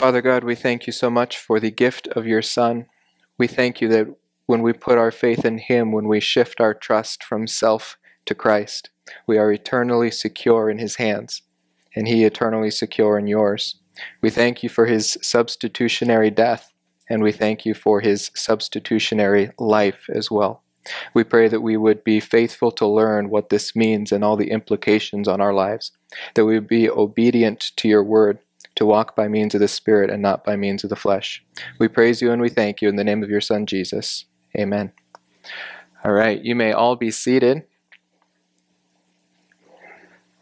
Father 0.00 0.22
God, 0.22 0.44
we 0.44 0.54
thank 0.54 0.86
you 0.86 0.94
so 0.94 1.10
much 1.10 1.36
for 1.36 1.60
the 1.60 1.70
gift 1.70 2.08
of 2.08 2.26
your 2.26 2.40
Son. 2.40 2.86
We 3.36 3.46
thank 3.46 3.82
you 3.82 3.88
that 3.88 4.06
when 4.46 4.62
we 4.62 4.72
put 4.72 4.96
our 4.96 5.10
faith 5.10 5.44
in 5.44 5.58
Him, 5.58 5.92
when 5.92 6.08
we 6.08 6.20
shift 6.20 6.58
our 6.58 6.72
trust 6.72 7.22
from 7.22 7.46
self 7.46 7.98
to 8.24 8.34
Christ, 8.34 8.88
we 9.26 9.36
are 9.36 9.52
eternally 9.52 10.10
secure 10.10 10.70
in 10.70 10.78
His 10.78 10.96
hands, 10.96 11.42
and 11.94 12.08
He 12.08 12.24
eternally 12.24 12.70
secure 12.70 13.18
in 13.18 13.26
yours. 13.26 13.78
We 14.22 14.30
thank 14.30 14.62
you 14.62 14.70
for 14.70 14.86
His 14.86 15.18
substitutionary 15.20 16.30
death, 16.30 16.72
and 17.10 17.22
we 17.22 17.30
thank 17.30 17.66
you 17.66 17.74
for 17.74 18.00
His 18.00 18.30
substitutionary 18.34 19.50
life 19.58 20.06
as 20.08 20.30
well. 20.30 20.62
We 21.12 21.24
pray 21.24 21.46
that 21.48 21.60
we 21.60 21.76
would 21.76 22.04
be 22.04 22.20
faithful 22.20 22.72
to 22.72 22.86
learn 22.86 23.28
what 23.28 23.50
this 23.50 23.76
means 23.76 24.12
and 24.12 24.24
all 24.24 24.38
the 24.38 24.50
implications 24.50 25.28
on 25.28 25.42
our 25.42 25.52
lives, 25.52 25.92
that 26.36 26.46
we 26.46 26.54
would 26.54 26.68
be 26.68 26.88
obedient 26.88 27.72
to 27.76 27.86
your 27.86 28.02
word, 28.02 28.38
to 28.76 28.86
walk 28.86 29.14
by 29.16 29.28
means 29.28 29.54
of 29.54 29.60
the 29.60 29.68
Spirit 29.68 30.10
and 30.10 30.22
not 30.22 30.44
by 30.44 30.56
means 30.56 30.84
of 30.84 30.90
the 30.90 30.96
flesh. 30.96 31.44
We 31.78 31.88
praise 31.88 32.22
you 32.22 32.32
and 32.32 32.40
we 32.40 32.48
thank 32.48 32.80
you 32.80 32.88
in 32.88 32.96
the 32.96 33.04
name 33.04 33.22
of 33.22 33.30
your 33.30 33.40
Son, 33.40 33.66
Jesus. 33.66 34.24
Amen. 34.56 34.92
All 36.04 36.12
right, 36.12 36.42
you 36.42 36.54
may 36.54 36.72
all 36.72 36.96
be 36.96 37.10
seated. 37.10 37.64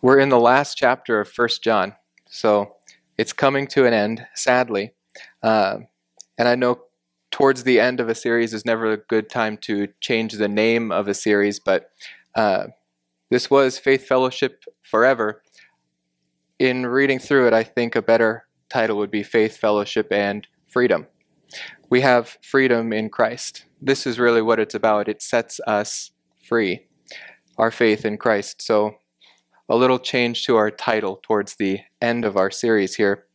We're 0.00 0.20
in 0.20 0.28
the 0.28 0.38
last 0.38 0.76
chapter 0.76 1.20
of 1.20 1.28
First 1.28 1.64
John, 1.64 1.96
so 2.28 2.76
it's 3.16 3.32
coming 3.32 3.66
to 3.68 3.84
an 3.84 3.92
end, 3.92 4.24
sadly. 4.34 4.92
Uh, 5.42 5.78
and 6.38 6.46
I 6.46 6.54
know 6.54 6.82
towards 7.32 7.64
the 7.64 7.80
end 7.80 7.98
of 7.98 8.08
a 8.08 8.14
series 8.14 8.54
is 8.54 8.64
never 8.64 8.92
a 8.92 8.96
good 8.96 9.28
time 9.28 9.56
to 9.58 9.88
change 10.00 10.34
the 10.34 10.48
name 10.48 10.92
of 10.92 11.08
a 11.08 11.14
series, 11.14 11.58
but 11.58 11.90
uh, 12.34 12.68
this 13.30 13.50
was 13.50 13.78
Faith 13.78 14.06
Fellowship 14.06 14.64
Forever. 14.82 15.42
In 16.58 16.86
reading 16.86 17.20
through 17.20 17.46
it, 17.46 17.52
I 17.52 17.62
think 17.62 17.94
a 17.94 18.02
better 18.02 18.48
title 18.68 18.96
would 18.96 19.12
be 19.12 19.22
Faith 19.22 19.56
Fellowship 19.56 20.10
and 20.10 20.44
Freedom. 20.66 21.06
We 21.88 22.00
have 22.00 22.36
freedom 22.42 22.92
in 22.92 23.10
Christ. 23.10 23.64
This 23.80 24.08
is 24.08 24.18
really 24.18 24.42
what 24.42 24.58
it's 24.58 24.74
about. 24.74 25.08
It 25.08 25.22
sets 25.22 25.60
us 25.68 26.10
free, 26.42 26.88
our 27.58 27.70
faith 27.70 28.04
in 28.04 28.16
Christ. 28.18 28.60
So, 28.60 28.96
a 29.68 29.76
little 29.76 30.00
change 30.00 30.46
to 30.46 30.56
our 30.56 30.72
title 30.72 31.20
towards 31.22 31.54
the 31.54 31.78
end 32.02 32.24
of 32.24 32.36
our 32.36 32.50
series 32.50 32.96
here. 32.96 33.26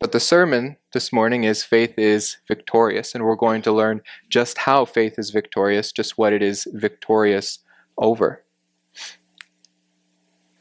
But 0.00 0.10
the 0.10 0.18
sermon 0.18 0.78
this 0.92 1.12
morning 1.12 1.44
is 1.44 1.62
Faith 1.62 1.96
is 1.96 2.38
Victorious, 2.48 3.14
and 3.14 3.22
we're 3.22 3.36
going 3.36 3.62
to 3.62 3.72
learn 3.72 4.00
just 4.30 4.58
how 4.58 4.84
faith 4.84 5.14
is 5.16 5.30
victorious, 5.30 5.92
just 5.92 6.18
what 6.18 6.32
it 6.32 6.42
is 6.42 6.66
victorious 6.72 7.60
over. 7.96 8.42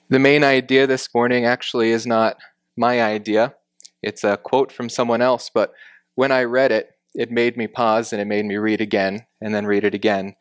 The 0.10 0.20
main 0.20 0.44
idea 0.44 0.88
this 0.88 1.10
morning 1.14 1.46
actually 1.46 1.92
is 1.92 2.08
not 2.08 2.38
my 2.78 3.02
idea, 3.02 3.56
it's 4.02 4.24
a 4.24 4.38
quote 4.38 4.72
from 4.72 4.90
someone 4.90 5.22
else, 5.22 5.50
but 5.54 5.74
when 6.16 6.32
I 6.32 6.44
read 6.44 6.72
it, 6.72 6.92
it 7.14 7.32
made 7.32 7.58
me 7.58 7.68
pause 7.68 8.14
and 8.14 8.22
it 8.22 8.26
made 8.26 8.46
me 8.46 8.56
read 8.56 8.80
again 8.80 9.26
and 9.42 9.54
then 9.54 9.66
read 9.66 9.84
it 9.84 9.94
again. 9.94 10.36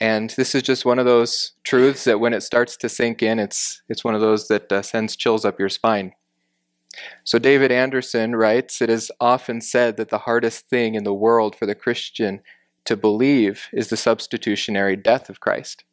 And 0.00 0.30
this 0.30 0.54
is 0.54 0.62
just 0.62 0.84
one 0.84 0.98
of 0.98 1.06
those 1.06 1.52
truths 1.64 2.04
that 2.04 2.20
when 2.20 2.34
it 2.34 2.42
starts 2.42 2.76
to 2.78 2.88
sink 2.88 3.22
in, 3.22 3.38
it's, 3.38 3.82
it's 3.88 4.04
one 4.04 4.14
of 4.14 4.20
those 4.20 4.48
that 4.48 4.70
uh, 4.70 4.82
sends 4.82 5.16
chills 5.16 5.44
up 5.44 5.58
your 5.58 5.68
spine. 5.68 6.12
So, 7.24 7.38
David 7.38 7.70
Anderson 7.70 8.34
writes 8.34 8.82
It 8.82 8.90
is 8.90 9.10
often 9.20 9.60
said 9.60 9.96
that 9.96 10.08
the 10.08 10.18
hardest 10.18 10.68
thing 10.68 10.94
in 10.94 11.04
the 11.04 11.14
world 11.14 11.54
for 11.54 11.66
the 11.66 11.74
Christian 11.74 12.40
to 12.84 12.96
believe 12.96 13.68
is 13.72 13.88
the 13.88 13.96
substitutionary 13.96 14.96
death 14.96 15.28
of 15.28 15.40
Christ. 15.40 15.84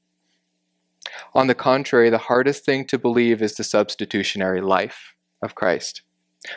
On 1.33 1.47
the 1.47 1.55
contrary, 1.55 2.09
the 2.09 2.17
hardest 2.17 2.65
thing 2.65 2.85
to 2.85 2.97
believe 2.97 3.41
is 3.41 3.55
the 3.55 3.63
substitutionary 3.63 4.61
life 4.61 5.15
of 5.41 5.55
Christ. 5.55 6.01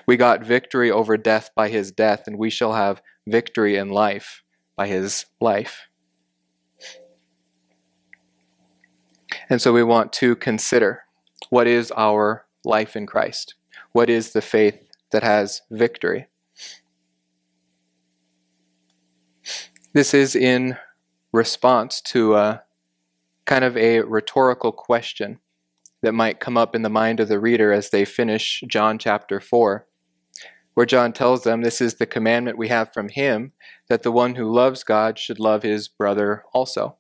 We 0.07 0.17
got 0.17 0.45
victory 0.45 0.91
over 0.91 1.17
death 1.17 1.51
by 1.55 1.69
his 1.69 1.91
death, 1.91 2.27
and 2.27 2.39
we 2.39 2.51
shall 2.51 2.75
have 2.75 3.03
victory 3.27 3.77
in 3.77 3.91
life 3.91 4.43
by 4.77 4.87
his 4.87 5.27
life. 5.41 5.89
And 9.51 9.63
so 9.63 9.73
we 9.73 9.83
want 9.83 10.13
to 10.15 10.37
consider 10.37 11.05
what 11.51 11.67
is 11.67 11.93
our 11.97 12.47
life 12.65 12.97
in 12.97 13.07
Christ? 13.07 13.55
What 13.93 14.11
is 14.11 14.33
the 14.33 14.43
faith 14.43 14.79
that 15.11 15.23
has 15.23 15.63
victory? 15.71 16.27
This 19.95 20.13
is 20.13 20.37
in 20.37 20.77
response 21.33 22.01
to 22.03 22.37
a 22.37 22.63
kind 23.49 23.65
of 23.65 23.79
a 23.79 24.01
rhetorical 24.01 24.73
question 24.73 25.41
that 26.03 26.13
might 26.13 26.39
come 26.39 26.59
up 26.59 26.75
in 26.75 26.83
the 26.83 26.91
mind 26.91 27.19
of 27.19 27.29
the 27.29 27.41
reader 27.41 27.73
as 27.73 27.89
they 27.89 28.05
finish 28.05 28.63
John 28.69 28.99
chapter 28.99 29.41
4, 29.41 29.87
where 30.75 30.87
John 30.87 31.15
tells 31.15 31.45
them 31.45 31.63
this 31.63 31.81
is 31.81 31.95
the 31.95 32.05
commandment 32.05 32.59
we 32.59 32.69
have 32.69 32.93
from 32.93 33.09
him 33.09 33.53
that 33.89 34.03
the 34.03 34.13
one 34.13 34.35
who 34.35 34.53
loves 34.53 34.85
God 34.85 35.19
should 35.19 35.41
love 35.41 35.63
his 35.63 35.89
brother 35.89 36.45
also. 36.53 36.99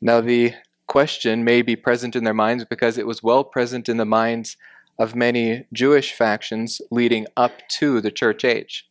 Now, 0.00 0.20
the 0.20 0.54
question 0.86 1.42
may 1.42 1.62
be 1.62 1.74
present 1.74 2.14
in 2.14 2.22
their 2.22 2.32
minds 2.32 2.64
because 2.64 2.98
it 2.98 3.06
was 3.06 3.20
well 3.20 3.42
present 3.42 3.88
in 3.88 3.96
the 3.96 4.04
minds 4.04 4.56
of 4.96 5.16
many 5.16 5.66
Jewish 5.72 6.12
factions 6.12 6.80
leading 6.92 7.26
up 7.36 7.68
to 7.70 8.00
the 8.00 8.12
church 8.12 8.44
age. 8.44 8.88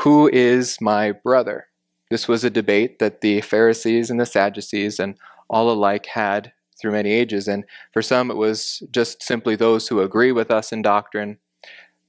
Who 0.00 0.28
is 0.28 0.82
my 0.82 1.12
brother? 1.12 1.68
This 2.12 2.28
was 2.28 2.44
a 2.44 2.50
debate 2.50 2.98
that 2.98 3.22
the 3.22 3.40
Pharisees 3.40 4.10
and 4.10 4.20
the 4.20 4.26
Sadducees 4.26 5.00
and 5.00 5.14
all 5.48 5.70
alike 5.70 6.04
had 6.04 6.52
through 6.78 6.92
many 6.92 7.10
ages. 7.10 7.48
And 7.48 7.64
for 7.90 8.02
some, 8.02 8.30
it 8.30 8.36
was 8.36 8.82
just 8.90 9.22
simply 9.22 9.56
those 9.56 9.88
who 9.88 10.02
agree 10.02 10.30
with 10.30 10.50
us 10.50 10.72
in 10.72 10.82
doctrine. 10.82 11.38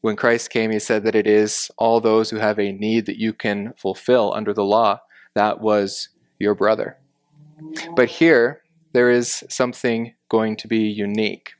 When 0.01 0.17
Christ 0.17 0.49
came, 0.49 0.71
he 0.71 0.79
said 0.79 1.05
that 1.05 1.15
it 1.15 1.25
is 1.25 1.71
all 1.77 2.01
those 2.01 2.29
who 2.29 2.35
have 2.35 2.59
a 2.59 2.73
need 2.73 3.05
that 3.05 3.17
you 3.17 3.31
can 3.31 3.75
fulfill 3.77 4.33
under 4.33 4.53
the 4.53 4.65
law. 4.65 4.99
That 5.35 5.61
was 5.61 6.09
your 6.37 6.53
brother. 6.53 6.97
But 7.95 8.09
here, 8.09 8.61
there 8.91 9.09
is 9.09 9.45
something 9.47 10.15
going 10.27 10.57
to 10.57 10.67
be 10.67 10.79
unique, 10.79 11.53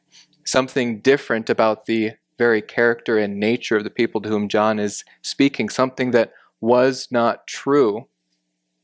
something 0.43 0.99
different 0.99 1.49
about 1.49 1.85
the 1.85 2.11
very 2.37 2.61
character 2.61 3.17
and 3.17 3.39
nature 3.39 3.77
of 3.77 3.85
the 3.85 3.89
people 3.89 4.19
to 4.19 4.27
whom 4.27 4.49
John 4.49 4.79
is 4.79 5.05
speaking, 5.21 5.69
something 5.69 6.11
that 6.11 6.33
was 6.59 7.07
not 7.09 7.47
true 7.47 8.09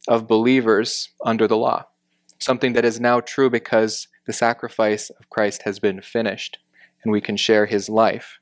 of 0.10 0.28
believers 0.28 1.10
under 1.24 1.48
the 1.48 1.56
law, 1.56 1.86
something 2.40 2.74
that 2.74 2.84
is 2.84 3.00
now 3.00 3.22
true 3.22 3.50
because 3.50 4.08
the 4.26 4.34
sacrifice 4.34 5.10
of 5.12 5.30
Christ 5.30 5.62
has 5.64 5.80
been 5.80 6.02
finished 6.02 6.58
and 7.04 7.12
we 7.12 7.22
can 7.22 7.38
share 7.38 7.68
his 7.68 7.88
life. 7.88 8.40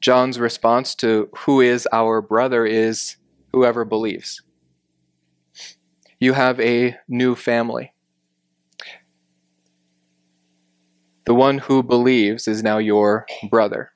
John's 0.00 0.40
response 0.40 0.94
to 0.96 1.28
who 1.40 1.60
is 1.60 1.86
our 1.92 2.22
brother 2.22 2.64
is 2.64 3.16
whoever 3.52 3.84
believes. 3.84 4.42
You 6.18 6.32
have 6.32 6.58
a 6.60 6.96
new 7.06 7.34
family. 7.34 7.92
The 11.26 11.34
one 11.34 11.58
who 11.58 11.82
believes 11.82 12.48
is 12.48 12.62
now 12.62 12.78
your 12.78 13.26
brother, 13.50 13.92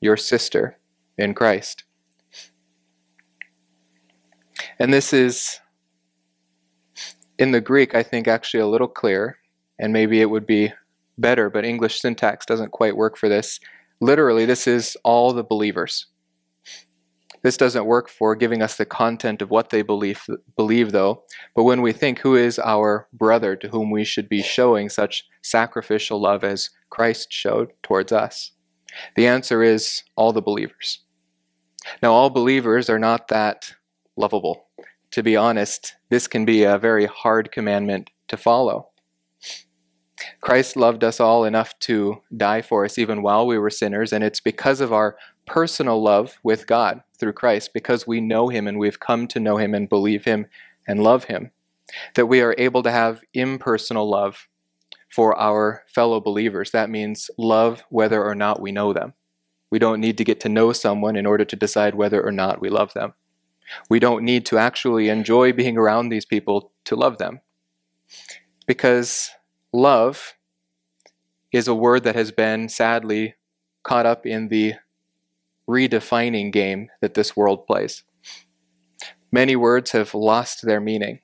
your 0.00 0.18
sister 0.18 0.78
in 1.16 1.34
Christ. 1.34 1.84
And 4.80 4.92
this 4.92 5.12
is, 5.12 5.60
in 7.38 7.52
the 7.52 7.60
Greek, 7.60 7.94
I 7.94 8.02
think, 8.02 8.26
actually 8.26 8.60
a 8.60 8.66
little 8.66 8.88
clearer 8.88 9.36
and 9.78 9.92
maybe 9.92 10.20
it 10.20 10.30
would 10.30 10.46
be 10.46 10.72
better, 11.18 11.50
but 11.50 11.64
English 11.64 12.00
syntax 12.00 12.46
doesn't 12.46 12.72
quite 12.72 12.96
work 12.96 13.16
for 13.16 13.28
this. 13.28 13.60
Literally, 14.00 14.46
this 14.46 14.66
is 14.66 14.96
all 15.04 15.32
the 15.32 15.44
believers. 15.44 16.06
This 17.42 17.56
doesn't 17.56 17.86
work 17.86 18.08
for 18.08 18.34
giving 18.34 18.62
us 18.62 18.76
the 18.76 18.84
content 18.84 19.40
of 19.40 19.50
what 19.50 19.70
they 19.70 19.82
believe, 19.82 20.26
believe, 20.56 20.92
though. 20.92 21.24
But 21.54 21.64
when 21.64 21.80
we 21.80 21.92
think 21.92 22.18
who 22.18 22.34
is 22.34 22.58
our 22.58 23.08
brother 23.12 23.56
to 23.56 23.68
whom 23.68 23.90
we 23.90 24.04
should 24.04 24.28
be 24.28 24.42
showing 24.42 24.88
such 24.88 25.24
sacrificial 25.42 26.20
love 26.20 26.44
as 26.44 26.70
Christ 26.90 27.32
showed 27.32 27.72
towards 27.82 28.12
us, 28.12 28.52
the 29.14 29.26
answer 29.26 29.62
is 29.62 30.04
all 30.16 30.32
the 30.32 30.42
believers. 30.42 31.00
Now, 32.02 32.12
all 32.12 32.28
believers 32.28 32.90
are 32.90 32.98
not 32.98 33.28
that 33.28 33.72
lovable. 34.16 34.66
To 35.12 35.22
be 35.22 35.36
honest, 35.36 35.96
this 36.08 36.28
can 36.28 36.44
be 36.44 36.62
a 36.62 36.78
very 36.78 37.06
hard 37.06 37.50
commandment 37.50 38.10
to 38.28 38.36
follow. 38.36 38.90
Christ 40.40 40.76
loved 40.76 41.02
us 41.02 41.18
all 41.18 41.44
enough 41.44 41.78
to 41.80 42.22
die 42.36 42.62
for 42.62 42.84
us 42.84 42.98
even 42.98 43.22
while 43.22 43.46
we 43.46 43.58
were 43.58 43.70
sinners, 43.70 44.12
and 44.12 44.22
it's 44.22 44.40
because 44.40 44.80
of 44.80 44.92
our 44.92 45.16
personal 45.46 46.00
love 46.02 46.38
with 46.42 46.66
God 46.66 47.02
through 47.18 47.32
Christ, 47.32 47.72
because 47.74 48.06
we 48.06 48.20
know 48.20 48.48
Him 48.48 48.68
and 48.68 48.78
we've 48.78 49.00
come 49.00 49.26
to 49.28 49.40
know 49.40 49.56
Him 49.56 49.74
and 49.74 49.88
believe 49.88 50.24
Him 50.24 50.46
and 50.86 51.02
love 51.02 51.24
Him, 51.24 51.50
that 52.14 52.26
we 52.26 52.40
are 52.40 52.54
able 52.58 52.82
to 52.82 52.90
have 52.90 53.22
impersonal 53.34 54.08
love 54.08 54.46
for 55.08 55.36
our 55.36 55.84
fellow 55.88 56.20
believers. 56.20 56.70
That 56.70 56.90
means 56.90 57.30
love 57.36 57.82
whether 57.88 58.22
or 58.22 58.34
not 58.34 58.60
we 58.60 58.70
know 58.70 58.92
them. 58.92 59.14
We 59.70 59.78
don't 59.78 60.00
need 60.00 60.18
to 60.18 60.24
get 60.24 60.40
to 60.40 60.48
know 60.48 60.72
someone 60.72 61.16
in 61.16 61.26
order 61.26 61.44
to 61.44 61.56
decide 61.56 61.94
whether 61.94 62.24
or 62.24 62.32
not 62.32 62.60
we 62.60 62.68
love 62.68 62.92
them. 62.92 63.14
We 63.88 63.98
don't 64.00 64.24
need 64.24 64.46
to 64.46 64.58
actually 64.58 65.08
enjoy 65.08 65.52
being 65.52 65.76
around 65.76 66.08
these 66.08 66.24
people 66.24 66.72
to 66.84 66.96
love 66.96 67.18
them. 67.18 67.40
Because 68.66 69.30
Love 69.72 70.34
is 71.52 71.68
a 71.68 71.74
word 71.74 72.02
that 72.02 72.16
has 72.16 72.32
been 72.32 72.68
sadly 72.68 73.34
caught 73.84 74.04
up 74.04 74.26
in 74.26 74.48
the 74.48 74.74
redefining 75.68 76.52
game 76.52 76.88
that 77.00 77.14
this 77.14 77.36
world 77.36 77.68
plays. 77.68 78.02
Many 79.30 79.54
words 79.54 79.92
have 79.92 80.12
lost 80.12 80.66
their 80.66 80.80
meaning 80.80 81.20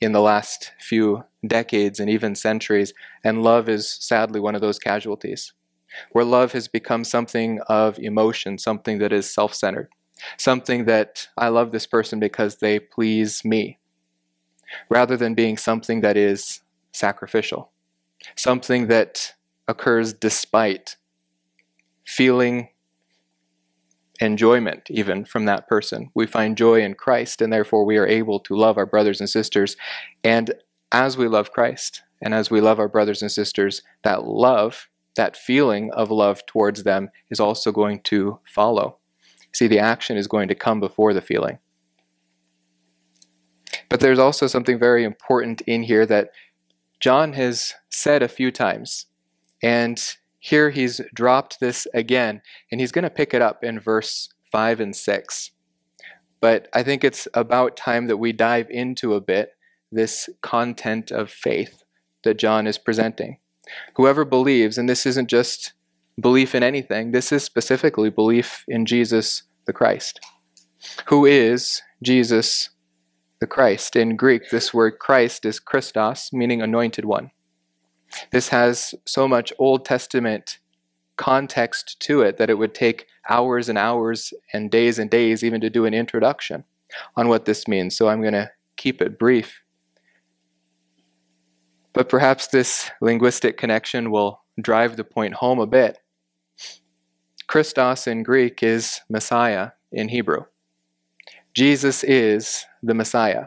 in 0.00 0.12
the 0.12 0.22
last 0.22 0.72
few 0.80 1.24
decades 1.46 2.00
and 2.00 2.08
even 2.08 2.34
centuries, 2.34 2.94
and 3.22 3.42
love 3.42 3.68
is 3.68 3.90
sadly 4.00 4.40
one 4.40 4.54
of 4.54 4.62
those 4.62 4.78
casualties, 4.78 5.52
where 6.12 6.24
love 6.24 6.52
has 6.52 6.66
become 6.66 7.04
something 7.04 7.60
of 7.68 7.98
emotion, 7.98 8.56
something 8.56 8.98
that 9.00 9.12
is 9.12 9.30
self 9.30 9.52
centered, 9.52 9.90
something 10.36 10.84
that 10.86 11.28
I 11.36 11.48
love 11.48 11.72
this 11.72 11.86
person 11.86 12.20
because 12.20 12.56
they 12.56 12.78
please 12.78 13.44
me, 13.44 13.78
rather 14.88 15.16
than 15.16 15.34
being 15.34 15.56
something 15.56 16.00
that 16.00 16.16
is 16.16 16.60
sacrificial, 16.92 17.70
something 18.36 18.88
that 18.88 19.34
occurs 19.66 20.12
despite 20.12 20.96
feeling 22.04 22.68
enjoyment 24.20 24.82
even 24.90 25.24
from 25.24 25.44
that 25.44 25.68
person. 25.68 26.10
We 26.14 26.26
find 26.26 26.56
joy 26.56 26.82
in 26.82 26.94
Christ, 26.94 27.40
and 27.40 27.52
therefore 27.52 27.84
we 27.84 27.98
are 27.98 28.06
able 28.06 28.40
to 28.40 28.56
love 28.56 28.76
our 28.76 28.86
brothers 28.86 29.20
and 29.20 29.30
sisters. 29.30 29.76
And 30.24 30.52
as 30.90 31.16
we 31.16 31.28
love 31.28 31.52
Christ 31.52 32.02
and 32.20 32.34
as 32.34 32.50
we 32.50 32.60
love 32.60 32.80
our 32.80 32.88
brothers 32.88 33.22
and 33.22 33.30
sisters, 33.30 33.82
that 34.02 34.24
love, 34.24 34.88
that 35.14 35.36
feeling 35.36 35.92
of 35.92 36.10
love 36.10 36.44
towards 36.46 36.82
them 36.82 37.10
is 37.30 37.38
also 37.38 37.70
going 37.70 38.00
to 38.04 38.40
follow. 38.44 38.98
See, 39.58 39.66
the 39.66 39.80
action 39.80 40.16
is 40.16 40.28
going 40.28 40.46
to 40.46 40.54
come 40.54 40.78
before 40.78 41.12
the 41.12 41.20
feeling. 41.20 41.58
But 43.88 43.98
there's 43.98 44.20
also 44.20 44.46
something 44.46 44.78
very 44.78 45.02
important 45.02 45.62
in 45.62 45.82
here 45.82 46.06
that 46.06 46.30
John 47.00 47.32
has 47.32 47.74
said 47.90 48.22
a 48.22 48.28
few 48.28 48.52
times. 48.52 49.06
And 49.60 50.00
here 50.38 50.70
he's 50.70 51.00
dropped 51.12 51.58
this 51.58 51.88
again, 51.92 52.40
and 52.70 52.80
he's 52.80 52.92
going 52.92 53.02
to 53.02 53.10
pick 53.10 53.34
it 53.34 53.42
up 53.42 53.64
in 53.64 53.80
verse 53.80 54.28
5 54.52 54.78
and 54.78 54.94
6. 54.94 55.50
But 56.40 56.68
I 56.72 56.84
think 56.84 57.02
it's 57.02 57.26
about 57.34 57.76
time 57.76 58.06
that 58.06 58.18
we 58.18 58.32
dive 58.32 58.70
into 58.70 59.14
a 59.14 59.20
bit 59.20 59.56
this 59.90 60.30
content 60.40 61.10
of 61.10 61.32
faith 61.32 61.82
that 62.22 62.38
John 62.38 62.68
is 62.68 62.78
presenting. 62.78 63.38
Whoever 63.96 64.24
believes, 64.24 64.78
and 64.78 64.88
this 64.88 65.04
isn't 65.04 65.28
just 65.28 65.72
belief 66.16 66.54
in 66.54 66.62
anything, 66.62 67.10
this 67.10 67.32
is 67.32 67.42
specifically 67.42 68.08
belief 68.08 68.64
in 68.68 68.86
Jesus 68.86 69.42
the 69.68 69.72
Christ. 69.72 70.18
Who 71.06 71.24
is 71.24 71.82
Jesus 72.02 72.70
the 73.38 73.46
Christ? 73.46 73.94
In 73.94 74.16
Greek, 74.16 74.50
this 74.50 74.74
word 74.74 74.98
Christ 74.98 75.44
is 75.44 75.60
Christos, 75.60 76.32
meaning 76.32 76.60
anointed 76.60 77.04
one. 77.04 77.30
This 78.32 78.48
has 78.48 78.94
so 79.04 79.28
much 79.28 79.52
Old 79.58 79.84
Testament 79.84 80.58
context 81.16 82.00
to 82.00 82.22
it 82.22 82.38
that 82.38 82.48
it 82.48 82.56
would 82.56 82.74
take 82.74 83.06
hours 83.28 83.68
and 83.68 83.76
hours 83.76 84.32
and 84.54 84.70
days 84.70 84.98
and 84.98 85.10
days 85.10 85.44
even 85.44 85.60
to 85.60 85.68
do 85.68 85.84
an 85.84 85.92
introduction 85.92 86.64
on 87.14 87.28
what 87.28 87.44
this 87.44 87.68
means. 87.68 87.94
So 87.94 88.08
I'm 88.08 88.22
going 88.22 88.32
to 88.32 88.50
keep 88.76 89.02
it 89.02 89.18
brief. 89.18 89.62
But 91.92 92.08
perhaps 92.08 92.46
this 92.46 92.90
linguistic 93.02 93.58
connection 93.58 94.10
will 94.10 94.40
drive 94.60 94.96
the 94.96 95.04
point 95.04 95.34
home 95.34 95.58
a 95.58 95.66
bit. 95.66 95.98
Christos 97.48 98.06
in 98.06 98.24
Greek 98.24 98.62
is 98.62 99.00
Messiah 99.08 99.70
in 99.90 100.10
Hebrew. 100.10 100.44
Jesus 101.54 102.04
is 102.04 102.66
the 102.82 102.92
Messiah. 102.92 103.46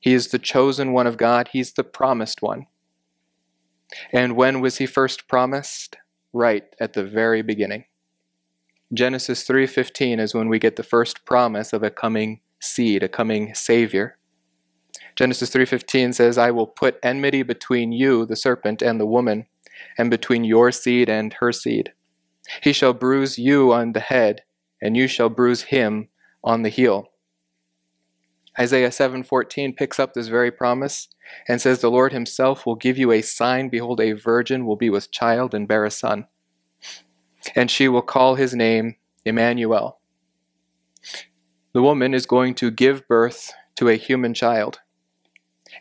He 0.00 0.12
is 0.12 0.28
the 0.28 0.38
chosen 0.38 0.92
one 0.92 1.06
of 1.06 1.16
God, 1.16 1.48
He's 1.50 1.72
the 1.72 1.82
promised 1.82 2.42
one. 2.42 2.66
And 4.12 4.36
when 4.36 4.60
was 4.60 4.76
he 4.76 4.86
first 4.86 5.28
promised? 5.28 5.96
Right 6.34 6.64
at 6.78 6.92
the 6.92 7.04
very 7.04 7.42
beginning. 7.42 7.84
Genesis 8.92 9.44
3:15 9.44 10.20
is 10.20 10.34
when 10.34 10.48
we 10.48 10.58
get 10.58 10.76
the 10.76 10.82
first 10.82 11.24
promise 11.24 11.72
of 11.72 11.82
a 11.82 11.90
coming 11.90 12.40
seed, 12.60 13.02
a 13.02 13.08
coming 13.08 13.54
savior. 13.54 14.18
Genesis 15.16 15.50
3:15 15.50 16.12
says, 16.12 16.36
"I 16.36 16.50
will 16.50 16.66
put 16.66 16.98
enmity 17.02 17.42
between 17.42 17.92
you, 17.92 18.26
the 18.26 18.36
serpent, 18.36 18.82
and 18.82 19.00
the 19.00 19.06
woman, 19.06 19.46
and 19.96 20.10
between 20.10 20.44
your 20.44 20.70
seed 20.70 21.08
and 21.08 21.34
her 21.34 21.52
seed. 21.52 21.92
He 22.60 22.72
shall 22.72 22.92
bruise 22.92 23.38
you 23.38 23.72
on 23.72 23.92
the 23.92 24.00
head, 24.00 24.42
and 24.80 24.96
you 24.96 25.06
shall 25.06 25.28
bruise 25.28 25.62
him 25.62 26.08
on 26.44 26.62
the 26.62 26.68
heel." 26.68 27.08
Isaiah 28.58 28.90
7:14 28.90 29.74
picks 29.74 29.98
up 29.98 30.12
this 30.12 30.28
very 30.28 30.50
promise 30.50 31.08
and 31.48 31.60
says 31.60 31.80
the 31.80 31.90
Lord 31.90 32.12
himself 32.12 32.66
will 32.66 32.74
give 32.74 32.98
you 32.98 33.10
a 33.10 33.22
sign 33.22 33.70
behold 33.70 34.00
a 34.00 34.12
virgin 34.12 34.66
will 34.66 34.76
be 34.76 34.90
with 34.90 35.10
child 35.10 35.54
and 35.54 35.66
bear 35.66 35.86
a 35.86 35.90
son 35.90 36.26
and 37.54 37.70
she 37.70 37.88
will 37.88 38.02
call 38.02 38.34
his 38.34 38.54
name 38.54 38.96
Emmanuel. 39.24 40.00
The 41.72 41.82
woman 41.82 42.14
is 42.14 42.26
going 42.26 42.54
to 42.56 42.70
give 42.70 43.08
birth 43.08 43.52
to 43.76 43.88
a 43.88 43.96
human 43.96 44.34
child 44.34 44.80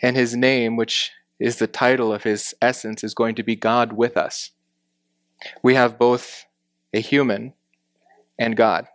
and 0.01 0.15
his 0.15 0.35
name 0.35 0.77
which 0.77 1.11
is 1.39 1.57
the 1.57 1.67
title 1.67 2.13
of 2.13 2.23
his 2.23 2.53
essence 2.61 3.03
is 3.03 3.13
going 3.13 3.35
to 3.35 3.43
be 3.43 3.55
God 3.55 3.93
with 3.93 4.15
us. 4.15 4.51
We 5.63 5.75
have 5.75 5.99
both 5.99 6.45
a 6.93 6.99
human 6.99 7.53
and 8.37 8.55
God. 8.57 8.87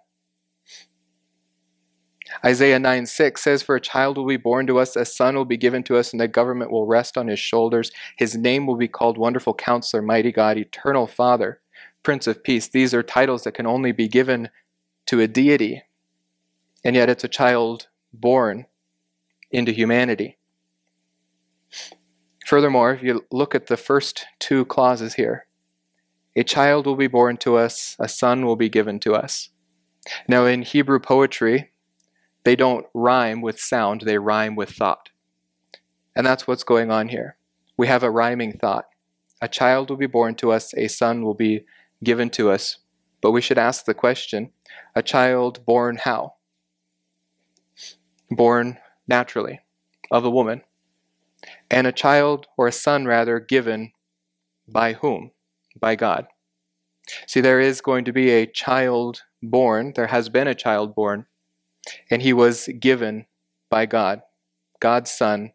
Isaiah 2.44 2.78
9 2.78 3.06
6 3.06 3.40
says, 3.40 3.62
For 3.62 3.76
a 3.76 3.81
child 3.81 4.16
will 4.16 4.26
be 4.26 4.37
born 4.37 4.66
to 4.66 4.78
us, 4.78 4.96
a 4.96 5.04
son 5.04 5.37
will 5.37 5.44
be 5.44 5.56
given 5.56 5.82
to 5.84 5.96
us, 5.96 6.12
and 6.12 6.20
the 6.20 6.28
government 6.28 6.70
will 6.70 6.87
rest 6.87 7.16
on 7.16 7.28
his 7.28 7.38
shoulders. 7.38 7.93
His 8.16 8.37
name 8.37 8.66
will 8.66 8.76
be 8.76 8.88
called 8.88 9.16
Wonderful 9.16 9.54
Counselor, 9.54 10.02
Mighty 10.02 10.32
God, 10.32 10.58
Eternal 10.58 11.06
Father, 11.06 11.60
Prince 12.02 12.26
of 12.26 12.43
Peace. 12.43 12.69
These 12.69 12.93
are 12.94 13.02
titles 13.02 13.44
that 13.44 13.54
can 13.54 13.66
only 13.66 13.93
be 13.93 14.08
given 14.08 14.49
to 15.06 15.20
a 15.20 15.28
deity, 15.28 15.82
and 16.84 16.96
yet 16.96 17.08
it's 17.08 17.25
a 17.25 17.28
child 17.28 17.88
born 18.12 18.66
into 19.50 19.72
humanity. 19.72 20.37
Furthermore, 22.46 22.92
if 22.92 23.02
you 23.02 23.25
look 23.31 23.54
at 23.54 23.66
the 23.66 23.76
first 23.76 24.26
two 24.38 24.64
clauses 24.64 25.14
here, 25.14 25.45
a 26.37 26.44
child 26.44 26.87
will 26.87 26.97
be 26.97 27.06
born 27.06 27.38
to 27.38 27.56
us, 27.56 27.97
a 27.99 28.09
son 28.09 28.44
will 28.44 28.56
be 28.56 28.69
given 28.69 29.00
to 29.00 29.15
us. 29.15 29.49
Now, 30.29 30.44
in 30.44 30.62
Hebrew 30.62 31.00
poetry, 31.00 31.71
they 32.44 32.55
don't 32.55 32.87
rhyme 32.93 33.41
with 33.41 33.59
sound, 33.59 34.03
they 34.03 34.19
rhyme 34.19 34.55
with 34.55 34.71
thought. 34.71 35.09
And 36.15 36.27
that's 36.27 36.47
what's 36.47 36.62
going 36.62 36.91
on 36.91 37.09
here. 37.09 37.38
We 37.79 37.87
have 37.87 38.03
a 38.03 38.11
rhyming 38.11 38.59
thought. 38.59 38.85
A 39.41 39.49
child 39.49 39.88
will 39.88 39.97
be 39.97 40.06
born 40.06 40.35
to 40.37 40.53
us, 40.53 40.75
a 40.77 40.88
son 40.88 41.23
will 41.23 41.35
be 41.35 41.65
given 42.05 42.28
to 42.31 42.50
us. 42.50 42.78
But 43.23 43.33
we 43.33 43.40
should 43.40 43.59
ask 43.59 43.87
the 43.87 43.95
question 43.95 44.52
a 44.95 45.02
child 45.02 45.64
born 45.64 45.97
how? 45.97 46.35
Born 48.31 48.78
naturally, 49.09 49.61
of 50.11 50.25
a 50.25 50.31
woman. 50.31 50.62
And 51.71 51.87
a 51.87 51.93
child, 51.93 52.47
or 52.57 52.66
a 52.66 52.73
son 52.73 53.07
rather, 53.07 53.40
given 53.40 53.93
by 54.69 54.95
whom? 54.95 55.33
By 55.78 55.97
God. 55.97 56.26
See, 57.26 57.40
there 57.40 57.61
is 57.61 57.80
going 57.80 58.04
to 58.06 58.12
be 58.12 58.30
a 58.30 58.47
child 58.47 59.23
born, 59.42 59.92
there 59.95 60.09
has 60.09 60.28
been 60.28 60.49
a 60.49 60.54
child 60.54 60.95
born 60.95 61.26
and 62.11 62.23
he 62.23 62.33
was 62.33 62.68
given 62.78 63.26
by 63.71 63.87
God, 63.87 64.23
God's 64.80 65.11
Son, 65.11 65.52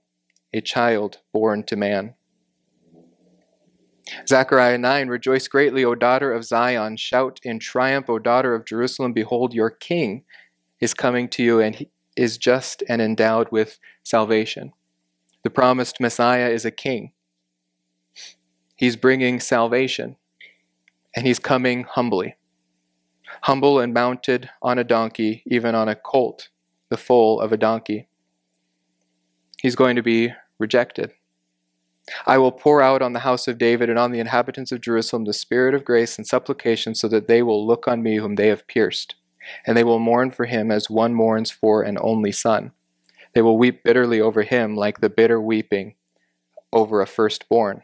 a 0.54 0.62
child 0.62 1.20
born 1.34 1.64
to 1.64 1.76
man. 1.76 2.16
Zechariah 4.28 4.78
9 4.78 5.08
Rejoice 5.08 5.48
greatly, 5.48 5.86
O 5.86 5.96
daughter 5.96 6.34
of 6.34 6.44
Zion. 6.44 6.98
Shout 6.98 7.40
in 7.44 7.60
triumph, 7.60 8.10
O 8.10 8.20
daughter 8.20 8.54
of 8.54 8.66
Jerusalem. 8.66 9.14
Behold, 9.14 9.54
your 9.54 9.70
king 9.70 10.24
is 10.80 10.94
coming 10.94 11.30
to 11.30 11.44
you, 11.44 11.60
and 11.60 11.76
he 11.76 11.90
is 12.18 12.38
just 12.38 12.84
and 12.90 13.02
endowed 13.02 13.48
with 13.52 13.80
salvation. 14.04 14.74
The 15.44 15.50
promised 15.50 16.02
Messiah 16.02 16.50
is 16.50 16.66
a 16.66 16.72
king. 16.72 17.14
He's 18.82 18.96
bringing 18.96 19.40
salvation, 19.40 20.18
and 21.16 21.26
he's 21.26 21.40
coming 21.40 21.84
humbly 21.84 22.36
humble 23.44 23.80
and 23.80 23.94
mounted 23.94 24.50
on 24.62 24.78
a 24.78 24.84
donkey, 24.84 25.44
even 25.46 25.76
on 25.76 25.88
a 25.88 25.96
colt, 25.96 26.50
the 26.90 26.98
foal 26.98 27.40
of 27.40 27.52
a 27.52 27.58
donkey. 27.58 28.08
He's 29.62 29.76
going 29.76 29.96
to 29.96 30.04
be 30.04 30.34
rejected. 30.60 31.14
I 32.26 32.38
will 32.40 32.52
pour 32.52 32.82
out 32.82 33.02
on 33.02 33.14
the 33.14 33.20
house 33.20 33.48
of 33.48 33.58
David 33.58 33.90
and 33.90 34.00
on 34.00 34.12
the 34.12 34.20
inhabitants 34.20 34.72
of 34.72 34.82
Jerusalem 34.82 35.26
the 35.26 35.34
spirit 35.34 35.76
of 35.76 35.86
grace 35.86 36.18
and 36.18 36.26
supplication, 36.26 36.96
so 36.96 37.08
that 37.08 37.28
they 37.28 37.44
will 37.44 37.66
look 37.66 37.88
on 37.88 38.04
me 38.04 38.18
whom 38.18 38.36
they 38.36 38.48
have 38.48 38.68
pierced, 38.68 39.16
and 39.66 39.78
they 39.78 39.84
will 39.84 40.00
mourn 40.00 40.32
for 40.32 40.46
him 40.46 40.72
as 40.72 40.90
one 40.90 41.14
mourns 41.14 41.52
for 41.52 41.84
an 41.84 41.98
only 42.02 42.32
son. 42.32 42.72
They 43.34 43.42
will 43.42 43.58
weep 43.58 43.84
bitterly 43.84 44.20
over 44.20 44.44
him 44.44 44.76
like 44.76 45.00
the 45.00 45.10
bitter 45.10 45.40
weeping 45.40 45.96
over 46.74 47.02
a 47.02 47.08
firstborn. 47.08 47.84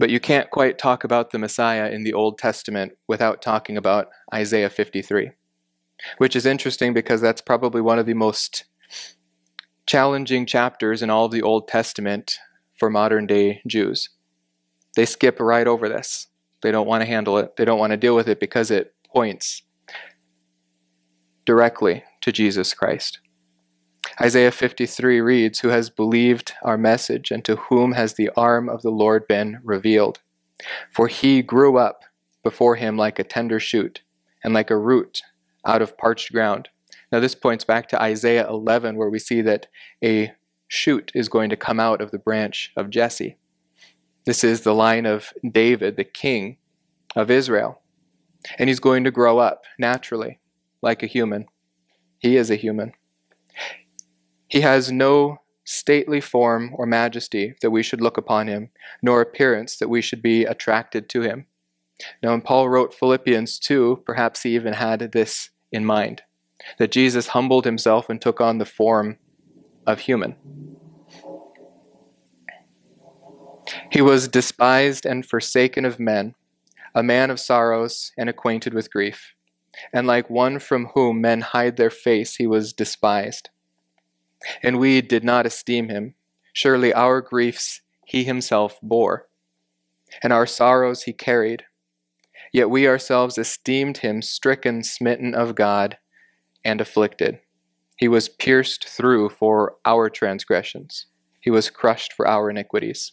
But 0.00 0.08
you 0.08 0.18
can't 0.18 0.50
quite 0.50 0.78
talk 0.78 1.04
about 1.04 1.30
the 1.30 1.38
Messiah 1.38 1.90
in 1.90 2.04
the 2.04 2.14
Old 2.14 2.38
Testament 2.38 2.92
without 3.06 3.42
talking 3.42 3.76
about 3.76 4.08
Isaiah 4.32 4.70
53, 4.70 5.32
which 6.16 6.34
is 6.34 6.46
interesting 6.46 6.94
because 6.94 7.20
that's 7.20 7.42
probably 7.42 7.82
one 7.82 7.98
of 7.98 8.06
the 8.06 8.14
most 8.14 8.64
challenging 9.84 10.46
chapters 10.46 11.02
in 11.02 11.10
all 11.10 11.26
of 11.26 11.32
the 11.32 11.42
Old 11.42 11.68
Testament 11.68 12.38
for 12.78 12.88
modern 12.88 13.26
day 13.26 13.60
Jews. 13.66 14.08
They 14.96 15.04
skip 15.04 15.38
right 15.38 15.66
over 15.66 15.86
this. 15.86 16.28
They 16.62 16.70
don't 16.70 16.88
want 16.88 17.02
to 17.02 17.06
handle 17.06 17.36
it. 17.36 17.56
They 17.56 17.66
don't 17.66 17.78
want 17.78 17.90
to 17.90 17.98
deal 17.98 18.16
with 18.16 18.26
it 18.26 18.40
because 18.40 18.70
it 18.70 18.94
points 19.12 19.62
directly 21.44 22.04
to 22.22 22.32
Jesus 22.32 22.72
Christ. 22.72 23.20
Isaiah 24.20 24.50
53 24.50 25.20
reads, 25.20 25.60
Who 25.60 25.68
has 25.68 25.90
believed 25.90 26.52
our 26.62 26.76
message, 26.76 27.30
and 27.30 27.44
to 27.44 27.56
whom 27.56 27.92
has 27.92 28.14
the 28.14 28.30
arm 28.36 28.68
of 28.68 28.82
the 28.82 28.90
Lord 28.90 29.26
been 29.26 29.60
revealed? 29.62 30.20
For 30.92 31.08
he 31.08 31.42
grew 31.42 31.78
up 31.78 32.04
before 32.42 32.76
him 32.76 32.96
like 32.96 33.18
a 33.18 33.24
tender 33.24 33.60
shoot, 33.60 34.02
and 34.42 34.54
like 34.54 34.70
a 34.70 34.76
root 34.76 35.22
out 35.66 35.82
of 35.82 35.96
parched 35.98 36.32
ground. 36.32 36.68
Now, 37.12 37.20
this 37.20 37.34
points 37.34 37.64
back 37.64 37.88
to 37.88 38.00
Isaiah 38.00 38.48
11, 38.48 38.96
where 38.96 39.10
we 39.10 39.18
see 39.18 39.42
that 39.42 39.66
a 40.02 40.32
shoot 40.68 41.10
is 41.14 41.28
going 41.28 41.50
to 41.50 41.56
come 41.56 41.80
out 41.80 42.00
of 42.00 42.10
the 42.10 42.18
branch 42.18 42.72
of 42.76 42.90
Jesse. 42.90 43.36
This 44.24 44.44
is 44.44 44.60
the 44.60 44.74
line 44.74 45.06
of 45.06 45.32
David, 45.50 45.96
the 45.96 46.04
king 46.04 46.58
of 47.16 47.30
Israel. 47.30 47.80
And 48.58 48.68
he's 48.68 48.80
going 48.80 49.04
to 49.04 49.10
grow 49.10 49.38
up 49.38 49.64
naturally, 49.78 50.40
like 50.82 51.02
a 51.02 51.06
human. 51.06 51.46
He 52.18 52.36
is 52.36 52.50
a 52.50 52.56
human. 52.56 52.92
He 54.50 54.62
has 54.62 54.90
no 54.90 55.38
stately 55.64 56.20
form 56.20 56.72
or 56.74 56.84
majesty 56.84 57.54
that 57.62 57.70
we 57.70 57.82
should 57.82 58.00
look 58.00 58.18
upon 58.18 58.48
him, 58.48 58.70
nor 59.00 59.20
appearance 59.20 59.76
that 59.76 59.88
we 59.88 60.02
should 60.02 60.20
be 60.20 60.44
attracted 60.44 61.08
to 61.10 61.22
him. 61.22 61.46
Now, 62.22 62.30
when 62.30 62.40
Paul 62.40 62.68
wrote 62.68 62.92
Philippians 62.92 63.58
2, 63.60 64.02
perhaps 64.04 64.42
he 64.42 64.54
even 64.54 64.72
had 64.72 65.12
this 65.12 65.50
in 65.70 65.84
mind 65.84 66.22
that 66.78 66.90
Jesus 66.90 67.28
humbled 67.28 67.64
himself 67.64 68.10
and 68.10 68.20
took 68.20 68.40
on 68.40 68.58
the 68.58 68.64
form 68.66 69.18
of 69.86 70.00
human. 70.00 70.34
He 73.92 74.02
was 74.02 74.26
despised 74.26 75.06
and 75.06 75.24
forsaken 75.24 75.84
of 75.84 76.00
men, 76.00 76.34
a 76.92 77.04
man 77.04 77.30
of 77.30 77.38
sorrows 77.38 78.12
and 78.18 78.28
acquainted 78.28 78.74
with 78.74 78.92
grief. 78.92 79.34
And 79.92 80.08
like 80.08 80.28
one 80.28 80.58
from 80.58 80.86
whom 80.94 81.20
men 81.20 81.40
hide 81.40 81.76
their 81.76 81.90
face, 81.90 82.36
he 82.36 82.46
was 82.48 82.72
despised. 82.72 83.50
And 84.62 84.78
we 84.78 85.00
did 85.00 85.24
not 85.24 85.46
esteem 85.46 85.88
him. 85.88 86.14
Surely 86.52 86.92
our 86.92 87.20
griefs 87.20 87.82
he 88.04 88.24
himself 88.24 88.78
bore, 88.82 89.28
and 90.22 90.32
our 90.32 90.46
sorrows 90.46 91.04
he 91.04 91.12
carried. 91.12 91.64
Yet 92.52 92.68
we 92.68 92.88
ourselves 92.88 93.38
esteemed 93.38 93.98
him 93.98 94.20
stricken, 94.20 94.82
smitten 94.82 95.34
of 95.34 95.54
God, 95.54 95.98
and 96.64 96.80
afflicted. 96.80 97.38
He 97.96 98.08
was 98.08 98.28
pierced 98.28 98.88
through 98.88 99.28
for 99.28 99.76
our 99.84 100.10
transgressions, 100.10 101.06
he 101.40 101.50
was 101.50 101.70
crushed 101.70 102.12
for 102.12 102.26
our 102.26 102.50
iniquities. 102.50 103.12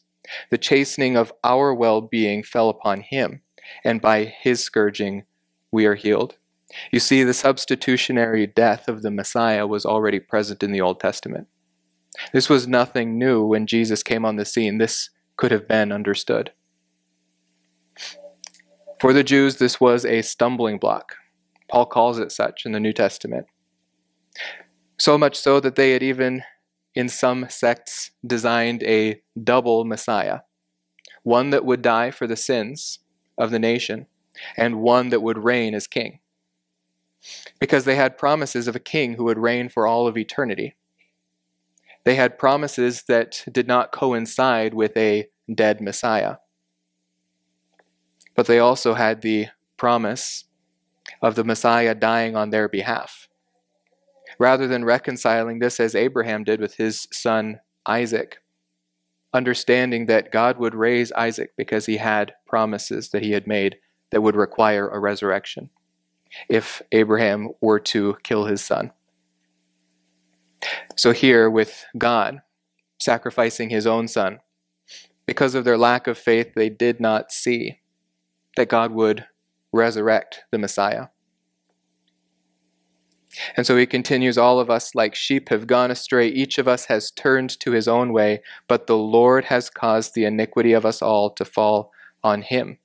The 0.50 0.58
chastening 0.58 1.16
of 1.16 1.32
our 1.44 1.74
well 1.74 2.02
being 2.02 2.44
fell 2.44 2.70
upon 2.70 3.02
him, 3.02 3.42
and 3.86 4.02
by 4.02 4.26
his 4.26 4.64
scourging 4.64 5.24
we 5.72 5.86
are 5.86 5.96
healed. 5.96 6.38
You 6.92 7.00
see, 7.00 7.24
the 7.24 7.34
substitutionary 7.34 8.46
death 8.46 8.88
of 8.88 9.02
the 9.02 9.12
Messiah 9.12 9.66
was 9.66 9.86
already 9.86 10.20
present 10.20 10.64
in 10.64 10.72
the 10.72 10.82
Old 10.82 11.00
Testament. 11.00 11.48
This 12.34 12.50
was 12.50 12.68
nothing 12.68 13.18
new 13.18 13.46
when 13.46 13.68
Jesus 13.68 14.04
came 14.04 14.26
on 14.26 14.36
the 14.36 14.46
scene. 14.46 14.78
This 14.78 15.10
could 15.38 15.52
have 15.52 15.68
been 15.68 15.92
understood. 15.92 16.52
For 19.00 19.14
the 19.14 19.24
Jews, 19.24 19.58
this 19.58 19.80
was 19.80 20.04
a 20.06 20.22
stumbling 20.22 20.78
block. 20.78 21.16
Paul 21.70 21.86
calls 21.86 22.20
it 22.20 22.32
such 22.32 22.66
in 22.66 22.72
the 22.72 22.80
New 22.80 22.94
Testament. 22.94 23.46
So 24.98 25.18
much 25.18 25.38
so 25.38 25.60
that 25.60 25.76
they 25.76 25.92
had 25.92 26.02
even, 26.02 26.44
in 26.96 27.08
some 27.08 27.46
sects, 27.50 28.12
designed 28.26 28.84
a 28.84 29.22
double 29.42 29.86
Messiah 29.86 30.40
one 31.28 31.50
that 31.50 31.66
would 31.66 31.82
die 31.82 32.10
for 32.10 32.26
the 32.26 32.38
sins 32.38 33.00
of 33.38 33.52
the 33.52 33.60
nation, 33.60 34.08
and 34.56 34.80
one 34.80 35.10
that 35.10 35.22
would 35.22 35.44
reign 35.44 35.76
as 35.76 35.86
king. 35.86 36.20
Because 37.60 37.86
they 37.86 37.96
had 37.96 38.18
promises 38.18 38.68
of 38.68 38.76
a 38.76 38.80
king 38.80 39.14
who 39.16 39.24
would 39.26 39.40
reign 39.40 39.70
for 39.70 39.88
all 39.88 40.08
of 40.08 40.18
eternity. 40.18 40.76
They 42.04 42.16
had 42.16 42.40
promises 42.40 43.04
that 43.08 43.44
did 43.52 43.68
not 43.68 43.92
coincide 43.92 44.74
with 44.74 44.96
a 44.96 45.28
dead 45.54 45.82
Messiah. 45.82 46.38
But 48.36 48.48
they 48.48 48.60
also 48.60 48.94
had 48.94 49.22
the 49.22 49.48
promise 49.76 50.46
of 51.22 51.36
the 51.36 51.44
Messiah 51.44 51.96
dying 51.96 52.36
on 52.36 52.50
their 52.50 52.70
behalf. 52.70 53.28
Rather 54.40 54.68
than 54.68 54.86
reconciling 54.86 55.60
this 55.60 55.80
as 55.80 55.96
Abraham 55.96 56.44
did 56.44 56.62
with 56.62 56.76
his 56.76 57.08
son 57.12 57.60
Isaac, 57.86 58.38
understanding 59.34 60.06
that 60.06 60.32
God 60.32 60.58
would 60.60 60.76
raise 60.76 61.12
Isaac 61.14 61.52
because 61.58 61.86
he 61.86 61.98
had 61.98 62.34
promises 62.46 63.10
that 63.10 63.24
he 63.24 63.32
had 63.32 63.48
made 63.48 63.78
that 64.12 64.22
would 64.22 64.36
require 64.36 64.88
a 64.88 65.00
resurrection 65.00 65.70
if 66.50 66.82
Abraham 66.92 67.50
were 67.62 67.80
to 67.80 68.18
kill 68.24 68.46
his 68.46 68.64
son. 68.64 68.92
So, 70.96 71.12
here 71.12 71.50
with 71.50 71.86
God 71.98 72.42
sacrificing 73.00 73.70
his 73.70 73.86
own 73.86 74.08
son, 74.08 74.40
because 75.26 75.56
of 75.56 75.66
their 75.66 75.78
lack 75.78 76.08
of 76.08 76.18
faith, 76.18 76.54
they 76.56 76.70
did 76.70 77.00
not 77.00 77.32
see 77.32 77.80
that 78.56 78.70
God 78.70 78.92
would 78.92 79.26
resurrect 79.72 80.44
the 80.52 80.58
Messiah. 80.58 81.08
And 83.56 83.66
so 83.66 83.78
he 83.78 83.86
continues, 83.86 84.38
All 84.38 84.60
of 84.60 84.70
us, 84.70 84.96
like 84.96 85.16
sheep, 85.16 85.50
have 85.50 85.68
gone 85.68 85.92
astray. 85.92 86.28
Each 86.28 86.58
of 86.58 86.68
us 86.68 86.86
has 86.86 87.12
turned 87.12 87.60
to 87.60 87.72
his 87.72 87.88
own 87.88 88.14
way, 88.14 88.42
but 88.68 88.88
the 88.88 88.98
Lord 88.98 89.46
has 89.46 89.70
caused 89.70 90.16
the 90.16 90.26
iniquity 90.26 90.74
of 90.74 90.86
us 90.86 91.02
all 91.02 91.30
to 91.32 91.46
fall 91.46 91.92
on 92.24 92.42
him. 92.42 92.80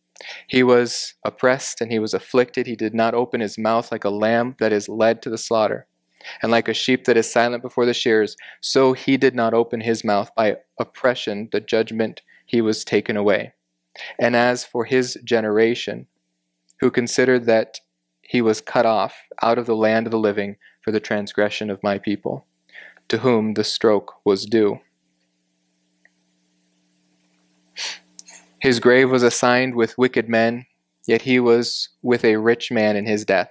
He 0.46 0.62
was 0.62 1.14
oppressed 1.24 1.80
and 1.80 1.90
he 1.90 1.98
was 1.98 2.14
afflicted. 2.14 2.66
He 2.66 2.76
did 2.76 2.94
not 2.94 3.14
open 3.14 3.40
his 3.40 3.58
mouth 3.58 3.90
like 3.90 4.04
a 4.04 4.10
lamb 4.10 4.54
that 4.60 4.72
is 4.72 4.88
led 4.88 5.22
to 5.22 5.30
the 5.30 5.38
slaughter, 5.38 5.86
and 6.42 6.52
like 6.52 6.68
a 6.68 6.74
sheep 6.74 7.04
that 7.04 7.16
is 7.16 7.30
silent 7.30 7.62
before 7.62 7.86
the 7.86 7.94
shears. 7.94 8.36
So 8.60 8.92
he 8.92 9.16
did 9.16 9.34
not 9.34 9.54
open 9.54 9.80
his 9.80 10.04
mouth 10.04 10.30
by 10.36 10.56
oppression, 10.78 11.48
the 11.52 11.60
judgment 11.60 12.22
he 12.46 12.60
was 12.60 12.84
taken 12.84 13.16
away. 13.16 13.52
And 14.18 14.36
as 14.36 14.64
for 14.64 14.84
his 14.84 15.18
generation, 15.24 16.06
who 16.80 16.90
considered 16.90 17.46
that 17.46 17.80
he 18.22 18.40
was 18.40 18.60
cut 18.60 18.86
off 18.86 19.14
out 19.42 19.58
of 19.58 19.66
the 19.66 19.76
land 19.76 20.06
of 20.06 20.10
the 20.10 20.18
living 20.18 20.56
for 20.80 20.90
the 20.90 21.00
transgression 21.00 21.70
of 21.70 21.82
my 21.82 21.98
people, 21.98 22.46
to 23.08 23.18
whom 23.18 23.54
the 23.54 23.64
stroke 23.64 24.14
was 24.24 24.46
due. 24.46 24.80
His 28.62 28.78
grave 28.78 29.10
was 29.10 29.24
assigned 29.24 29.74
with 29.74 29.98
wicked 29.98 30.28
men, 30.28 30.66
yet 31.04 31.22
he 31.22 31.40
was 31.40 31.88
with 32.00 32.24
a 32.24 32.36
rich 32.36 32.70
man 32.70 32.94
in 32.94 33.06
his 33.06 33.24
death, 33.24 33.50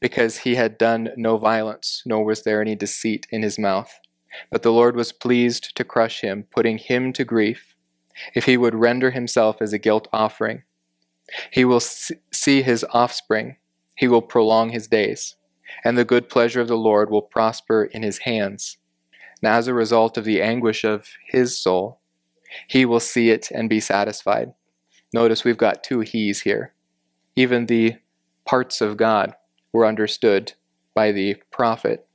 because 0.00 0.38
he 0.38 0.56
had 0.56 0.76
done 0.76 1.10
no 1.16 1.36
violence, 1.36 2.02
nor 2.04 2.24
was 2.24 2.42
there 2.42 2.60
any 2.60 2.74
deceit 2.74 3.28
in 3.30 3.44
his 3.44 3.60
mouth. 3.60 4.00
But 4.50 4.62
the 4.62 4.72
Lord 4.72 4.96
was 4.96 5.12
pleased 5.12 5.76
to 5.76 5.84
crush 5.84 6.20
him, 6.20 6.48
putting 6.50 6.78
him 6.78 7.12
to 7.12 7.24
grief 7.24 7.76
if 8.34 8.46
he 8.46 8.56
would 8.56 8.74
render 8.74 9.12
himself 9.12 9.62
as 9.62 9.72
a 9.72 9.78
guilt 9.78 10.08
offering. 10.12 10.64
He 11.52 11.64
will 11.64 11.78
see 11.78 12.62
his 12.62 12.84
offspring, 12.90 13.58
he 13.94 14.08
will 14.08 14.20
prolong 14.20 14.70
his 14.70 14.88
days, 14.88 15.36
and 15.84 15.96
the 15.96 16.04
good 16.04 16.28
pleasure 16.28 16.60
of 16.60 16.66
the 16.66 16.76
Lord 16.76 17.08
will 17.08 17.22
prosper 17.22 17.84
in 17.84 18.02
his 18.02 18.18
hands. 18.18 18.78
And 19.40 19.48
as 19.52 19.68
a 19.68 19.74
result 19.74 20.18
of 20.18 20.24
the 20.24 20.42
anguish 20.42 20.82
of 20.82 21.06
his 21.28 21.56
soul, 21.56 22.00
he 22.68 22.84
will 22.84 23.00
see 23.00 23.30
it 23.30 23.50
and 23.50 23.68
be 23.68 23.80
satisfied. 23.80 24.52
Notice 25.12 25.44
we've 25.44 25.56
got 25.56 25.84
two 25.84 26.00
he's 26.00 26.42
here. 26.42 26.74
Even 27.36 27.66
the 27.66 27.96
parts 28.44 28.80
of 28.80 28.96
God 28.96 29.34
were 29.72 29.86
understood 29.86 30.52
by 30.94 31.12
the 31.12 31.36
prophet. 31.50 32.06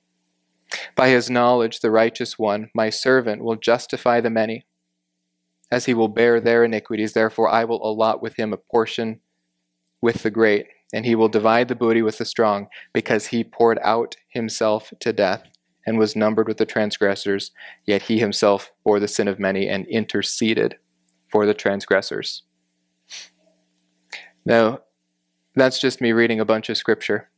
By 0.96 1.10
his 1.10 1.30
knowledge, 1.30 1.80
the 1.80 1.92
righteous 1.92 2.38
one, 2.38 2.70
my 2.74 2.90
servant, 2.90 3.44
will 3.44 3.56
justify 3.56 4.22
the 4.22 4.30
many 4.30 4.66
as 5.72 5.86
he 5.86 5.94
will 5.94 6.08
bear 6.08 6.40
their 6.40 6.64
iniquities. 6.64 7.14
Therefore, 7.14 7.50
I 7.50 7.64
will 7.64 7.86
allot 7.86 8.22
with 8.22 8.36
him 8.36 8.54
a 8.54 8.58
portion 8.58 9.20
with 10.02 10.24
the 10.24 10.32
great, 10.32 10.68
and 10.94 11.06
he 11.06 11.16
will 11.16 11.28
divide 11.28 11.68
the 11.68 11.76
booty 11.76 12.02
with 12.02 12.18
the 12.18 12.26
strong, 12.26 12.68
because 12.94 13.28
he 13.28 13.44
poured 13.44 13.80
out 13.84 14.16
himself 14.30 14.94
to 15.00 15.14
death 15.14 15.44
and 15.90 15.98
was 15.98 16.16
numbered 16.16 16.48
with 16.48 16.58
the 16.58 16.68
transgressors, 16.68 17.50
yet 17.84 18.04
he 18.04 18.20
himself 18.20 18.72
bore 18.86 19.00
the 19.00 19.08
sin 19.08 19.28
of 19.28 19.40
many 19.40 19.68
and 19.68 19.88
interceded 19.88 20.78
for 21.30 21.48
the 21.48 21.54
transgressors. 21.56 22.44
Now, 24.46 24.82
that's 25.56 25.80
just 25.82 26.00
me 26.00 26.12
reading 26.12 26.40
a 26.40 26.46
bunch 26.46 26.70
of 26.70 26.78
scripture, 26.78 27.32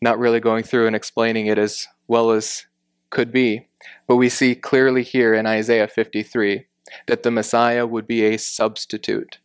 not 0.00 0.18
really 0.18 0.40
going 0.40 0.64
through 0.64 0.86
and 0.86 0.96
explaining 0.96 1.48
it 1.48 1.58
as 1.58 1.86
well 2.08 2.30
as 2.30 2.64
could 3.10 3.30
be. 3.30 3.68
But 4.08 4.16
we 4.16 4.30
see 4.30 4.54
clearly 4.54 5.02
here 5.02 5.34
in 5.34 5.44
Isaiah 5.44 5.86
53 5.86 6.64
that 7.08 7.24
the 7.24 7.30
Messiah 7.30 7.86
would 7.86 8.06
be 8.06 8.24
a 8.24 8.38
substitute 8.38 9.36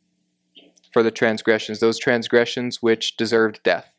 for 0.94 1.04
the 1.04 1.12
transgressions, 1.12 1.82
those 1.82 2.00
transgressions 2.00 2.82
which 2.82 3.18
deserved 3.18 3.60
death. 3.64 3.94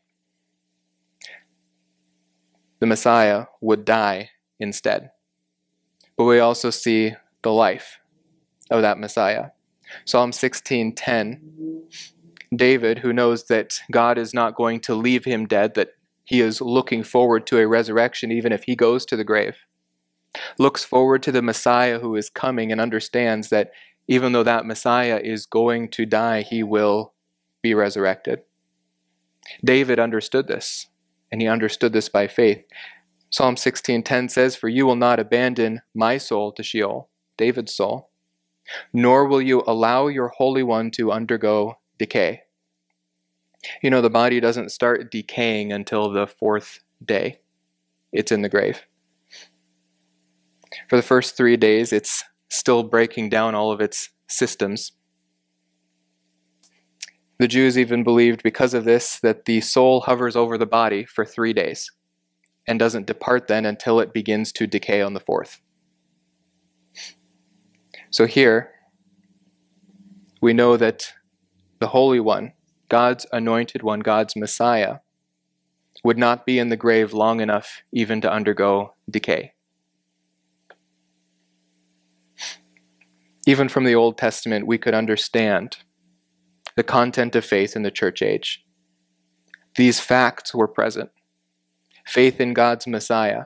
The 2.83 2.87
Messiah 2.87 3.45
would 3.61 3.85
die 3.85 4.31
instead. 4.59 5.11
But 6.17 6.25
we 6.25 6.39
also 6.39 6.69
see 6.69 7.13
the 7.41 7.53
life 7.53 8.01
of 8.69 8.81
that 8.81 8.99
Messiah. 8.99 9.51
Psalm 10.03 10.33
16:10 10.33 11.39
David, 12.53 12.99
who 12.99 13.13
knows 13.13 13.45
that 13.45 13.79
God 13.89 14.17
is 14.17 14.33
not 14.33 14.55
going 14.55 14.81
to 14.81 14.95
leave 14.95 15.23
him 15.23 15.45
dead, 15.45 15.75
that 15.75 15.91
he 16.25 16.41
is 16.41 16.59
looking 16.59 17.03
forward 17.03 17.47
to 17.47 17.57
a 17.57 17.69
resurrection 17.69 18.33
even 18.33 18.51
if 18.51 18.65
he 18.65 18.75
goes 18.75 19.05
to 19.05 19.15
the 19.15 19.23
grave, 19.23 19.55
looks 20.59 20.83
forward 20.83 21.23
to 21.23 21.31
the 21.31 21.41
Messiah 21.41 21.99
who 21.99 22.17
is 22.17 22.29
coming 22.29 22.69
and 22.69 22.81
understands 22.81 23.47
that 23.47 23.71
even 24.09 24.33
though 24.33 24.43
that 24.43 24.65
Messiah 24.65 25.21
is 25.23 25.45
going 25.45 25.87
to 25.91 26.05
die, 26.05 26.41
he 26.41 26.63
will 26.63 27.13
be 27.61 27.73
resurrected. 27.73 28.41
David 29.63 29.99
understood 29.99 30.49
this, 30.49 30.87
and 31.33 31.41
he 31.41 31.47
understood 31.47 31.93
this 31.93 32.09
by 32.09 32.27
faith. 32.27 32.63
Psalm 33.31 33.57
16:10 33.57 34.29
says, 34.29 34.55
"For 34.55 34.69
you 34.69 34.85
will 34.85 34.95
not 34.95 35.19
abandon 35.19 35.81
my 35.95 36.19
soul 36.19 36.51
to 36.51 36.61
Sheol, 36.61 37.09
David's 37.37 37.73
soul, 37.73 38.11
nor 38.93 39.25
will 39.25 39.41
you 39.41 39.63
allow 39.65 40.05
your 40.05 40.27
holy 40.27 40.61
one 40.61 40.91
to 40.91 41.11
undergo 41.11 41.79
decay." 41.97 42.43
You 43.81 43.89
know, 43.89 43.99
the 43.99 44.11
body 44.11 44.39
doesn't 44.39 44.69
start 44.69 45.09
decaying 45.09 45.73
until 45.73 46.11
the 46.11 46.27
fourth 46.27 46.81
day. 47.03 47.39
It's 48.11 48.31
in 48.31 48.43
the 48.43 48.49
grave. 48.49 48.85
For 50.87 50.97
the 50.97 51.01
first 51.01 51.35
3 51.35 51.57
days, 51.57 51.91
it's 51.91 52.23
still 52.49 52.83
breaking 52.83 53.29
down 53.29 53.55
all 53.55 53.71
of 53.71 53.81
its 53.81 54.09
systems. 54.27 54.91
The 57.43 57.49
Jews 57.49 57.77
even 57.77 58.05
believed 58.05 58.41
because 58.41 58.73
of 58.73 58.85
this 58.85 59.19
that 59.19 59.43
the 59.43 59.59
soul 59.59 59.99
hovers 59.99 60.37
over 60.37 60.57
the 60.57 60.65
body 60.65 61.03
for 61.03 61.25
three 61.25 61.51
days 61.51 61.91
and 62.65 62.79
doesn't 62.79 63.05
depart 63.05 63.49
then 63.49 63.65
until 63.65 63.99
it 63.99 64.13
begins 64.13 64.53
to 64.53 64.65
decay 64.65 65.01
on 65.01 65.13
the 65.13 65.19
fourth. 65.19 65.59
So 68.11 68.27
here, 68.27 68.69
we 70.41 70.53
know 70.53 70.77
that 70.77 71.11
the 71.79 71.87
Holy 71.87 72.21
One, 72.21 72.53
God's 72.87 73.25
anointed 73.33 73.83
one, 73.83 73.99
God's 73.99 74.37
Messiah, 74.37 74.99
would 76.01 76.17
not 76.17 76.45
be 76.45 76.59
in 76.59 76.69
the 76.69 76.77
grave 76.77 77.11
long 77.11 77.41
enough 77.41 77.83
even 77.91 78.21
to 78.21 78.31
undergo 78.31 78.93
decay. 79.09 79.51
Even 83.45 83.67
from 83.67 83.83
the 83.83 83.95
Old 83.95 84.17
Testament, 84.17 84.65
we 84.65 84.77
could 84.77 84.93
understand 84.93 85.79
the 86.75 86.83
content 86.83 87.35
of 87.35 87.45
faith 87.45 87.75
in 87.75 87.83
the 87.83 87.91
church 87.91 88.21
age. 88.21 88.65
These 89.75 89.99
facts 89.99 90.53
were 90.53 90.67
present 90.67 91.11
faith 92.05 92.41
in 92.41 92.53
God's 92.53 92.85
Messiah, 92.85 93.45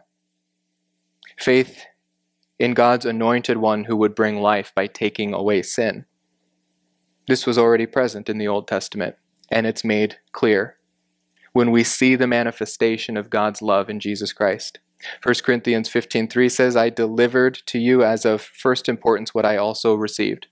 faith 1.38 1.86
in 2.58 2.74
God's 2.74 3.06
anointed 3.06 3.58
one 3.58 3.84
who 3.84 3.96
would 3.96 4.16
bring 4.16 4.42
life 4.42 4.72
by 4.76 4.88
taking 4.88 5.34
away 5.34 5.62
sin. 5.62 6.06
This 7.28 7.46
was 7.46 7.58
already 7.58 7.86
present 7.86 8.30
in 8.30 8.40
the 8.40 8.48
Old 8.48 8.68
Testament, 8.68 9.16
and 9.52 9.68
it's 9.68 9.84
made 9.84 10.18
clear 10.32 10.78
when 11.54 11.72
we 11.72 11.84
see 11.84 12.16
the 12.16 12.28
manifestation 12.28 13.18
of 13.18 13.30
God's 13.30 13.62
love 13.62 13.90
in 13.90 14.00
Jesus 14.00 14.34
Christ. 14.34 14.80
1 15.22 15.44
Corinthians 15.44 15.90
15:3 15.90 16.50
says, 16.50 16.76
"I 16.76 16.90
delivered 16.90 17.56
to 17.68 17.78
you 17.78 18.04
as 18.04 18.26
of 18.26 18.42
first 18.42 18.90
importance 18.90 19.34
what 19.34 19.46
I 19.46 19.58
also 19.58 19.94
received." 19.94 20.48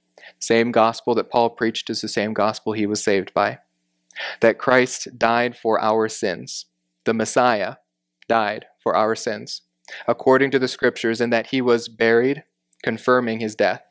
Same 0.45 0.71
gospel 0.71 1.15
that 1.15 1.31
Paul 1.31 1.49
preached 1.49 1.89
is 1.89 2.01
the 2.01 2.07
same 2.07 2.31
gospel 2.31 2.73
he 2.73 2.85
was 2.85 3.03
saved 3.03 3.33
by. 3.33 3.57
That 4.41 4.59
Christ 4.59 5.07
died 5.17 5.57
for 5.57 5.81
our 5.81 6.07
sins. 6.07 6.67
The 7.03 7.15
Messiah 7.15 7.77
died 8.27 8.67
for 8.79 8.95
our 8.95 9.15
sins, 9.15 9.63
according 10.07 10.51
to 10.51 10.59
the 10.59 10.67
scriptures, 10.67 11.19
and 11.19 11.33
that 11.33 11.47
he 11.47 11.61
was 11.61 11.87
buried, 11.87 12.43
confirming 12.83 13.39
his 13.39 13.55
death, 13.55 13.81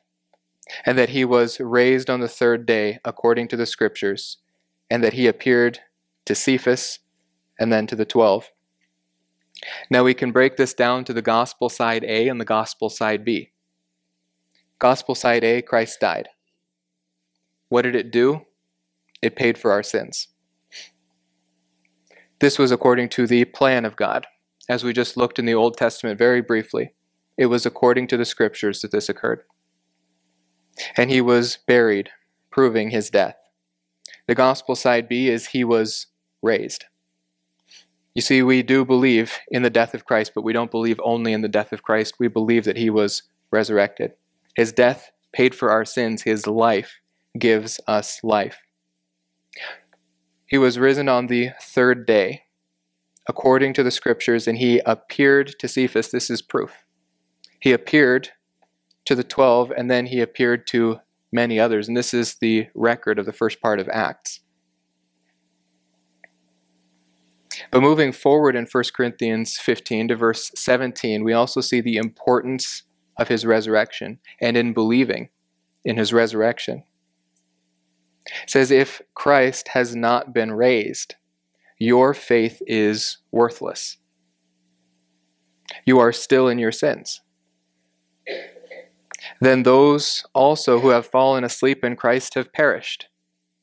and 0.87 0.97
that 0.97 1.09
he 1.09 1.25
was 1.25 1.59
raised 1.59 2.09
on 2.09 2.21
the 2.21 2.29
third 2.29 2.67
day, 2.67 3.01
according 3.05 3.49
to 3.49 3.57
the 3.57 3.67
scriptures, 3.67 4.37
and 4.89 5.03
that 5.03 5.15
he 5.15 5.27
appeared 5.27 5.81
to 6.25 6.37
Cephas 6.37 7.01
and 7.59 7.73
then 7.73 7.89
to 7.89 7.97
the 7.97 8.05
twelve. 8.05 8.53
Now 9.91 10.05
we 10.05 10.15
can 10.15 10.31
break 10.31 10.57
this 10.57 10.73
down 10.73 11.03
to 11.07 11.13
the 11.13 11.21
gospel 11.21 11.69
side 11.69 12.05
A 12.05 12.29
and 12.29 12.41
the 12.41 12.45
gospel 12.45 12.91
side 12.91 13.25
B. 13.25 13.51
Gospel 14.79 15.17
side 15.17 15.43
A, 15.43 15.61
Christ 15.61 15.99
died. 15.99 16.29
What 17.75 17.83
did 17.83 17.97
it 17.97 18.13
do? 18.13 18.43
It 19.21 19.35
paid 19.35 19.59
for 19.59 19.73
our 19.73 19.83
sins. 19.83 20.29
This 22.39 22.57
was 22.57 22.71
according 22.71 23.09
to 23.09 23.27
the 23.27 23.47
plan 23.47 23.85
of 23.85 23.97
God. 23.97 24.29
As 24.69 24.85
we 24.85 24.93
just 24.93 25.17
looked 25.17 25.41
in 25.41 25.45
the 25.45 25.57
Old 25.57 25.77
Testament 25.77 26.17
very 26.17 26.41
briefly, 26.41 26.95
it 27.37 27.47
was 27.47 27.67
according 27.67 28.07
to 28.07 28.17
the 28.17 28.25
scriptures 28.25 28.81
that 28.83 28.93
this 28.93 29.09
occurred. 29.09 29.43
And 30.97 31.11
he 31.11 31.21
was 31.21 31.59
buried, 31.67 32.11
proving 32.49 32.91
his 32.91 33.11
death. 33.11 33.35
The 34.29 34.37
gospel 34.37 34.77
side 34.77 35.09
B 35.09 35.29
is 35.29 35.47
he 35.47 35.65
was 35.65 36.07
raised. 36.43 36.85
You 38.15 38.23
see, 38.23 38.41
we 38.41 38.63
do 38.63 38.85
believe 38.85 39.41
in 39.49 39.63
the 39.63 39.69
death 39.69 39.95
of 39.95 40.05
Christ, 40.05 40.31
but 40.33 40.45
we 40.45 40.53
don't 40.53 40.71
believe 40.71 41.01
only 41.03 41.33
in 41.33 41.41
the 41.41 41.49
death 41.49 41.73
of 41.73 41.83
Christ. 41.83 42.21
We 42.21 42.29
believe 42.29 42.67
that 42.67 42.77
he 42.77 42.89
was 42.89 43.25
resurrected. 43.51 44.13
His 44.55 44.73
death 44.73 45.11
paid 45.33 45.57
for 45.57 45.73
our 45.73 45.85
sins, 45.85 46.23
his 46.23 46.47
life 46.47 47.01
gives 47.39 47.81
us 47.87 48.21
life. 48.23 48.59
He 50.47 50.59
was 50.59 50.79
risen 50.79 51.09
on 51.09 51.27
the 51.27 51.51
third 51.61 52.07
day, 52.07 52.45
according 53.29 53.73
to 53.75 53.83
the 53.83 53.91
scriptures, 53.91 54.47
and 54.47 54.59
he 54.59 54.81
appeared 54.87 55.55
to 55.59 55.69
Cephas. 55.69 56.11
This 56.11 56.31
is 56.31 56.43
proof. 56.43 56.85
He 57.61 57.73
appeared 57.73 58.31
to 59.07 59.15
the 59.15 59.25
twelve, 59.25 59.71
and 59.71 59.91
then 59.91 60.07
he 60.07 60.21
appeared 60.21 60.67
to 60.69 61.01
many 61.33 61.59
others. 61.59 61.89
And 61.89 61.97
this 61.97 62.15
is 62.15 62.37
the 62.41 62.69
record 62.75 63.19
of 63.19 63.27
the 63.27 63.33
first 63.33 63.61
part 63.61 63.81
of 63.81 63.89
Acts. 63.89 64.41
But 67.71 67.83
moving 67.83 68.13
forward 68.13 68.57
in 68.57 68.67
1 68.71 68.85
Corinthians 68.95 69.59
15 69.59 70.09
to 70.09 70.17
verse 70.17 70.51
17, 70.55 71.25
we 71.25 71.33
also 71.33 71.61
see 71.61 71.81
the 71.81 71.97
importance 71.97 72.83
of 73.19 73.29
his 73.29 73.47
resurrection 73.47 74.19
and 74.41 74.57
in 74.57 74.73
believing 74.73 75.29
in 75.85 75.97
his 75.97 76.13
resurrection. 76.13 76.85
It 78.27 78.51
says, 78.51 78.71
If 78.71 79.03
Christ 79.15 79.69
has 79.69 79.95
not 79.95 80.33
been 80.33 80.53
raised, 80.53 81.17
your 81.79 82.15
faith 82.15 82.63
is 82.67 83.19
worthless. 83.31 83.99
You 85.85 85.99
are 85.99 86.13
still 86.13 86.49
in 86.49 86.59
your 86.59 86.73
sins. 86.73 87.21
Then 89.41 89.63
those 89.63 90.25
also 90.35 90.81
who 90.81 90.91
have 90.91 91.07
fallen 91.07 91.45
asleep 91.45 91.85
in 91.85 91.97
Christ 91.97 92.35
have 92.35 92.53
perished. 92.53 93.09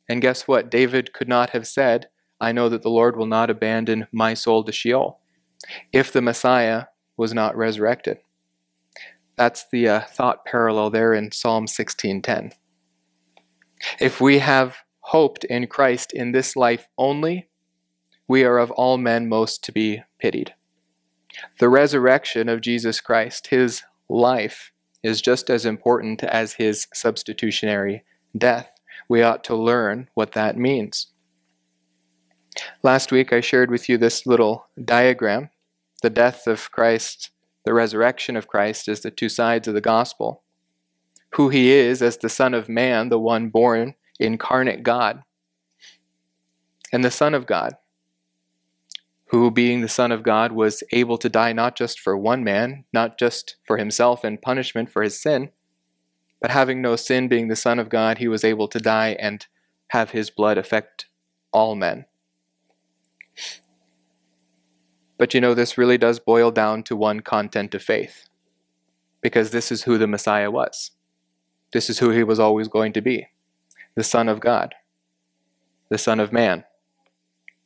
And 0.09 0.21
guess 0.21 0.47
what? 0.47 0.69
David 0.69 1.13
could 1.13 1.29
not 1.29 1.51
have 1.51 1.67
said, 1.67 2.07
I 2.39 2.51
know 2.51 2.69
that 2.69 2.81
the 2.81 2.89
Lord 2.89 3.15
will 3.15 3.27
not 3.27 3.49
abandon 3.49 4.07
my 4.11 4.33
soul 4.33 4.63
to 4.63 4.71
Sheol 4.71 5.19
if 5.93 6.11
the 6.11 6.21
Messiah 6.21 6.85
was 7.17 7.33
not 7.33 7.55
resurrected. 7.55 8.17
That's 9.37 9.65
the 9.71 9.87
uh, 9.87 10.01
thought 10.01 10.45
parallel 10.45 10.89
there 10.89 11.13
in 11.13 11.31
Psalm 11.31 11.65
16:10. 11.67 12.53
If 13.99 14.21
we 14.21 14.39
have 14.39 14.77
hoped 14.99 15.43
in 15.45 15.67
Christ 15.67 16.13
in 16.13 16.31
this 16.31 16.55
life 16.55 16.87
only, 16.97 17.49
we 18.27 18.43
are 18.43 18.57
of 18.57 18.71
all 18.71 18.97
men 18.97 19.27
most 19.27 19.63
to 19.65 19.71
be 19.71 20.03
pitied. 20.19 20.53
The 21.59 21.69
resurrection 21.69 22.49
of 22.49 22.61
Jesus 22.61 23.01
Christ, 23.01 23.47
his 23.47 23.83
life, 24.09 24.71
is 25.03 25.21
just 25.21 25.49
as 25.49 25.65
important 25.65 26.23
as 26.23 26.53
his 26.53 26.87
substitutionary 26.93 28.03
death. 28.37 28.69
We 29.09 29.21
ought 29.21 29.43
to 29.45 29.55
learn 29.55 30.09
what 30.13 30.33
that 30.33 30.57
means. 30.57 31.07
Last 32.83 33.11
week 33.11 33.33
I 33.33 33.41
shared 33.41 33.71
with 33.71 33.89
you 33.89 33.97
this 33.97 34.25
little 34.25 34.67
diagram. 34.83 35.49
The 36.01 36.09
death 36.09 36.47
of 36.47 36.71
Christ, 36.71 37.31
the 37.65 37.73
resurrection 37.73 38.35
of 38.35 38.47
Christ, 38.47 38.87
is 38.87 39.01
the 39.01 39.11
two 39.11 39.29
sides 39.29 39.67
of 39.67 39.73
the 39.73 39.81
gospel 39.81 40.43
who 41.35 41.49
he 41.49 41.71
is 41.71 42.01
as 42.01 42.17
the 42.17 42.29
Son 42.29 42.53
of 42.53 42.69
Man, 42.69 43.09
the 43.09 43.19
one 43.19 43.49
born 43.49 43.95
incarnate 44.19 44.83
God, 44.83 45.23
and 46.91 47.03
the 47.03 47.11
Son 47.11 47.33
of 47.33 47.45
God, 47.45 47.75
who, 49.27 49.49
being 49.49 49.81
the 49.81 49.87
Son 49.87 50.11
of 50.11 50.23
God, 50.23 50.51
was 50.51 50.83
able 50.91 51.17
to 51.17 51.29
die 51.29 51.53
not 51.53 51.77
just 51.77 51.99
for 51.99 52.17
one 52.17 52.43
man, 52.43 52.83
not 52.91 53.17
just 53.17 53.55
for 53.65 53.77
himself 53.77 54.25
in 54.25 54.37
punishment 54.37 54.91
for 54.91 55.01
his 55.01 55.19
sin, 55.19 55.51
but 56.41 56.51
having 56.51 56.81
no 56.81 56.95
sin, 56.95 57.27
being 57.27 57.47
the 57.47 57.55
Son 57.55 57.79
of 57.79 57.87
God, 57.87 58.17
he 58.17 58.27
was 58.27 58.43
able 58.43 58.67
to 58.67 58.79
die 58.79 59.15
and 59.19 59.47
have 59.89 60.11
his 60.11 60.29
blood 60.29 60.57
affect 60.57 61.05
all 61.53 61.75
men. 61.75 62.05
But 65.17 65.33
you 65.33 65.39
know, 65.39 65.53
this 65.53 65.77
really 65.77 65.97
does 65.97 66.19
boil 66.19 66.51
down 66.51 66.83
to 66.83 66.95
one 66.95 67.21
content 67.21 67.73
of 67.73 67.83
faith, 67.83 68.27
because 69.21 69.51
this 69.51 69.71
is 69.71 69.83
who 69.83 69.97
the 69.97 70.07
Messiah 70.07 70.51
was. 70.51 70.91
This 71.73 71.89
is 71.89 71.99
who 71.99 72.09
he 72.09 72.23
was 72.23 72.39
always 72.39 72.67
going 72.67 72.93
to 72.93 73.01
be 73.01 73.27
the 73.95 74.03
Son 74.03 74.29
of 74.29 74.39
God, 74.39 74.73
the 75.89 75.97
Son 75.97 76.19
of 76.19 76.31
Man. 76.31 76.63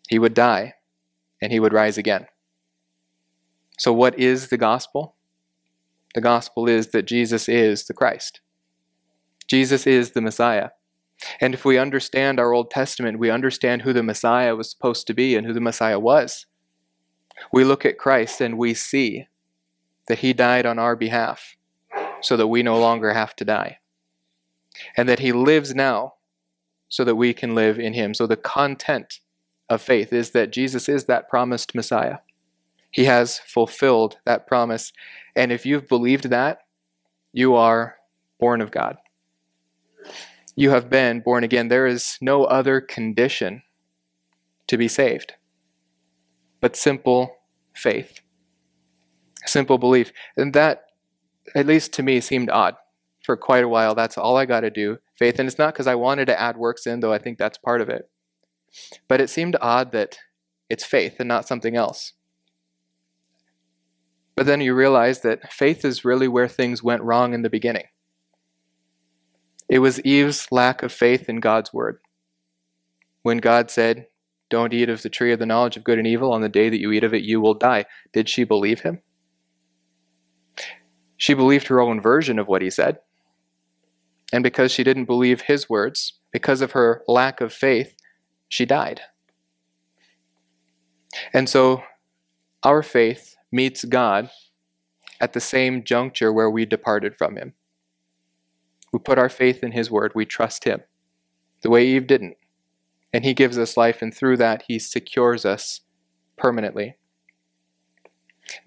He 0.09 0.19
would 0.19 0.33
die 0.33 0.73
and 1.41 1.51
he 1.51 1.59
would 1.59 1.73
rise 1.73 1.97
again. 1.97 2.27
So, 3.77 3.91
what 3.91 4.17
is 4.17 4.47
the 4.47 4.57
gospel? 4.57 5.15
The 6.13 6.21
gospel 6.21 6.67
is 6.69 6.87
that 6.87 7.03
Jesus 7.03 7.49
is 7.49 7.85
the 7.85 7.93
Christ. 7.93 8.39
Jesus 9.47 9.85
is 9.85 10.11
the 10.11 10.21
Messiah. 10.21 10.69
And 11.39 11.53
if 11.53 11.65
we 11.65 11.77
understand 11.77 12.39
our 12.39 12.53
Old 12.53 12.71
Testament, 12.71 13.19
we 13.19 13.29
understand 13.29 13.81
who 13.81 13.93
the 13.93 14.03
Messiah 14.03 14.55
was 14.55 14.69
supposed 14.69 15.07
to 15.07 15.13
be 15.13 15.35
and 15.35 15.45
who 15.45 15.53
the 15.53 15.61
Messiah 15.61 15.99
was. 15.99 16.45
We 17.51 17.63
look 17.63 17.85
at 17.85 17.97
Christ 17.97 18.41
and 18.41 18.57
we 18.57 18.73
see 18.73 19.27
that 20.07 20.19
he 20.19 20.33
died 20.33 20.65
on 20.65 20.79
our 20.79 20.95
behalf 20.95 21.55
so 22.21 22.37
that 22.37 22.47
we 22.47 22.63
no 22.63 22.79
longer 22.79 23.13
have 23.13 23.35
to 23.37 23.45
die. 23.45 23.79
And 24.97 25.07
that 25.09 25.19
he 25.19 25.31
lives 25.31 25.73
now 25.73 26.15
so 26.87 27.03
that 27.03 27.15
we 27.15 27.33
can 27.33 27.55
live 27.55 27.79
in 27.79 27.93
him. 27.93 28.13
So 28.13 28.27
the 28.27 28.37
content 28.37 29.19
of 29.69 29.81
faith 29.81 30.13
is 30.13 30.31
that 30.31 30.51
Jesus 30.51 30.87
is 30.87 31.05
that 31.05 31.29
promised 31.29 31.75
Messiah. 31.75 32.17
He 32.91 33.05
has 33.05 33.39
fulfilled 33.39 34.17
that 34.25 34.47
promise. 34.47 34.93
And 35.35 35.51
if 35.51 35.65
you've 35.65 35.87
believed 35.87 36.29
that, 36.29 36.59
you 37.33 37.55
are 37.55 37.97
born 38.39 38.61
of 38.61 38.71
God. 38.71 38.97
You 40.55 40.69
have 40.69 40.89
been 40.89 41.19
born 41.19 41.43
again. 41.43 41.67
There 41.67 41.87
is 41.87 42.17
no 42.21 42.45
other 42.45 42.79
condition 42.79 43.63
to 44.67 44.77
be 44.77 44.87
saved 44.87 45.33
but 46.65 46.75
simple 46.75 47.37
faith, 47.75 48.21
simple 49.45 49.77
belief. 49.77 50.11
And 50.35 50.51
that, 50.53 50.85
at 51.53 51.67
least 51.67 51.93
to 51.93 52.01
me, 52.01 52.19
seemed 52.21 52.49
odd 52.49 52.75
for 53.25 53.35
quite 53.35 53.63
a 53.63 53.67
while. 53.67 53.95
That's 53.95 54.17
all 54.17 54.37
I 54.37 54.45
got 54.45 54.61
to 54.61 54.69
do, 54.69 54.99
faith. 55.17 55.39
And 55.39 55.47
it's 55.47 55.57
not 55.57 55.73
because 55.73 55.87
I 55.87 55.95
wanted 55.95 56.25
to 56.27 56.39
add 56.39 56.57
works 56.57 56.85
in, 56.85 56.99
though 56.99 57.13
I 57.13 57.17
think 57.17 57.37
that's 57.37 57.57
part 57.57 57.81
of 57.81 57.89
it. 57.89 58.09
But 59.07 59.21
it 59.21 59.29
seemed 59.29 59.57
odd 59.61 59.91
that 59.91 60.17
it's 60.69 60.85
faith 60.85 61.15
and 61.19 61.27
not 61.27 61.47
something 61.47 61.75
else. 61.75 62.13
But 64.35 64.45
then 64.45 64.61
you 64.61 64.73
realize 64.73 65.21
that 65.21 65.51
faith 65.51 65.85
is 65.85 66.05
really 66.05 66.27
where 66.27 66.47
things 66.47 66.83
went 66.83 67.01
wrong 67.01 67.33
in 67.33 67.41
the 67.41 67.49
beginning. 67.49 67.85
It 69.69 69.79
was 69.79 70.01
Eve's 70.01 70.51
lack 70.51 70.83
of 70.83 70.91
faith 70.91 71.27
in 71.29 71.39
God's 71.39 71.73
word. 71.73 71.99
When 73.23 73.37
God 73.37 73.71
said, 73.71 74.07
Don't 74.49 74.73
eat 74.73 74.89
of 74.89 75.01
the 75.01 75.09
tree 75.09 75.31
of 75.31 75.39
the 75.39 75.45
knowledge 75.45 75.77
of 75.77 75.83
good 75.83 75.97
and 75.97 76.05
evil, 76.05 76.31
on 76.31 76.41
the 76.41 76.49
day 76.49 76.69
that 76.69 76.79
you 76.79 76.91
eat 76.91 77.03
of 77.03 77.13
it, 77.13 77.23
you 77.23 77.41
will 77.41 77.55
die. 77.55 77.85
Did 78.13 78.29
she 78.29 78.43
believe 78.43 78.81
him? 78.81 79.01
She 81.17 81.33
believed 81.33 81.67
her 81.67 81.81
own 81.81 82.01
version 82.01 82.37
of 82.37 82.47
what 82.47 82.61
he 82.61 82.69
said. 82.69 82.99
And 84.33 84.43
because 84.43 84.71
she 84.71 84.83
didn't 84.83 85.05
believe 85.05 85.41
his 85.41 85.69
words, 85.69 86.13
because 86.31 86.61
of 86.61 86.71
her 86.71 87.03
lack 87.07 87.41
of 87.41 87.53
faith, 87.53 87.95
she 88.49 88.65
died. 88.65 89.01
And 91.33 91.47
so 91.47 91.83
our 92.63 92.83
faith 92.83 93.35
meets 93.51 93.85
God 93.85 94.29
at 95.21 95.33
the 95.33 95.39
same 95.39 95.83
juncture 95.83 96.33
where 96.33 96.49
we 96.49 96.65
departed 96.65 97.15
from 97.15 97.37
him. 97.37 97.53
We 98.91 98.99
put 98.99 99.19
our 99.19 99.29
faith 99.29 99.63
in 99.63 99.71
his 99.71 99.91
word, 99.91 100.11
we 100.15 100.25
trust 100.25 100.63
him, 100.63 100.81
the 101.61 101.69
way 101.69 101.85
Eve 101.85 102.07
didn't. 102.07 102.37
And 103.13 103.23
he 103.23 103.33
gives 103.33 103.57
us 103.57 103.77
life, 103.77 104.01
and 104.01 104.13
through 104.13 104.37
that, 104.37 104.63
he 104.67 104.79
secures 104.79 105.45
us 105.45 105.81
permanently. 106.37 106.97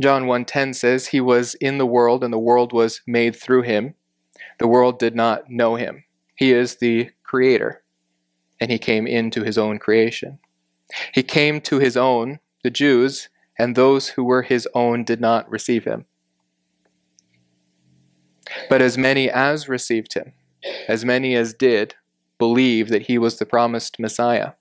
John 0.00 0.24
1:10 0.24 0.74
says 0.74 1.08
he 1.08 1.20
was 1.20 1.54
in 1.56 1.78
the 1.78 1.86
world 1.86 2.24
and 2.24 2.32
the 2.32 2.38
world 2.38 2.72
was 2.72 3.00
made 3.06 3.36
through 3.36 3.62
him. 3.62 3.94
The 4.58 4.68
world 4.68 4.98
did 4.98 5.14
not 5.14 5.50
know 5.50 5.76
him. 5.76 6.04
He 6.34 6.52
is 6.52 6.76
the 6.76 7.10
creator 7.22 7.82
and 8.60 8.70
he 8.70 8.78
came 8.78 9.06
into 9.06 9.42
his 9.42 9.56
own 9.56 9.78
creation. 9.78 10.38
He 11.14 11.22
came 11.22 11.60
to 11.62 11.78
his 11.78 11.96
own, 11.96 12.40
the 12.62 12.70
Jews, 12.70 13.28
and 13.58 13.74
those 13.74 14.10
who 14.10 14.24
were 14.24 14.42
his 14.42 14.68
own 14.74 15.04
did 15.04 15.20
not 15.20 15.50
receive 15.50 15.84
him. 15.84 16.06
But 18.68 18.80
as 18.80 18.96
many 18.96 19.30
as 19.30 19.68
received 19.68 20.14
him, 20.14 20.32
as 20.88 21.04
many 21.04 21.34
as 21.34 21.54
did, 21.54 21.94
believe 22.38 22.88
that 22.88 23.02
he 23.02 23.18
was 23.18 23.38
the 23.38 23.46
promised 23.46 23.98
Messiah. 23.98 24.52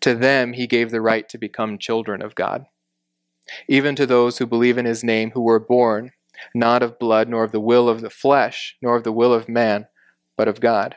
To 0.00 0.14
them 0.14 0.52
he 0.52 0.66
gave 0.66 0.90
the 0.90 1.00
right 1.00 1.28
to 1.28 1.38
become 1.38 1.78
children 1.78 2.22
of 2.22 2.34
God. 2.34 2.66
Even 3.66 3.96
to 3.96 4.04
those 4.04 4.38
who 4.38 4.46
believe 4.46 4.76
in 4.76 4.84
his 4.84 5.02
name, 5.02 5.30
who 5.30 5.40
were 5.40 5.60
born 5.60 6.12
not 6.54 6.82
of 6.82 6.98
blood, 6.98 7.28
nor 7.28 7.44
of 7.44 7.52
the 7.52 7.60
will 7.60 7.88
of 7.88 8.00
the 8.00 8.10
flesh, 8.10 8.76
nor 8.82 8.96
of 8.96 9.04
the 9.04 9.12
will 9.12 9.32
of 9.32 9.48
man, 9.48 9.86
but 10.36 10.48
of 10.48 10.60
God. 10.60 10.96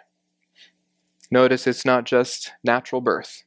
Notice 1.30 1.65
it's 1.65 1.86
not 1.86 2.06
just 2.06 2.51
natural 2.63 3.01
birth. 3.01 3.43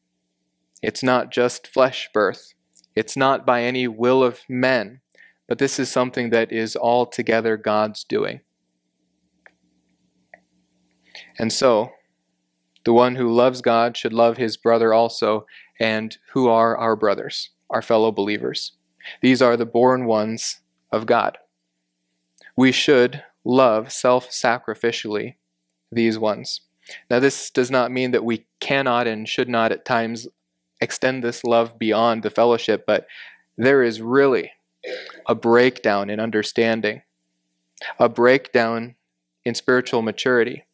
It's 0.82 1.02
not 1.02 1.30
just 1.30 1.66
flesh 1.66 2.08
birth. 2.12 2.54
It's 2.96 3.16
not 3.16 3.46
by 3.46 3.62
any 3.62 3.88
will 3.88 4.22
of 4.22 4.40
men, 4.48 5.00
but 5.48 5.58
this 5.58 5.78
is 5.78 5.90
something 5.90 6.30
that 6.30 6.52
is 6.52 6.76
altogether 6.76 7.56
God's 7.56 8.04
doing. 8.04 8.40
And 11.38 11.52
so, 11.52 11.90
the 12.84 12.92
one 12.92 13.16
who 13.16 13.32
loves 13.32 13.60
God 13.60 13.96
should 13.96 14.12
love 14.12 14.36
his 14.36 14.56
brother 14.56 14.92
also, 14.92 15.46
and 15.80 16.16
who 16.32 16.48
are 16.48 16.76
our 16.76 16.96
brothers, 16.96 17.50
our 17.70 17.82
fellow 17.82 18.12
believers. 18.12 18.72
These 19.20 19.42
are 19.42 19.56
the 19.56 19.66
born 19.66 20.06
ones 20.06 20.60
of 20.92 21.06
God. 21.06 21.38
We 22.56 22.72
should 22.72 23.22
love 23.44 23.92
self 23.92 24.30
sacrificially 24.30 25.36
these 25.90 26.18
ones. 26.18 26.62
Now, 27.10 27.18
this 27.18 27.50
does 27.50 27.70
not 27.70 27.90
mean 27.90 28.10
that 28.10 28.24
we 28.24 28.46
cannot 28.60 29.06
and 29.06 29.28
should 29.28 29.48
not 29.48 29.72
at 29.72 29.84
times 29.84 30.28
extend 30.80 31.22
this 31.22 31.44
love 31.44 31.78
beyond 31.78 32.22
the 32.22 32.30
fellowship, 32.30 32.84
but 32.86 33.06
there 33.56 33.82
is 33.82 34.02
really 34.02 34.52
a 35.26 35.34
breakdown 35.34 36.10
in 36.10 36.20
understanding, 36.20 37.02
a 37.98 38.08
breakdown 38.08 38.96
in 39.44 39.54
spiritual 39.54 40.02
maturity. 40.02 40.64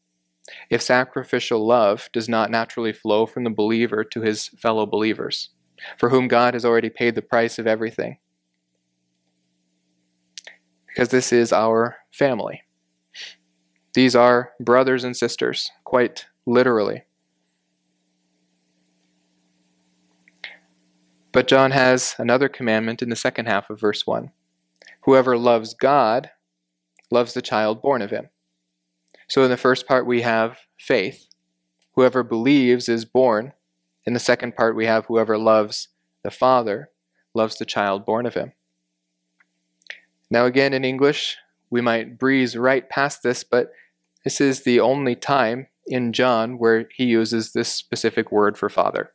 If 0.69 0.83
sacrificial 0.83 1.65
love 1.65 2.09
does 2.13 2.29
not 2.29 2.51
naturally 2.51 2.93
flow 2.93 3.27
from 3.27 3.45
the 3.45 3.51
believer 3.51 4.03
to 4.05 4.21
his 4.21 4.49
fellow 4.49 4.85
believers, 4.87 5.51
for 5.97 6.09
whom 6.09 6.29
God 6.29 6.55
has 6.55 6.65
already 6.65 6.91
paid 6.91 7.15
the 7.15 7.23
price 7.23 7.59
of 7.59 7.67
everything. 7.67 8.19
Because 10.91 11.09
this 11.09 11.33
is 11.33 11.53
our 11.53 11.97
family. 12.13 12.63
These 13.95 14.15
are 14.15 14.53
brothers 14.61 15.05
and 15.05 15.17
sisters, 15.17 15.71
quite 15.85 16.27
literally. 16.47 17.05
But 21.33 21.49
John 21.49 21.71
has 21.71 22.15
another 22.19 22.49
commandment 22.49 23.03
in 23.03 23.09
the 23.09 23.17
second 23.17 23.47
half 23.47 23.71
of 23.71 23.81
verse 23.81 24.07
1. 24.07 24.33
Whoever 25.03 25.39
loves 25.39 25.75
God 25.75 26.31
loves 27.11 27.35
the 27.35 27.43
child 27.43 27.83
born 27.83 28.03
of 28.03 28.11
him. 28.11 28.31
So 29.29 29.45
in 29.45 29.51
the 29.51 29.57
first 29.57 29.87
part, 29.87 30.07
we 30.07 30.23
have 30.23 30.59
faith. 30.79 31.27
Whoever 31.95 32.23
believes 32.23 32.89
is 32.89 33.05
born. 33.05 33.53
In 34.05 34.13
the 34.13 34.19
second 34.19 34.57
part, 34.57 34.75
we 34.75 34.87
have 34.87 35.07
whoever 35.07 35.39
loves 35.39 35.89
the 36.25 36.31
Father 36.31 36.91
loves 37.35 37.57
the 37.57 37.65
child 37.65 38.05
born 38.05 38.27
of 38.27 38.35
him. 38.35 38.53
Now, 40.31 40.47
again, 40.47 40.73
in 40.73 40.85
English, 40.85 41.37
we 41.71 41.81
might 41.81 42.19
breeze 42.19 42.57
right 42.57 42.89
past 42.89 43.23
this, 43.23 43.43
but 43.45 43.73
this 44.25 44.41
is 44.41 44.63
the 44.63 44.81
only 44.81 45.17
time 45.17 45.67
in 45.87 46.13
John 46.13 46.59
where 46.59 46.89
he 46.95 47.05
uses 47.05 47.53
this 47.53 47.69
specific 47.69 48.31
word 48.31 48.57
for 48.57 48.69
father. 48.69 49.13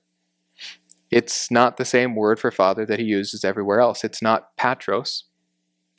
It's 1.11 1.49
not 1.49 1.77
the 1.77 1.85
same 1.85 2.15
word 2.15 2.39
for 2.39 2.51
father 2.51 2.85
that 2.85 2.99
he 2.99 3.05
uses 3.05 3.45
everywhere 3.45 3.79
else. 3.79 4.03
It's 4.03 4.21
not 4.21 4.55
patros, 4.57 5.23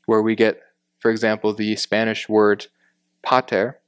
where 0.04 0.20
we 0.20 0.34
get, 0.34 0.60
for 0.98 1.10
example, 1.10 1.54
the 1.54 1.76
Spanish 1.76 2.28
word 2.28 2.66
pater. 3.22 3.80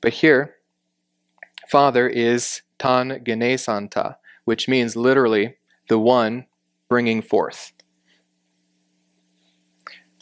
But 0.00 0.14
here, 0.14 0.54
father 1.68 2.08
is 2.08 2.62
tan 2.78 3.22
genesanta, 3.24 4.16
which 4.44 4.68
means 4.68 4.96
literally 4.96 5.56
the 5.88 5.98
one 5.98 6.46
bringing 6.88 7.20
forth. 7.20 7.72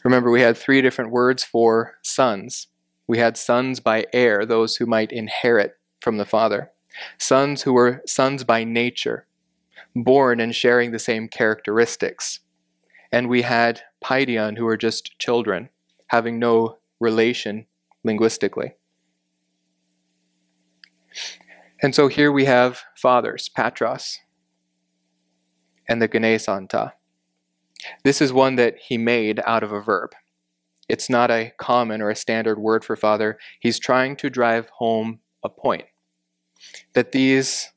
Remember, 0.03 0.29
we 0.29 0.41
had 0.41 0.57
three 0.57 0.81
different 0.81 1.11
words 1.11 1.43
for 1.43 1.95
sons. 2.01 2.67
We 3.07 3.17
had 3.19 3.37
sons 3.37 3.79
by 3.79 4.05
heir, 4.13 4.45
those 4.45 4.75
who 4.75 4.85
might 4.85 5.11
inherit 5.11 5.77
from 6.01 6.17
the 6.17 6.25
Father. 6.25 6.71
Sons 7.17 7.63
who 7.63 7.73
were 7.73 8.01
sons 8.05 8.43
by 8.43 8.63
nature, 8.63 9.27
born 9.95 10.39
and 10.39 10.53
sharing 10.53 10.91
the 10.91 10.99
same 10.99 11.27
characteristics. 11.27 12.41
And 13.11 13.29
we 13.29 13.43
had 13.43 13.81
paidion, 14.03 14.57
who 14.57 14.65
were 14.65 14.77
just 14.77 15.17
children, 15.19 15.69
having 16.07 16.39
no 16.39 16.77
relation 16.99 17.65
linguistically. 18.03 18.75
And 21.81 21.93
so 21.93 22.07
here 22.07 22.31
we 22.31 22.45
have 22.45 22.81
fathers, 22.95 23.49
patros, 23.55 24.17
and 25.87 26.01
the 26.01 26.07
genesanta. 26.07 26.93
This 28.03 28.21
is 28.21 28.33
one 28.33 28.55
that 28.55 28.75
he 28.77 28.97
made 28.97 29.41
out 29.45 29.63
of 29.63 29.71
a 29.71 29.81
verb. 29.81 30.11
It's 30.89 31.09
not 31.09 31.31
a 31.31 31.53
common 31.57 32.01
or 32.01 32.09
a 32.09 32.15
standard 32.15 32.59
word 32.59 32.83
for 32.83 32.95
father. 32.95 33.39
He's 33.59 33.79
trying 33.79 34.15
to 34.17 34.29
drive 34.29 34.69
home 34.77 35.19
a 35.43 35.49
point 35.49 35.85
that 36.93 37.11
these, 37.11 37.71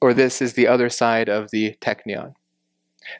or 0.00 0.14
this 0.14 0.40
is 0.40 0.54
the 0.54 0.66
other 0.66 0.88
side 0.88 1.28
of 1.28 1.50
the 1.50 1.76
teknion. 1.80 2.34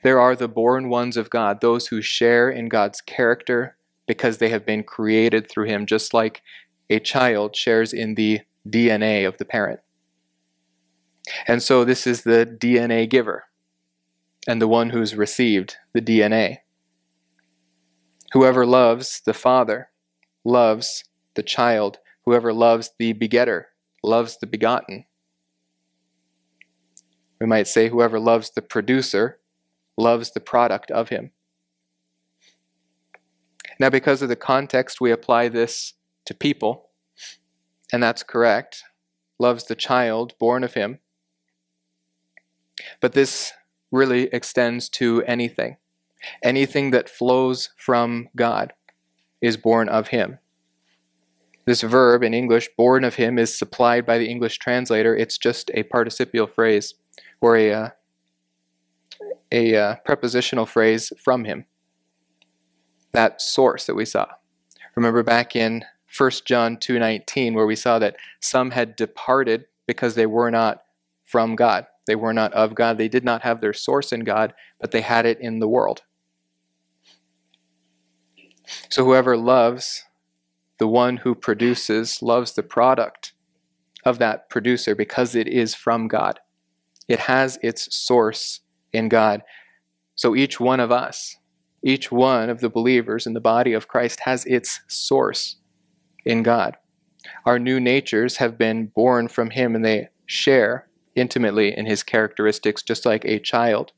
There 0.03 0.21
are 0.21 0.37
the 0.37 0.49
born 0.49 0.89
ones 0.89 1.17
of 1.17 1.31
God, 1.31 1.61
those 1.61 1.89
who 1.89 2.01
share 2.03 2.49
in 2.49 2.69
God's 2.69 3.01
character 3.01 3.77
because 4.07 4.39
they 4.39 4.49
have 4.49 4.65
been 4.65 4.83
created 4.83 5.49
through 5.49 5.67
Him, 5.67 5.87
just 5.87 6.15
like 6.15 6.43
a 6.89 7.01
child 7.01 7.57
shares 7.57 7.93
in 7.93 8.15
the 8.15 8.41
DNA 8.69 9.27
of 9.27 9.39
the 9.39 9.45
parent. 9.45 9.81
And 11.47 11.63
so 11.63 11.85
this 11.85 12.07
is 12.07 12.23
the 12.23 12.47
DNA 12.47 13.09
giver 13.09 13.45
and 14.47 14.61
the 14.61 14.69
one 14.69 14.91
who's 14.91 15.15
received 15.15 15.77
the 15.95 16.01
DNA. 16.01 16.59
Whoever 18.33 18.65
loves 18.65 19.21
the 19.25 19.35
Father 19.35 19.91
loves 20.45 21.05
the 21.35 21.43
child. 21.43 21.99
Whoever 22.25 22.53
loves 22.53 22.91
the 22.99 23.13
begetter 23.13 23.69
loves 24.03 24.39
the 24.39 24.47
begotten. 24.47 25.05
We 27.41 27.47
might 27.47 27.67
say, 27.67 27.89
whoever 27.89 28.21
loves 28.21 28.51
the 28.51 28.63
producer 28.63 29.41
loves 29.97 30.31
the 30.31 30.41
product 30.41 30.91
of 30.91 31.09
him. 31.09 31.33
Now, 33.81 33.91
because 33.91 34.23
of 34.23 34.29
the 34.29 34.37
context, 34.37 35.01
we 35.01 35.11
apply 35.11 35.49
this 35.49 35.95
to 36.27 36.35
people, 36.35 36.91
and 37.93 38.03
that's 38.03 38.23
correct. 38.23 38.85
Loves 39.39 39.65
the 39.65 39.75
child 39.75 40.35
born 40.39 40.63
of 40.63 40.75
him. 40.75 41.01
But 43.01 43.13
this 43.13 43.53
really 43.91 44.25
extends 44.33 44.89
to 44.91 45.23
anything. 45.25 45.79
Anything 46.43 46.91
that 46.91 47.09
flows 47.09 47.71
from 47.77 48.29
God 48.37 48.73
is 49.41 49.57
born 49.57 49.89
of 49.89 50.09
him. 50.09 50.39
This 51.65 51.83
verb 51.83 52.23
in 52.23 52.35
English, 52.35 52.69
born 52.77 53.05
of 53.05 53.15
him, 53.15 53.39
is 53.39 53.57
supplied 53.57 54.05
by 54.05 54.19
the 54.19 54.29
English 54.29 54.59
translator. 54.59 55.15
It's 55.17 55.39
just 55.39 55.71
a 55.75 55.85
participial 55.85 56.47
phrase 56.47 56.95
or 57.41 57.57
a, 57.57 57.73
uh, 57.73 57.89
a 59.53 59.77
uh, 59.77 59.97
prepositional 60.05 60.67
phrase 60.67 61.13
from 61.23 61.45
him. 61.45 61.67
That 63.13 63.41
source 63.41 63.85
that 63.87 63.95
we 63.95 64.05
saw. 64.05 64.27
Remember 64.97 65.23
back 65.23 65.55
in 65.55 65.85
1 66.17 66.31
John 66.45 66.77
2:19 66.77 67.55
where 67.55 67.67
we 67.67 67.77
saw 67.77 67.99
that 67.99 68.17
some 68.41 68.73
had 68.73 68.97
departed 68.97 69.67
because 69.87 70.15
they 70.15 70.27
were 70.27 70.51
not 70.51 70.83
from 71.25 71.57
God. 71.57 71.87
They 72.07 72.17
were 72.17 72.33
not 72.33 72.53
of 72.53 72.75
God. 72.75 72.99
They 72.99 73.09
did 73.09 73.25
not 73.25 73.43
have 73.43 73.61
their 73.61 73.73
source 73.73 74.13
in 74.13 74.21
God, 74.21 74.53
but 74.81 74.91
they 74.91 75.01
had 75.01 75.27
it 75.27 75.41
in 75.41 75.61
the 75.61 75.69
world. 75.69 76.03
So 78.89 79.05
whoever 79.05 79.37
loves 79.37 80.05
the 80.79 80.89
one 80.89 81.19
who 81.19 81.35
produces 81.35 82.23
loves 82.23 82.53
the 82.53 82.63
product 82.63 83.35
of 84.05 84.19
that 84.19 84.49
producer 84.49 84.95
because 84.95 85.35
it 85.35 85.47
is 85.47 85.75
from 85.75 86.09
God. 86.09 86.41
It 87.09 87.21
has 87.21 87.59
its 87.63 87.95
source 87.95 88.61
in 88.93 89.09
God. 89.09 89.43
So 90.15 90.35
each 90.35 90.59
one 90.61 90.81
of 90.81 90.91
us, 90.91 91.37
each 91.85 92.11
one 92.11 92.51
of 92.51 92.61
the 92.61 92.71
believers 92.71 93.27
in 93.27 93.33
the 93.33 93.41
body 93.41 93.73
of 93.73 93.89
Christ 93.89 94.21
has 94.21 94.45
its 94.47 94.81
source 94.89 95.57
in 96.25 96.43
God. 96.43 96.77
Our 97.45 97.59
new 97.59 97.81
natures 97.81 98.37
have 98.37 98.59
been 98.59 98.87
born 98.87 99.29
from 99.29 99.51
Him 99.51 99.75
and 99.75 99.85
they 99.85 100.09
share 100.27 100.89
intimately 101.15 101.77
in 101.77 101.87
His 101.87 102.03
characteristics, 102.03 102.83
just 102.83 103.07
like 103.07 103.25
a 103.25 103.39
child 103.39 103.93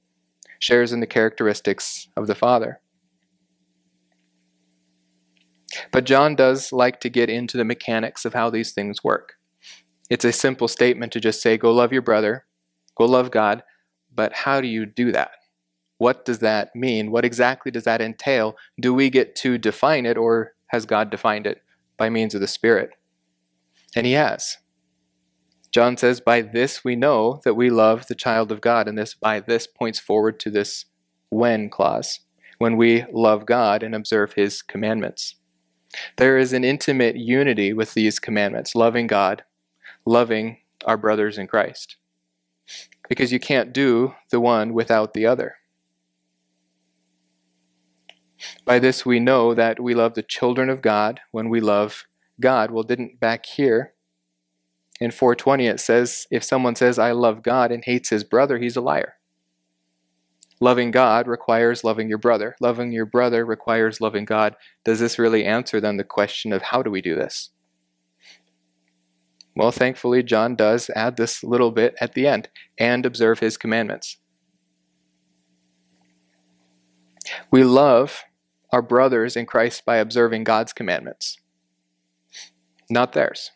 shares 0.59 0.93
in 0.93 1.01
the 1.01 1.07
characteristics 1.07 2.09
of 2.17 2.27
the 2.27 2.35
Father. 2.35 2.81
But 5.93 6.05
John 6.05 6.37
does 6.37 6.73
like 6.73 7.01
to 7.01 7.09
get 7.09 7.31
into 7.31 7.57
the 7.57 7.65
mechanics 7.65 8.25
of 8.25 8.35
how 8.35 8.51
these 8.51 8.73
things 8.73 9.03
work. 9.03 9.35
It's 10.11 10.25
a 10.25 10.33
simple 10.33 10.69
statement 10.69 11.13
to 11.13 11.21
just 11.21 11.41
say, 11.41 11.57
go 11.57 11.73
love 11.73 11.93
your 11.93 12.03
brother, 12.03 12.45
go 12.97 13.05
love 13.07 13.31
God, 13.31 13.63
but 14.15 14.33
how 14.33 14.61
do 14.61 14.69
you 14.69 14.87
do 14.87 15.13
that? 15.13 15.33
What 15.99 16.25
does 16.25 16.41
that 16.41 16.75
mean? 16.75 17.11
What 17.11 17.25
exactly 17.25 17.71
does 17.73 17.85
that 17.85 18.01
entail? 18.01 18.57
Do 18.81 18.93
we 18.93 19.11
get 19.11 19.35
to 19.37 19.59
define 19.59 20.07
it, 20.07 20.19
or 20.19 20.53
has 20.69 20.87
God 20.87 21.11
defined 21.11 21.47
it 21.47 21.63
by 21.97 22.11
means 22.11 22.35
of 22.35 22.41
the 22.41 22.49
Spirit? 22.49 22.91
And 23.97 24.07
He 24.07 24.13
has. 24.13 24.59
John 25.71 25.97
says, 25.97 26.21
By 26.21 26.43
this 26.43 26.85
we 26.85 26.97
know 26.97 27.41
that 27.45 27.55
we 27.55 27.71
love 27.71 28.07
the 28.07 28.15
child 28.15 28.53
of 28.53 28.61
God, 28.61 28.87
and 28.89 28.99
this 28.99 29.15
by 29.15 29.41
this 29.41 29.67
points 29.67 29.99
forward 29.99 30.39
to 30.41 30.51
this 30.51 30.85
when 31.31 31.71
clause, 31.71 32.21
when 32.59 32.77
we 32.77 33.05
love 33.13 33.47
God 33.47 33.83
and 33.83 33.95
observe 33.95 34.35
His 34.35 34.63
commandments. 34.63 35.37
There 36.17 36.39
is 36.39 36.53
an 36.53 36.65
intimate 36.65 37.17
unity 37.17 37.73
with 37.73 37.95
these 37.95 38.19
commandments 38.19 38.75
loving 38.75 39.07
God, 39.07 39.45
loving 40.05 40.59
our 40.85 40.97
brothers 40.97 41.39
in 41.39 41.47
Christ. 41.47 41.97
Because 43.09 43.33
you 43.33 43.41
can't 43.41 43.73
do 43.73 44.15
the 44.31 44.41
one 44.41 44.73
without 44.73 45.15
the 45.15 45.27
other. 45.27 45.57
By 48.65 48.79
this 48.79 49.07
we 49.07 49.21
know 49.21 49.55
that 49.55 49.81
we 49.81 49.95
love 49.95 50.15
the 50.15 50.23
children 50.23 50.69
of 50.69 50.83
God 50.83 51.21
when 51.31 51.49
we 51.49 51.61
love 51.61 52.07
God. 52.41 52.71
Well, 52.71 52.83
didn't 52.83 53.21
back 53.21 53.47
here 53.47 53.95
in 55.01 55.11
420 55.11 55.67
it 55.67 55.81
says, 55.81 56.27
if 56.31 56.45
someone 56.45 56.75
says, 56.75 56.99
I 56.99 57.13
love 57.13 57.43
God 57.43 57.73
and 57.73 57.85
hates 57.85 58.11
his 58.11 58.25
brother, 58.25 58.59
he's 58.59 58.77
a 58.77 58.81
liar. 58.81 59.14
Loving 60.65 60.93
God 60.93 61.29
requires 61.29 61.85
loving 61.85 62.09
your 62.09 62.17
brother. 62.17 62.57
Loving 62.59 62.91
your 62.91 63.05
brother 63.05 63.45
requires 63.45 64.01
loving 64.01 64.25
God. 64.25 64.57
Does 64.83 64.99
this 64.99 65.19
really 65.19 65.45
answer 65.45 65.79
then 65.79 65.99
the 65.99 66.05
question 66.05 66.55
of 66.55 66.63
how 66.63 66.83
do 66.83 66.91
we 66.91 67.03
do 67.03 67.15
this? 67.15 67.51
Well, 69.55 69.71
thankfully, 69.71 70.23
John 70.23 70.57
does 70.57 70.89
add 70.97 71.19
this 71.19 71.45
little 71.45 71.71
bit 71.71 71.95
at 72.01 72.15
the 72.15 72.27
end 72.27 72.49
and 72.79 73.05
observe 73.05 73.41
his 73.41 73.59
commandments. 73.59 74.17
We 77.51 77.63
love 77.63 78.25
our 78.73 78.81
brothers 78.81 79.37
in 79.37 79.45
Christ 79.45 79.85
by 79.85 79.99
observing 79.99 80.45
God's 80.45 80.73
commandments, 80.73 81.37
not 82.89 83.13
theirs. 83.13 83.51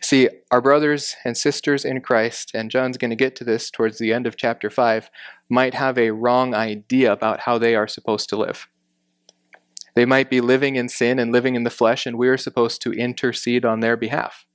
See, 0.00 0.28
our 0.50 0.60
brothers 0.60 1.16
and 1.24 1.36
sisters 1.36 1.84
in 1.84 2.00
Christ, 2.00 2.50
and 2.54 2.70
John's 2.70 2.98
going 2.98 3.10
to 3.10 3.16
get 3.16 3.34
to 3.36 3.44
this 3.44 3.70
towards 3.70 3.98
the 3.98 4.12
end 4.12 4.26
of 4.26 4.36
chapter 4.36 4.70
5, 4.70 5.10
might 5.48 5.74
have 5.74 5.98
a 5.98 6.10
wrong 6.10 6.54
idea 6.54 7.12
about 7.12 7.40
how 7.40 7.58
they 7.58 7.74
are 7.74 7.88
supposed 7.88 8.28
to 8.30 8.36
live. 8.36 8.68
They 9.94 10.04
might 10.04 10.30
be 10.30 10.40
living 10.40 10.76
in 10.76 10.88
sin 10.88 11.18
and 11.18 11.32
living 11.32 11.54
in 11.54 11.64
the 11.64 11.70
flesh, 11.70 12.06
and 12.06 12.16
we 12.16 12.28
are 12.28 12.36
supposed 12.36 12.82
to 12.82 12.92
intercede 12.92 13.64
on 13.64 13.80
their 13.80 13.96
behalf. 13.96 14.46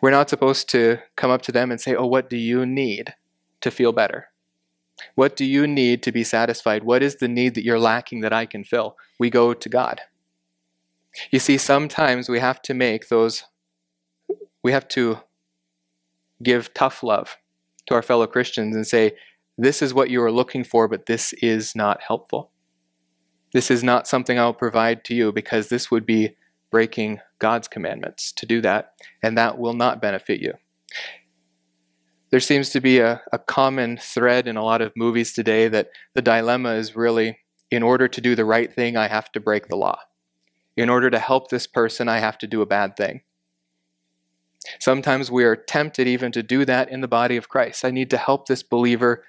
We're 0.00 0.10
not 0.10 0.30
supposed 0.30 0.68
to 0.70 0.98
come 1.16 1.30
up 1.30 1.42
to 1.42 1.52
them 1.52 1.70
and 1.70 1.80
say, 1.80 1.94
Oh, 1.94 2.06
what 2.06 2.30
do 2.30 2.36
you 2.36 2.64
need 2.64 3.14
to 3.60 3.70
feel 3.70 3.92
better? 3.92 4.28
What 5.14 5.36
do 5.36 5.44
you 5.44 5.66
need 5.66 6.02
to 6.04 6.12
be 6.12 6.24
satisfied? 6.24 6.84
What 6.84 7.02
is 7.02 7.16
the 7.16 7.28
need 7.28 7.54
that 7.54 7.64
you're 7.64 7.78
lacking 7.78 8.20
that 8.20 8.32
I 8.32 8.46
can 8.46 8.64
fill? 8.64 8.96
We 9.18 9.30
go 9.30 9.52
to 9.52 9.68
God. 9.68 10.02
You 11.30 11.38
see, 11.38 11.58
sometimes 11.58 12.28
we 12.28 12.38
have 12.38 12.62
to 12.62 12.74
make 12.74 13.08
those 13.08 13.44
we 14.62 14.72
have 14.72 14.88
to 14.88 15.20
give 16.42 16.74
tough 16.74 17.02
love 17.02 17.36
to 17.86 17.94
our 17.94 18.02
fellow 18.02 18.26
Christians 18.26 18.74
and 18.74 18.86
say, 18.86 19.12
this 19.58 19.82
is 19.82 19.92
what 19.92 20.10
you 20.10 20.22
are 20.22 20.32
looking 20.32 20.64
for, 20.64 20.88
but 20.88 21.06
this 21.06 21.32
is 21.34 21.74
not 21.76 22.00
helpful. 22.06 22.50
This 23.52 23.70
is 23.70 23.84
not 23.84 24.06
something 24.06 24.38
I'll 24.38 24.54
provide 24.54 25.04
to 25.04 25.14
you 25.14 25.30
because 25.30 25.68
this 25.68 25.90
would 25.90 26.06
be 26.06 26.36
breaking 26.70 27.20
God's 27.38 27.68
commandments 27.68 28.32
to 28.32 28.46
do 28.46 28.60
that, 28.62 28.94
and 29.22 29.36
that 29.36 29.58
will 29.58 29.74
not 29.74 30.00
benefit 30.00 30.40
you. 30.40 30.54
There 32.30 32.40
seems 32.40 32.70
to 32.70 32.80
be 32.80 32.98
a, 32.98 33.20
a 33.30 33.38
common 33.38 33.98
thread 33.98 34.48
in 34.48 34.56
a 34.56 34.64
lot 34.64 34.80
of 34.80 34.92
movies 34.96 35.34
today 35.34 35.68
that 35.68 35.90
the 36.14 36.22
dilemma 36.22 36.70
is 36.74 36.96
really 36.96 37.38
in 37.70 37.82
order 37.82 38.08
to 38.08 38.20
do 38.20 38.34
the 38.34 38.44
right 38.44 38.72
thing, 38.72 38.96
I 38.96 39.08
have 39.08 39.30
to 39.32 39.40
break 39.40 39.68
the 39.68 39.76
law. 39.76 39.98
In 40.76 40.88
order 40.88 41.10
to 41.10 41.18
help 41.18 41.50
this 41.50 41.66
person, 41.66 42.08
I 42.08 42.18
have 42.18 42.38
to 42.38 42.46
do 42.46 42.62
a 42.62 42.66
bad 42.66 42.96
thing. 42.96 43.20
Sometimes 44.78 45.30
we 45.30 45.44
are 45.44 45.56
tempted 45.56 46.06
even 46.06 46.32
to 46.32 46.42
do 46.42 46.64
that 46.64 46.90
in 46.90 47.00
the 47.00 47.08
body 47.08 47.36
of 47.36 47.48
Christ. 47.48 47.84
I 47.84 47.90
need 47.90 48.10
to 48.10 48.16
help 48.16 48.46
this 48.46 48.62
believer 48.62 49.24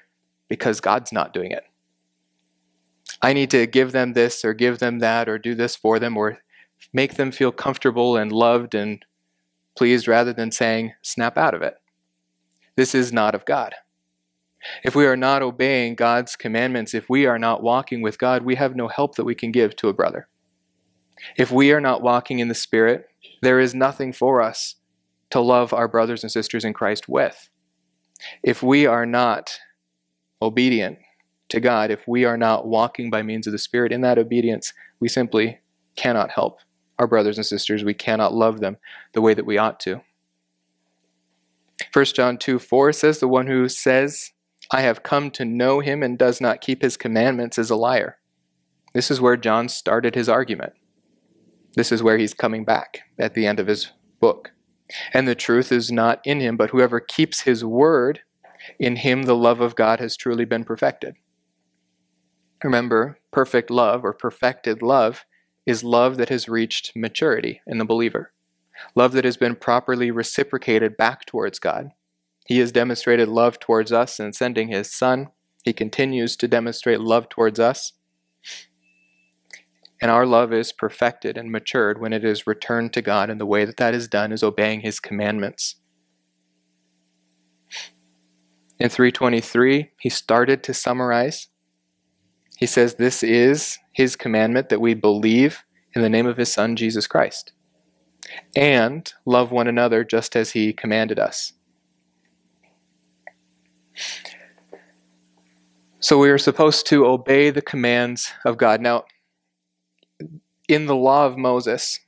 because 0.47 0.81
God's 0.81 1.11
not 1.11 1.33
doing 1.33 1.51
it. 1.51 1.63
I 3.21 3.33
need 3.33 3.49
to 3.51 3.65
give 3.65 3.91
them 3.91 4.13
this 4.13 4.43
or 4.43 4.53
give 4.53 4.79
them 4.79 4.99
that 4.99 5.29
or 5.29 5.37
do 5.37 5.55
this 5.55 5.75
for 5.75 5.99
them 5.99 6.17
or 6.17 6.39
make 6.91 7.15
them 7.15 7.31
feel 7.31 7.51
comfortable 7.51 8.17
and 8.17 8.31
loved 8.31 8.75
and 8.75 9.05
pleased 9.77 10.07
rather 10.07 10.33
than 10.33 10.51
saying, 10.51 10.93
snap 11.01 11.37
out 11.37 11.53
of 11.53 11.61
it. 11.61 11.75
This 12.75 12.93
is 12.93 13.13
not 13.13 13.35
of 13.35 13.45
God. 13.45 13.75
If 14.83 14.95
we 14.95 15.05
are 15.05 15.17
not 15.17 15.41
obeying 15.41 15.95
God's 15.95 16.35
commandments, 16.35 16.93
if 16.93 17.09
we 17.09 17.25
are 17.25 17.39
not 17.39 17.63
walking 17.63 18.01
with 18.01 18.17
God, 18.17 18.43
we 18.43 18.55
have 18.55 18.75
no 18.75 18.87
help 18.87 19.15
that 19.15 19.25
we 19.25 19.35
can 19.35 19.51
give 19.51 19.75
to 19.77 19.89
a 19.89 19.93
brother. 19.93 20.27
If 21.37 21.51
we 21.51 21.71
are 21.71 21.81
not 21.81 22.01
walking 22.01 22.39
in 22.39 22.47
the 22.47 22.55
Spirit, 22.55 23.07
there 23.41 23.59
is 23.59 23.75
nothing 23.75 24.13
for 24.13 24.41
us 24.41 24.75
to 25.33 25.41
love 25.41 25.73
our 25.73 25.87
brothers 25.87 26.21
and 26.21 26.31
sisters 26.31 26.63
in 26.63 26.73
Christ 26.73 27.09
with. 27.09 27.49
If 28.43 28.61
we 28.61 28.85
are 28.85 29.03
not 29.07 29.57
obedient 30.43 30.99
to 31.49 31.59
God, 31.59 31.89
if 31.89 32.07
we 32.07 32.23
are 32.23 32.37
not 32.37 32.67
walking 32.67 33.09
by 33.09 33.23
means 33.23 33.47
of 33.47 33.51
the 33.51 33.57
Spirit 33.57 33.91
in 33.91 34.01
that 34.01 34.19
obedience, 34.19 34.73
we 34.99 35.07
simply 35.07 35.57
cannot 35.95 36.29
help 36.29 36.59
our 36.99 37.07
brothers 37.07 37.37
and 37.37 37.45
sisters. 37.47 37.83
We 37.83 37.95
cannot 37.95 38.35
love 38.35 38.59
them 38.59 38.77
the 39.13 39.21
way 39.21 39.33
that 39.33 39.47
we 39.47 39.57
ought 39.57 39.79
to. 39.79 40.01
1 41.91 42.05
John 42.05 42.37
2 42.37 42.59
4 42.59 42.93
says, 42.93 43.19
The 43.19 43.27
one 43.27 43.47
who 43.47 43.67
says, 43.67 44.33
I 44.69 44.81
have 44.81 45.01
come 45.01 45.31
to 45.31 45.45
know 45.45 45.79
him 45.79 46.03
and 46.03 46.15
does 46.15 46.41
not 46.41 46.61
keep 46.61 46.83
his 46.83 46.95
commandments 46.95 47.57
is 47.57 47.71
a 47.71 47.75
liar. 47.75 48.19
This 48.93 49.09
is 49.09 49.19
where 49.19 49.35
John 49.35 49.67
started 49.67 50.13
his 50.13 50.29
argument. 50.29 50.73
This 51.75 51.91
is 51.91 52.03
where 52.03 52.19
he's 52.19 52.35
coming 52.35 52.63
back 52.65 52.99
at 53.17 53.33
the 53.33 53.47
end 53.47 53.59
of 53.59 53.65
his 53.65 53.91
book. 54.19 54.52
And 55.13 55.27
the 55.27 55.35
truth 55.35 55.71
is 55.71 55.91
not 55.91 56.21
in 56.23 56.39
him, 56.39 56.57
but 56.57 56.69
whoever 56.69 56.99
keeps 56.99 57.41
his 57.41 57.63
word, 57.63 58.21
in 58.79 58.97
him 58.97 59.23
the 59.23 59.35
love 59.35 59.61
of 59.61 59.75
God 59.75 59.99
has 59.99 60.15
truly 60.15 60.45
been 60.45 60.63
perfected. 60.63 61.15
Remember, 62.63 63.19
perfect 63.31 63.69
love 63.69 64.05
or 64.05 64.13
perfected 64.13 64.81
love 64.81 65.25
is 65.65 65.83
love 65.83 66.17
that 66.17 66.29
has 66.29 66.47
reached 66.47 66.95
maturity 66.95 67.61
in 67.67 67.77
the 67.77 67.85
believer, 67.85 68.31
love 68.95 69.11
that 69.13 69.25
has 69.25 69.37
been 69.37 69.55
properly 69.55 70.11
reciprocated 70.11 70.95
back 70.97 71.25
towards 71.25 71.59
God. 71.59 71.91
He 72.45 72.59
has 72.59 72.71
demonstrated 72.71 73.29
love 73.29 73.59
towards 73.59 73.91
us 73.91 74.19
in 74.19 74.33
sending 74.33 74.69
his 74.69 74.91
Son. 74.91 75.29
He 75.63 75.73
continues 75.73 76.35
to 76.37 76.47
demonstrate 76.47 76.99
love 76.99 77.29
towards 77.29 77.59
us. 77.59 77.93
And 80.03 80.11
our 80.11 80.25
love 80.25 80.51
is 80.51 80.73
perfected 80.73 81.37
and 81.37 81.49
matured 81.49 81.97
when 81.97 82.11
it 82.11 82.25
is 82.25 82.45
returned 82.45 82.91
to 82.91 83.01
God, 83.01 83.29
and 83.29 83.39
the 83.39 83.45
way 83.45 83.63
that 83.63 83.77
that 83.77 83.93
is 83.93 84.09
done 84.09 84.33
is 84.33 84.43
obeying 84.43 84.81
His 84.81 84.99
commandments. 84.99 85.77
In 88.77 88.89
323, 88.89 89.91
he 89.97 90.09
started 90.09 90.61
to 90.63 90.73
summarize. 90.73 91.47
He 92.57 92.65
says, 92.65 92.95
This 92.95 93.23
is 93.23 93.79
His 93.93 94.17
commandment 94.17 94.67
that 94.67 94.81
we 94.81 94.93
believe 94.93 95.63
in 95.95 96.01
the 96.01 96.09
name 96.09 96.25
of 96.27 96.35
His 96.35 96.51
Son, 96.51 96.75
Jesus 96.75 97.07
Christ, 97.07 97.53
and 98.57 99.13
love 99.25 99.53
one 99.53 99.69
another 99.69 100.03
just 100.03 100.35
as 100.35 100.51
He 100.51 100.73
commanded 100.73 101.17
us. 101.17 101.53
So 106.01 106.17
we 106.17 106.29
are 106.29 106.37
supposed 106.37 106.87
to 106.87 107.05
obey 107.05 107.51
the 107.51 107.61
commands 107.61 108.33
of 108.43 108.57
God. 108.57 108.81
Now, 108.81 109.05
in 110.67 110.85
the 110.85 110.95
law 110.95 111.25
of 111.25 111.37
Moses, 111.37 111.99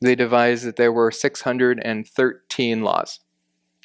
they 0.00 0.14
devised 0.14 0.64
that 0.64 0.76
there 0.76 0.92
were 0.92 1.10
613 1.10 2.82
laws. 2.82 3.20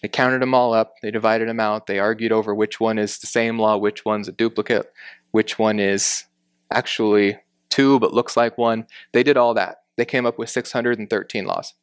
They 0.01 0.07
counted 0.07 0.41
them 0.41 0.53
all 0.53 0.73
up, 0.73 0.95
they 1.01 1.11
divided 1.11 1.49
them 1.49 1.59
out, 1.59 1.87
they 1.87 1.99
argued 1.99 2.31
over 2.31 2.55
which 2.55 2.79
one 2.79 2.97
is 2.97 3.19
the 3.19 3.27
same 3.27 3.59
law, 3.59 3.77
which 3.77 4.05
one's 4.05 4.27
a 4.27 4.33
duplicate, 4.33 4.91
which 5.31 5.59
one 5.59 5.79
is 5.79 6.25
actually 6.71 7.37
two 7.69 7.99
but 7.99 8.13
looks 8.13 8.37
like 8.37 8.57
one. 8.57 8.87
They 9.11 9.23
did 9.23 9.37
all 9.37 9.53
that. 9.55 9.83
They 9.97 10.05
came 10.05 10.25
up 10.25 10.39
with 10.39 10.49
613 10.49 11.45
laws. 11.45 11.73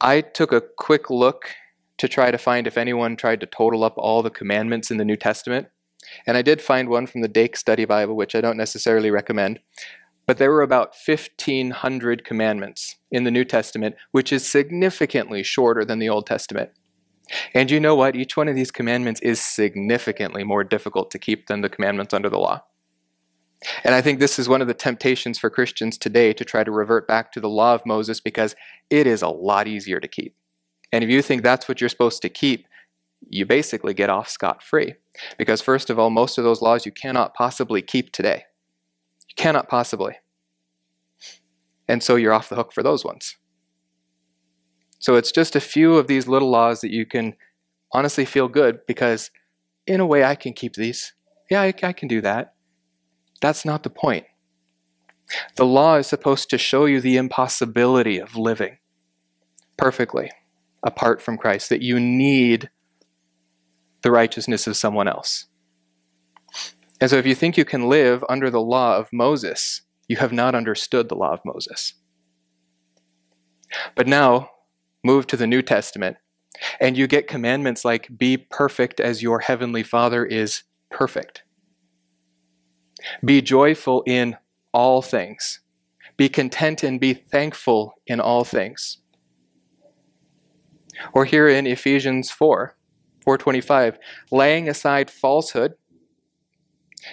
I 0.00 0.20
took 0.20 0.52
a 0.52 0.60
quick 0.60 1.08
look 1.08 1.50
to 1.98 2.08
try 2.08 2.30
to 2.30 2.38
find 2.38 2.66
if 2.66 2.76
anyone 2.76 3.16
tried 3.16 3.40
to 3.40 3.46
total 3.46 3.84
up 3.84 3.94
all 3.96 4.22
the 4.22 4.30
commandments 4.30 4.90
in 4.90 4.96
the 4.96 5.04
New 5.04 5.16
Testament. 5.16 5.68
And 6.26 6.36
I 6.36 6.42
did 6.42 6.60
find 6.60 6.88
one 6.88 7.06
from 7.06 7.22
the 7.22 7.28
Dake 7.28 7.56
Study 7.56 7.84
Bible, 7.84 8.16
which 8.16 8.34
I 8.34 8.40
don't 8.40 8.56
necessarily 8.56 9.10
recommend. 9.10 9.60
But 10.26 10.38
there 10.38 10.50
were 10.50 10.62
about 10.62 10.94
1,500 11.06 12.24
commandments 12.24 12.96
in 13.10 13.24
the 13.24 13.30
New 13.30 13.44
Testament, 13.44 13.96
which 14.10 14.32
is 14.32 14.48
significantly 14.48 15.42
shorter 15.42 15.84
than 15.84 15.98
the 15.98 16.08
Old 16.08 16.26
Testament. 16.26 16.70
And 17.52 17.70
you 17.70 17.80
know 17.80 17.94
what? 17.94 18.16
Each 18.16 18.36
one 18.36 18.48
of 18.48 18.54
these 18.54 18.70
commandments 18.70 19.20
is 19.20 19.40
significantly 19.40 20.44
more 20.44 20.64
difficult 20.64 21.10
to 21.10 21.18
keep 21.18 21.46
than 21.46 21.60
the 21.60 21.68
commandments 21.68 22.14
under 22.14 22.28
the 22.28 22.38
law. 22.38 22.64
And 23.82 23.94
I 23.94 24.02
think 24.02 24.18
this 24.18 24.38
is 24.38 24.48
one 24.48 24.60
of 24.60 24.68
the 24.68 24.74
temptations 24.74 25.38
for 25.38 25.48
Christians 25.48 25.96
today 25.96 26.32
to 26.34 26.44
try 26.44 26.64
to 26.64 26.70
revert 26.70 27.08
back 27.08 27.32
to 27.32 27.40
the 27.40 27.48
law 27.48 27.74
of 27.74 27.86
Moses 27.86 28.20
because 28.20 28.54
it 28.90 29.06
is 29.06 29.22
a 29.22 29.28
lot 29.28 29.66
easier 29.66 30.00
to 30.00 30.08
keep. 30.08 30.36
And 30.92 31.02
if 31.02 31.10
you 31.10 31.22
think 31.22 31.42
that's 31.42 31.68
what 31.68 31.80
you're 31.80 31.88
supposed 31.88 32.20
to 32.22 32.28
keep, 32.28 32.66
you 33.28 33.46
basically 33.46 33.94
get 33.94 34.10
off 34.10 34.28
scot 34.28 34.62
free. 34.62 34.94
Because, 35.38 35.62
first 35.62 35.88
of 35.88 35.98
all, 35.98 36.10
most 36.10 36.36
of 36.36 36.44
those 36.44 36.60
laws 36.60 36.84
you 36.84 36.92
cannot 36.92 37.34
possibly 37.34 37.80
keep 37.80 38.12
today. 38.12 38.44
Cannot 39.36 39.68
possibly. 39.68 40.16
And 41.88 42.02
so 42.02 42.16
you're 42.16 42.32
off 42.32 42.48
the 42.48 42.56
hook 42.56 42.72
for 42.72 42.82
those 42.82 43.04
ones. 43.04 43.36
So 44.98 45.16
it's 45.16 45.32
just 45.32 45.54
a 45.54 45.60
few 45.60 45.96
of 45.96 46.06
these 46.06 46.26
little 46.26 46.50
laws 46.50 46.80
that 46.80 46.90
you 46.90 47.04
can 47.04 47.34
honestly 47.92 48.24
feel 48.24 48.48
good 48.48 48.80
because, 48.86 49.30
in 49.86 50.00
a 50.00 50.06
way, 50.06 50.24
I 50.24 50.34
can 50.34 50.54
keep 50.54 50.74
these. 50.74 51.12
Yeah, 51.50 51.60
I, 51.60 51.74
I 51.82 51.92
can 51.92 52.08
do 52.08 52.20
that. 52.22 52.54
That's 53.42 53.64
not 53.64 53.82
the 53.82 53.90
point. 53.90 54.24
The 55.56 55.66
law 55.66 55.96
is 55.96 56.06
supposed 56.06 56.48
to 56.50 56.58
show 56.58 56.86
you 56.86 57.00
the 57.00 57.16
impossibility 57.16 58.18
of 58.18 58.36
living 58.36 58.78
perfectly 59.76 60.30
apart 60.82 61.20
from 61.20 61.38
Christ, 61.38 61.70
that 61.70 61.82
you 61.82 61.98
need 61.98 62.70
the 64.02 64.10
righteousness 64.10 64.66
of 64.66 64.76
someone 64.76 65.08
else. 65.08 65.46
And 67.00 67.10
so, 67.10 67.16
if 67.16 67.26
you 67.26 67.34
think 67.34 67.56
you 67.56 67.64
can 67.64 67.88
live 67.88 68.24
under 68.28 68.50
the 68.50 68.60
law 68.60 68.96
of 68.96 69.12
Moses, 69.12 69.82
you 70.08 70.16
have 70.16 70.32
not 70.32 70.54
understood 70.54 71.08
the 71.08 71.16
law 71.16 71.32
of 71.32 71.40
Moses. 71.44 71.94
But 73.94 74.06
now, 74.06 74.50
move 75.02 75.26
to 75.28 75.36
the 75.36 75.46
New 75.46 75.62
Testament, 75.62 76.16
and 76.80 76.96
you 76.96 77.06
get 77.06 77.26
commandments 77.26 77.84
like 77.84 78.16
be 78.16 78.36
perfect 78.36 79.00
as 79.00 79.22
your 79.22 79.40
heavenly 79.40 79.82
Father 79.82 80.24
is 80.24 80.62
perfect. 80.90 81.42
Be 83.24 83.42
joyful 83.42 84.02
in 84.06 84.36
all 84.72 85.02
things. 85.02 85.60
Be 86.16 86.28
content 86.28 86.82
and 86.82 87.00
be 87.00 87.14
thankful 87.14 87.94
in 88.06 88.20
all 88.20 88.44
things. 88.44 88.98
Or 91.12 91.24
here 91.24 91.48
in 91.48 91.66
Ephesians 91.66 92.30
4, 92.30 92.76
425, 93.24 93.98
laying 94.30 94.68
aside 94.68 95.10
falsehood, 95.10 95.74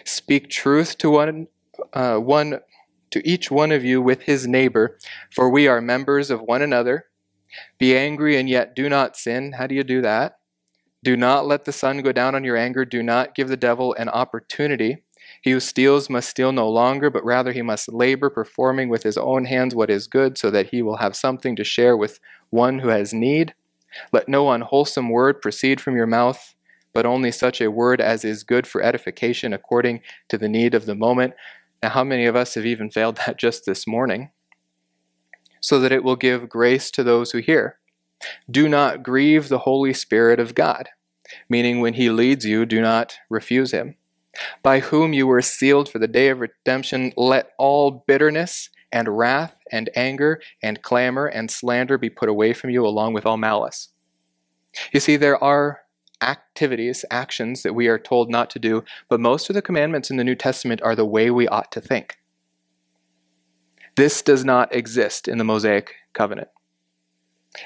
speak 0.05 0.49
truth 0.49 0.97
to 0.99 1.09
one, 1.09 1.47
uh, 1.93 2.17
one 2.17 2.59
to 3.11 3.27
each 3.27 3.51
one 3.51 3.71
of 3.71 3.83
you 3.83 4.01
with 4.01 4.21
his 4.23 4.47
neighbor, 4.47 4.97
for 5.31 5.49
we 5.49 5.67
are 5.67 5.81
members 5.81 6.29
of 6.31 6.41
one 6.41 6.61
another. 6.61 7.05
Be 7.77 7.97
angry 7.97 8.37
and 8.37 8.49
yet 8.49 8.75
do 8.75 8.87
not 8.87 9.17
sin. 9.17 9.53
How 9.53 9.67
do 9.67 9.75
you 9.75 9.83
do 9.83 10.01
that? 10.01 10.39
Do 11.03 11.17
not 11.17 11.47
let 11.47 11.65
the 11.65 11.71
sun 11.71 12.01
go 12.01 12.11
down 12.11 12.35
on 12.35 12.43
your 12.43 12.55
anger. 12.55 12.85
Do 12.85 13.03
not 13.03 13.35
give 13.35 13.49
the 13.49 13.57
devil 13.57 13.93
an 13.95 14.07
opportunity. 14.07 15.03
He 15.41 15.51
who 15.51 15.59
steals 15.59 16.09
must 16.09 16.29
steal 16.29 16.51
no 16.51 16.69
longer, 16.69 17.09
but 17.09 17.25
rather 17.25 17.51
he 17.51 17.61
must 17.61 17.91
labor, 17.91 18.29
performing 18.29 18.89
with 18.89 19.03
his 19.03 19.17
own 19.17 19.45
hands 19.45 19.73
what 19.73 19.89
is 19.89 20.07
good, 20.07 20.37
so 20.37 20.51
that 20.51 20.67
he 20.67 20.81
will 20.81 20.97
have 20.97 21.15
something 21.15 21.55
to 21.55 21.63
share 21.63 21.97
with 21.97 22.19
one 22.49 22.79
who 22.79 22.89
has 22.89 23.13
need. 23.13 23.55
Let 24.11 24.29
no 24.29 24.51
unwholesome 24.51 25.09
word 25.09 25.41
proceed 25.41 25.81
from 25.81 25.95
your 25.95 26.07
mouth, 26.07 26.55
but 26.93 27.05
only 27.05 27.31
such 27.31 27.61
a 27.61 27.71
word 27.71 28.01
as 28.01 28.25
is 28.25 28.43
good 28.43 28.67
for 28.67 28.81
edification 28.81 29.53
according 29.53 30.01
to 30.29 30.37
the 30.37 30.49
need 30.49 30.73
of 30.73 30.85
the 30.85 30.95
moment. 30.95 31.33
Now, 31.81 31.89
how 31.89 32.03
many 32.03 32.25
of 32.25 32.35
us 32.35 32.55
have 32.55 32.65
even 32.65 32.89
failed 32.89 33.17
that 33.25 33.37
just 33.37 33.65
this 33.65 33.87
morning? 33.87 34.31
So 35.61 35.79
that 35.79 35.91
it 35.91 36.03
will 36.03 36.15
give 36.15 36.49
grace 36.49 36.89
to 36.91 37.03
those 37.03 37.31
who 37.31 37.37
hear. 37.37 37.77
Do 38.49 38.67
not 38.67 39.03
grieve 39.03 39.47
the 39.49 39.59
Holy 39.59 39.93
Spirit 39.93 40.39
of 40.39 40.55
God, 40.55 40.89
meaning 41.49 41.79
when 41.79 41.95
He 41.95 42.09
leads 42.09 42.45
you, 42.45 42.65
do 42.65 42.81
not 42.81 43.17
refuse 43.29 43.71
Him. 43.71 43.95
By 44.63 44.79
whom 44.79 45.13
you 45.13 45.27
were 45.27 45.41
sealed 45.41 45.89
for 45.89 45.99
the 45.99 46.07
day 46.07 46.29
of 46.29 46.39
redemption, 46.39 47.13
let 47.17 47.51
all 47.57 48.03
bitterness 48.07 48.69
and 48.91 49.17
wrath 49.17 49.55
and 49.71 49.89
anger 49.95 50.41
and 50.61 50.81
clamor 50.81 51.25
and 51.25 51.49
slander 51.49 51.97
be 51.97 52.09
put 52.09 52.29
away 52.29 52.53
from 52.53 52.69
you 52.69 52.85
along 52.85 53.13
with 53.13 53.25
all 53.25 53.37
malice. 53.37 53.89
You 54.93 54.99
see, 54.99 55.17
there 55.17 55.41
are 55.43 55.81
activities, 56.21 57.03
actions 57.09 57.63
that 57.63 57.73
we 57.73 57.87
are 57.87 57.99
told 57.99 58.29
not 58.29 58.49
to 58.51 58.59
do, 58.59 58.83
but 59.09 59.19
most 59.19 59.49
of 59.49 59.53
the 59.53 59.61
commandments 59.61 60.09
in 60.09 60.17
the 60.17 60.23
New 60.23 60.35
Testament 60.35 60.81
are 60.81 60.95
the 60.95 61.05
way 61.05 61.31
we 61.31 61.47
ought 61.47 61.71
to 61.71 61.81
think. 61.81 62.17
This 63.95 64.21
does 64.21 64.45
not 64.45 64.73
exist 64.73 65.27
in 65.27 65.37
the 65.37 65.43
Mosaic 65.43 65.95
covenant. 66.13 66.49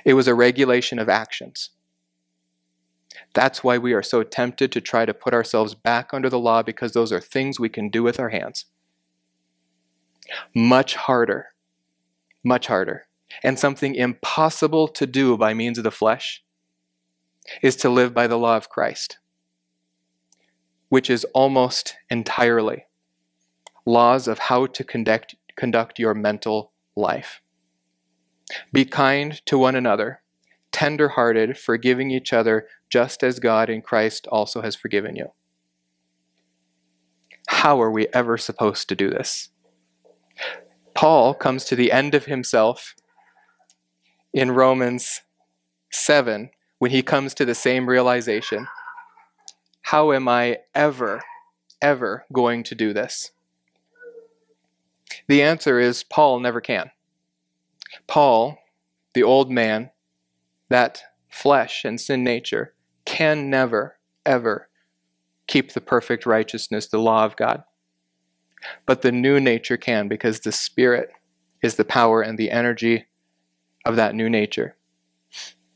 It 0.04 0.14
was 0.14 0.28
a 0.28 0.34
regulation 0.34 0.98
of 0.98 1.10
actions. 1.10 1.72
That's 3.34 3.64
why 3.64 3.78
we 3.78 3.94
are 3.94 4.04
so 4.04 4.24
tempted 4.24 4.72
to 4.72 4.82
try 4.82 5.06
to 5.06 5.14
put 5.14 5.34
ourselves 5.34 5.76
back 5.76 6.14
under 6.14 6.30
the 6.30 6.40
law 6.40 6.64
because 6.64 6.94
those 6.94 7.12
are 7.12 7.22
things 7.22 7.60
we 7.60 7.70
can 7.70 7.90
do 7.90 8.02
with 8.02 8.20
our 8.20 8.30
hands. 8.30 8.66
Much 10.56 10.96
harder, 10.96 11.50
much 12.44 12.68
harder, 12.68 13.08
and 13.44 13.60
something 13.60 13.94
impossible 13.94 14.88
to 14.88 15.06
do 15.06 15.38
by 15.38 15.54
means 15.54 15.78
of 15.78 15.84
the 15.84 15.92
flesh 15.92 16.44
is 17.62 17.76
to 17.78 17.90
live 17.90 18.14
by 18.14 18.28
the 18.28 18.38
law 18.38 18.58
of 18.58 18.70
Christ, 18.70 19.18
which 20.90 21.10
is 21.10 21.26
almost 21.34 21.96
entirely 22.10 22.86
laws 23.86 24.28
of 24.28 24.40
how 24.40 24.66
to 24.66 24.84
conduct, 24.84 25.36
conduct 25.56 26.00
your 26.00 26.14
mental 26.14 26.72
life. 26.96 27.42
Be 28.72 28.86
kind 28.86 29.42
to 29.46 29.58
one 29.58 29.76
another, 29.76 30.22
tender 30.72 31.10
hearted, 31.10 31.58
forgiving 31.58 32.12
each 32.12 32.34
other, 32.34 32.68
just 32.90 33.24
as 33.24 33.40
God 33.40 33.70
in 33.70 33.82
Christ 33.82 34.28
also 34.28 34.62
has 34.62 34.76
forgiven 34.76 35.16
you. 35.16 35.32
How 37.48 37.82
are 37.82 37.92
we 37.92 38.08
ever 38.14 38.38
supposed 38.38 38.90
to 38.90 38.96
do 38.96 39.10
this? 39.10 39.50
Paul 40.94 41.34
comes 41.34 41.66
to 41.66 41.76
the 41.76 41.92
end 41.92 42.16
of 42.16 42.26
himself 42.26 42.96
in 44.34 44.52
Romans 44.52 45.22
7 45.92 46.50
when 46.86 46.92
he 46.92 47.02
comes 47.02 47.34
to 47.34 47.46
the 47.46 47.56
same 47.56 47.90
realization. 47.90 48.68
How 49.82 50.12
am 50.12 50.28
I 50.28 50.60
ever, 50.76 51.20
ever 51.82 52.26
going 52.32 52.62
to 52.62 52.76
do 52.76 52.94
this? 52.94 53.32
The 55.28 55.42
answer 55.42 55.80
is 55.80 56.04
Paul 56.04 56.40
never 56.40 56.62
can. 56.62 56.92
Paul 58.06 58.60
the 59.16 59.24
old 59.24 59.50
man, 59.50 59.90
that 60.70 61.02
flesh 61.28 61.86
and 61.86 62.00
sin 62.00 62.24
nature, 62.24 62.76
can 63.04 63.50
never, 63.50 63.98
ever 64.24 64.70
keep 65.48 65.72
the 65.72 65.82
perfect 65.82 66.28
righteousness, 66.28 66.86
the 66.86 67.00
law 67.00 67.26
of 67.26 67.36
God. 67.36 67.64
But 68.86 69.02
the 69.02 69.12
new 69.12 69.40
nature 69.40 69.78
can 69.78 70.08
because 70.08 70.42
the 70.42 70.52
Spirit 70.52 71.10
is 71.64 71.78
the 71.78 71.84
power 71.84 72.22
and 72.22 72.38
the 72.38 72.52
energy 72.52 73.08
of 73.86 73.96
that 73.96 74.14
new 74.14 74.30
nature. 74.30 74.76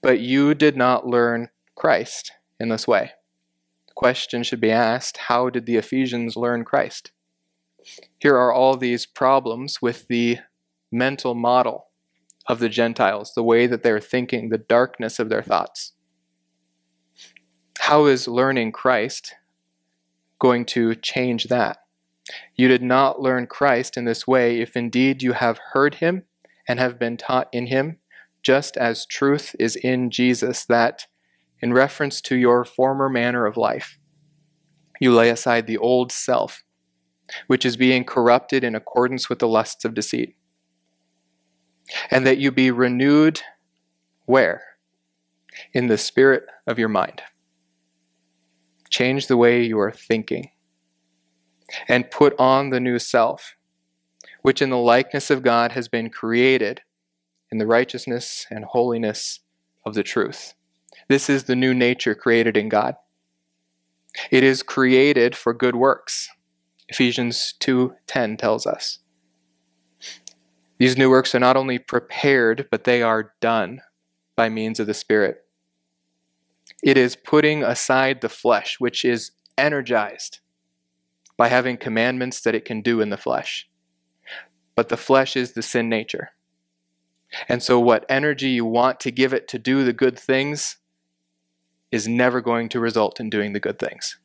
But 0.00 0.20
you 0.20 0.54
did 0.54 0.76
not 0.76 1.06
learn 1.06 1.50
Christ 1.74 2.32
in 2.58 2.68
this 2.68 2.86
way. 2.86 3.12
The 3.88 3.94
question 3.94 4.42
should 4.42 4.60
be 4.60 4.70
asked 4.70 5.16
how 5.16 5.50
did 5.50 5.66
the 5.66 5.76
Ephesians 5.76 6.36
learn 6.36 6.64
Christ? 6.64 7.12
Here 8.18 8.36
are 8.36 8.52
all 8.52 8.76
these 8.76 9.06
problems 9.06 9.80
with 9.80 10.08
the 10.08 10.38
mental 10.92 11.34
model 11.34 11.86
of 12.46 12.58
the 12.58 12.68
Gentiles, 12.68 13.32
the 13.34 13.42
way 13.42 13.66
that 13.66 13.82
they're 13.82 14.00
thinking, 14.00 14.48
the 14.48 14.58
darkness 14.58 15.18
of 15.18 15.28
their 15.28 15.42
thoughts. 15.42 15.92
How 17.78 18.06
is 18.06 18.28
learning 18.28 18.72
Christ 18.72 19.34
going 20.38 20.64
to 20.66 20.94
change 20.94 21.44
that? 21.44 21.78
You 22.54 22.68
did 22.68 22.82
not 22.82 23.20
learn 23.20 23.46
Christ 23.46 23.96
in 23.96 24.04
this 24.04 24.26
way 24.26 24.60
if 24.60 24.76
indeed 24.76 25.22
you 25.22 25.32
have 25.32 25.58
heard 25.72 25.96
him 25.96 26.24
and 26.68 26.78
have 26.78 26.98
been 26.98 27.16
taught 27.16 27.48
in 27.52 27.66
him, 27.66 27.98
just 28.42 28.76
as 28.76 29.06
truth 29.06 29.54
is 29.58 29.76
in 29.76 30.10
Jesus, 30.10 30.64
that 30.66 31.06
in 31.60 31.72
reference 31.72 32.20
to 32.22 32.36
your 32.36 32.64
former 32.64 33.08
manner 33.08 33.46
of 33.46 33.56
life, 33.56 33.98
you 35.00 35.12
lay 35.12 35.30
aside 35.30 35.66
the 35.66 35.78
old 35.78 36.12
self, 36.12 36.62
which 37.46 37.64
is 37.64 37.76
being 37.76 38.04
corrupted 38.04 38.64
in 38.64 38.74
accordance 38.74 39.28
with 39.28 39.38
the 39.38 39.48
lusts 39.48 39.84
of 39.84 39.94
deceit, 39.94 40.36
and 42.10 42.26
that 42.26 42.38
you 42.38 42.50
be 42.50 42.70
renewed 42.70 43.40
where? 44.26 44.62
In 45.72 45.88
the 45.88 45.98
spirit 45.98 46.44
of 46.66 46.78
your 46.78 46.88
mind. 46.88 47.22
Change 48.90 49.26
the 49.26 49.36
way 49.36 49.64
you 49.64 49.78
are 49.78 49.90
thinking 49.90 50.50
and 51.88 52.10
put 52.10 52.34
on 52.38 52.70
the 52.70 52.80
new 52.80 52.98
self, 52.98 53.56
which 54.42 54.62
in 54.62 54.70
the 54.70 54.76
likeness 54.76 55.30
of 55.30 55.42
God 55.42 55.72
has 55.72 55.88
been 55.88 56.10
created 56.10 56.82
in 57.50 57.58
the 57.58 57.66
righteousness 57.66 58.46
and 58.50 58.64
holiness 58.64 59.40
of 59.84 59.94
the 59.94 60.02
truth. 60.02 60.54
This 61.08 61.28
is 61.28 61.44
the 61.44 61.56
new 61.56 61.74
nature 61.74 62.14
created 62.14 62.56
in 62.56 62.68
God. 62.68 62.96
It 64.30 64.42
is 64.44 64.62
created 64.62 65.36
for 65.36 65.52
good 65.52 65.76
works. 65.76 66.28
Ephesians 66.88 67.54
2:10 67.60 68.36
tells 68.36 68.66
us. 68.66 68.98
These 70.78 70.96
new 70.96 71.10
works 71.10 71.34
are 71.34 71.40
not 71.40 71.56
only 71.56 71.78
prepared, 71.78 72.68
but 72.70 72.84
they 72.84 73.02
are 73.02 73.34
done 73.40 73.82
by 74.34 74.48
means 74.48 74.80
of 74.80 74.86
the 74.86 74.94
Spirit. 74.94 75.44
It 76.82 76.96
is 76.96 77.16
putting 77.16 77.62
aside 77.62 78.20
the 78.20 78.28
flesh, 78.30 78.80
which 78.80 79.04
is 79.04 79.32
energized 79.58 80.40
by 81.36 81.48
having 81.48 81.76
commandments 81.76 82.40
that 82.40 82.54
it 82.54 82.64
can 82.64 82.80
do 82.80 83.00
in 83.00 83.10
the 83.10 83.16
flesh. 83.16 83.68
But 84.74 84.88
the 84.88 84.96
flesh 84.96 85.36
is 85.36 85.52
the 85.52 85.62
sin 85.62 85.88
nature. 85.88 86.30
And 87.48 87.62
so, 87.62 87.78
what 87.78 88.04
energy 88.08 88.50
you 88.50 88.64
want 88.64 89.00
to 89.00 89.10
give 89.10 89.32
it 89.32 89.46
to 89.48 89.58
do 89.58 89.84
the 89.84 89.92
good 89.92 90.18
things 90.18 90.76
is 91.90 92.06
never 92.06 92.40
going 92.40 92.68
to 92.70 92.80
result 92.80 93.20
in 93.20 93.30
doing 93.30 93.52
the 93.52 93.60
good 93.60 93.78
things. 93.78 94.18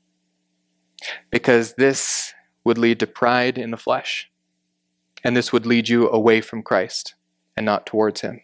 Because 1.30 1.74
this 1.76 2.34
would 2.64 2.78
lead 2.78 3.00
to 3.00 3.08
pride 3.08 3.58
in 3.58 3.72
the 3.72 3.78
flesh. 3.78 4.32
And 5.24 5.36
this 5.36 5.52
would 5.52 5.66
lead 5.66 5.90
you 5.90 6.10
away 6.10 6.42
from 6.42 6.64
Christ 6.64 7.16
and 7.58 7.66
not 7.66 7.86
towards 7.86 8.22
Him. 8.22 8.42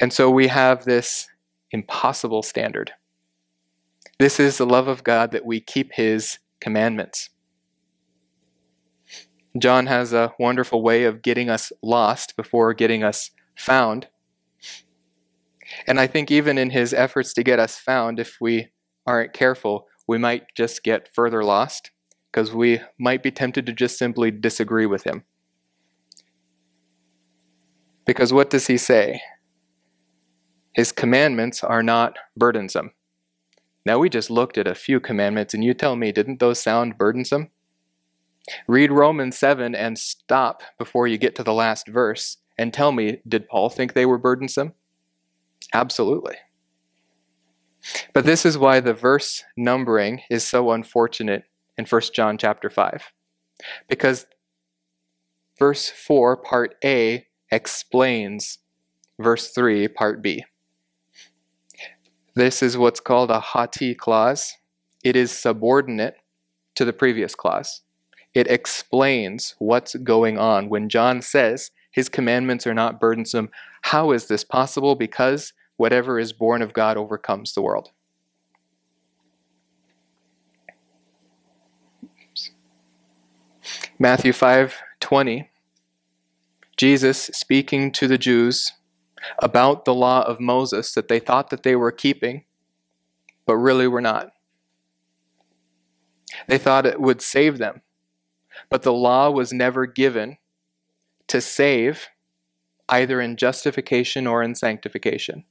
And 0.00 0.12
so 0.12 0.30
we 0.30 0.48
have 0.48 0.84
this 0.84 1.28
impossible 1.70 2.42
standard. 2.42 2.92
This 4.18 4.40
is 4.40 4.58
the 4.58 4.66
love 4.66 4.88
of 4.88 5.04
God 5.04 5.32
that 5.32 5.44
we 5.44 5.60
keep 5.60 5.92
His 5.92 6.38
commandments. 6.60 7.30
John 9.62 9.86
has 9.86 10.12
a 10.12 10.32
wonderful 10.38 10.82
way 10.82 11.04
of 11.04 11.22
getting 11.22 11.48
us 11.48 11.72
lost 11.82 12.36
before 12.36 12.74
getting 12.74 13.02
us 13.02 13.30
found. 13.56 14.08
And 15.86 15.98
I 15.98 16.06
think 16.06 16.30
even 16.30 16.58
in 16.58 16.70
his 16.70 16.94
efforts 16.94 17.32
to 17.34 17.42
get 17.42 17.58
us 17.58 17.78
found, 17.78 18.20
if 18.20 18.36
we 18.40 18.68
aren't 19.06 19.32
careful, 19.32 19.86
we 20.06 20.18
might 20.18 20.44
just 20.54 20.82
get 20.82 21.08
further 21.12 21.42
lost 21.42 21.90
because 22.30 22.52
we 22.52 22.80
might 22.98 23.22
be 23.22 23.30
tempted 23.30 23.66
to 23.66 23.72
just 23.72 23.98
simply 23.98 24.30
disagree 24.30 24.86
with 24.86 25.04
him. 25.04 25.24
Because 28.04 28.32
what 28.32 28.50
does 28.50 28.66
he 28.68 28.76
say? 28.76 29.20
His 30.74 30.92
commandments 30.92 31.64
are 31.64 31.82
not 31.82 32.18
burdensome. 32.36 32.92
Now, 33.84 33.98
we 33.98 34.08
just 34.08 34.30
looked 34.30 34.58
at 34.58 34.66
a 34.66 34.74
few 34.74 35.00
commandments, 35.00 35.54
and 35.54 35.64
you 35.64 35.72
tell 35.72 35.96
me, 35.96 36.12
didn't 36.12 36.40
those 36.40 36.60
sound 36.60 36.98
burdensome? 36.98 37.50
Read 38.66 38.92
Romans 38.92 39.36
7 39.38 39.74
and 39.74 39.98
stop 39.98 40.62
before 40.78 41.06
you 41.06 41.18
get 41.18 41.34
to 41.36 41.42
the 41.42 41.52
last 41.52 41.88
verse 41.88 42.38
and 42.58 42.72
tell 42.72 42.92
me, 42.92 43.18
did 43.26 43.48
Paul 43.48 43.68
think 43.68 43.92
they 43.92 44.06
were 44.06 44.18
burdensome? 44.18 44.74
Absolutely. 45.74 46.36
But 48.12 48.24
this 48.24 48.44
is 48.44 48.58
why 48.58 48.80
the 48.80 48.94
verse 48.94 49.44
numbering 49.56 50.22
is 50.30 50.46
so 50.46 50.70
unfortunate 50.70 51.44
in 51.76 51.86
1 51.86 52.02
John 52.14 52.38
chapter 52.38 52.70
5. 52.70 53.12
Because 53.88 54.26
verse 55.58 55.88
4, 55.88 56.36
part 56.36 56.76
A, 56.84 57.26
explains 57.50 58.58
verse 59.18 59.50
3, 59.50 59.88
part 59.88 60.22
B. 60.22 60.44
This 62.34 62.62
is 62.62 62.76
what's 62.76 63.00
called 63.00 63.30
a 63.30 63.40
hoti 63.40 63.94
clause. 63.94 64.54
It 65.04 65.16
is 65.16 65.30
subordinate 65.30 66.16
to 66.74 66.84
the 66.84 66.92
previous 66.92 67.34
clause. 67.34 67.82
It 68.36 68.48
explains 68.48 69.54
what's 69.58 69.94
going 69.94 70.36
on. 70.36 70.68
When 70.68 70.90
John 70.90 71.22
says 71.22 71.70
his 71.90 72.10
commandments 72.10 72.66
are 72.66 72.74
not 72.74 73.00
burdensome, 73.00 73.48
how 73.80 74.10
is 74.10 74.26
this 74.26 74.44
possible? 74.44 74.94
Because 74.94 75.54
whatever 75.78 76.18
is 76.18 76.34
born 76.34 76.60
of 76.60 76.74
God 76.74 76.98
overcomes 76.98 77.54
the 77.54 77.62
world. 77.62 77.92
Matthew 83.98 84.34
5:20 84.34 85.48
Jesus 86.76 87.30
speaking 87.32 87.90
to 87.92 88.06
the 88.06 88.18
Jews 88.18 88.74
about 89.38 89.86
the 89.86 89.94
law 89.94 90.20
of 90.20 90.40
Moses 90.40 90.92
that 90.92 91.08
they 91.08 91.20
thought 91.20 91.48
that 91.48 91.62
they 91.62 91.74
were 91.74 91.90
keeping, 91.90 92.44
but 93.46 93.56
really 93.56 93.88
were 93.88 94.02
not. 94.02 94.34
They 96.48 96.58
thought 96.58 96.84
it 96.84 97.00
would 97.00 97.22
save 97.22 97.56
them, 97.56 97.80
but 98.68 98.82
the 98.82 98.92
law 98.92 99.30
was 99.30 99.52
never 99.52 99.86
given 99.86 100.38
to 101.28 101.40
save 101.40 102.08
either 102.88 103.20
in 103.20 103.36
justification 103.36 104.26
or 104.26 104.42
in 104.42 104.54
sanctification. 104.54 105.44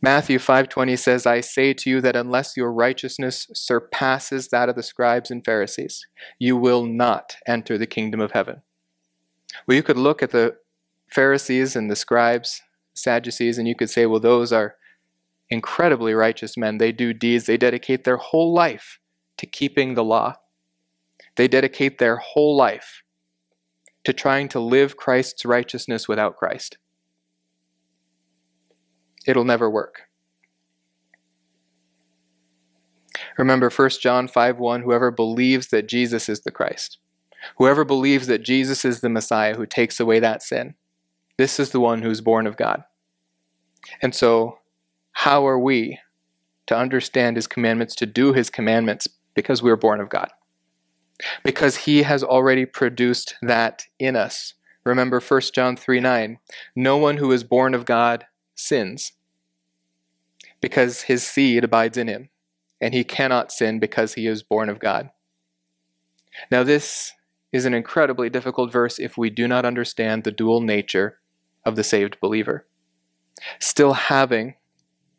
Matthew 0.00 0.38
5:20 0.38 0.96
says, 0.96 1.26
"I 1.26 1.40
say 1.40 1.74
to 1.74 1.90
you 1.90 2.00
that 2.00 2.14
unless 2.14 2.56
your 2.56 2.72
righteousness 2.72 3.48
surpasses 3.52 4.48
that 4.48 4.68
of 4.68 4.76
the 4.76 4.82
scribes 4.82 5.30
and 5.30 5.44
Pharisees, 5.44 6.06
you 6.38 6.56
will 6.56 6.86
not 6.86 7.36
enter 7.46 7.76
the 7.76 7.86
kingdom 7.86 8.20
of 8.20 8.30
heaven." 8.32 8.62
Well, 9.66 9.76
you 9.76 9.82
could 9.82 9.96
look 9.96 10.22
at 10.22 10.30
the 10.30 10.56
Pharisees 11.10 11.74
and 11.74 11.90
the 11.90 11.96
scribes, 11.96 12.62
Sadducees, 12.94 13.58
and 13.58 13.66
you 13.66 13.74
could 13.74 13.90
say, 13.90 14.06
well, 14.06 14.20
those 14.20 14.52
are 14.52 14.76
incredibly 15.50 16.14
righteous 16.14 16.56
men. 16.56 16.78
They 16.78 16.92
do 16.92 17.12
deeds, 17.12 17.46
they 17.46 17.56
dedicate 17.56 18.04
their 18.04 18.18
whole 18.18 18.52
life 18.52 18.98
to 19.38 19.46
keeping 19.46 19.94
the 19.94 20.04
law. 20.04 20.36
They 21.38 21.48
dedicate 21.48 21.96
their 21.98 22.18
whole 22.18 22.54
life 22.54 23.02
to 24.04 24.12
trying 24.12 24.48
to 24.50 24.60
live 24.60 24.98
Christ's 24.98 25.46
righteousness 25.46 26.06
without 26.06 26.36
Christ. 26.36 26.76
It'll 29.26 29.44
never 29.44 29.70
work. 29.70 30.02
Remember 33.38 33.70
1 33.70 33.90
John 34.00 34.28
5 34.28 34.58
1 34.58 34.82
whoever 34.82 35.10
believes 35.10 35.68
that 35.68 35.88
Jesus 35.88 36.28
is 36.28 36.40
the 36.40 36.50
Christ 36.50 36.98
Whoever 37.56 37.84
believes 37.84 38.26
that 38.26 38.42
Jesus 38.42 38.84
is 38.84 39.00
the 39.00 39.08
Messiah 39.08 39.54
who 39.54 39.66
takes 39.66 40.00
away 40.00 40.20
that 40.20 40.42
sin, 40.42 40.74
this 41.36 41.60
is 41.60 41.70
the 41.70 41.80
one 41.80 42.02
who's 42.02 42.20
born 42.20 42.46
of 42.46 42.56
God. 42.56 42.84
And 44.02 44.14
so, 44.14 44.58
how 45.12 45.46
are 45.46 45.58
we 45.58 45.98
to 46.66 46.76
understand 46.76 47.36
his 47.36 47.46
commandments, 47.46 47.94
to 47.96 48.06
do 48.06 48.32
his 48.32 48.50
commandments? 48.50 49.08
Because 49.34 49.62
we're 49.62 49.76
born 49.76 50.00
of 50.00 50.08
God. 50.08 50.30
Because 51.42 51.78
he 51.78 52.02
has 52.02 52.22
already 52.22 52.64
produced 52.64 53.34
that 53.42 53.84
in 53.98 54.16
us. 54.16 54.54
Remember 54.84 55.20
1 55.20 55.40
John 55.54 55.76
3 55.76 56.00
9. 56.00 56.38
No 56.76 56.96
one 56.96 57.16
who 57.18 57.32
is 57.32 57.44
born 57.44 57.74
of 57.74 57.84
God 57.84 58.26
sins, 58.54 59.12
because 60.60 61.02
his 61.02 61.22
seed 61.22 61.64
abides 61.64 61.96
in 61.96 62.08
him, 62.08 62.30
and 62.80 62.94
he 62.94 63.04
cannot 63.04 63.52
sin 63.52 63.78
because 63.78 64.14
he 64.14 64.26
is 64.26 64.42
born 64.42 64.68
of 64.68 64.78
God. 64.78 65.10
Now, 66.50 66.62
this 66.62 67.12
is 67.52 67.64
an 67.64 67.74
incredibly 67.74 68.30
difficult 68.30 68.72
verse 68.72 68.98
if 68.98 69.16
we 69.16 69.30
do 69.30 69.48
not 69.48 69.64
understand 69.64 70.24
the 70.24 70.32
dual 70.32 70.60
nature 70.60 71.18
of 71.64 71.76
the 71.76 71.84
saved 71.84 72.20
believer. 72.20 72.66
Still 73.58 73.94
having 73.94 74.54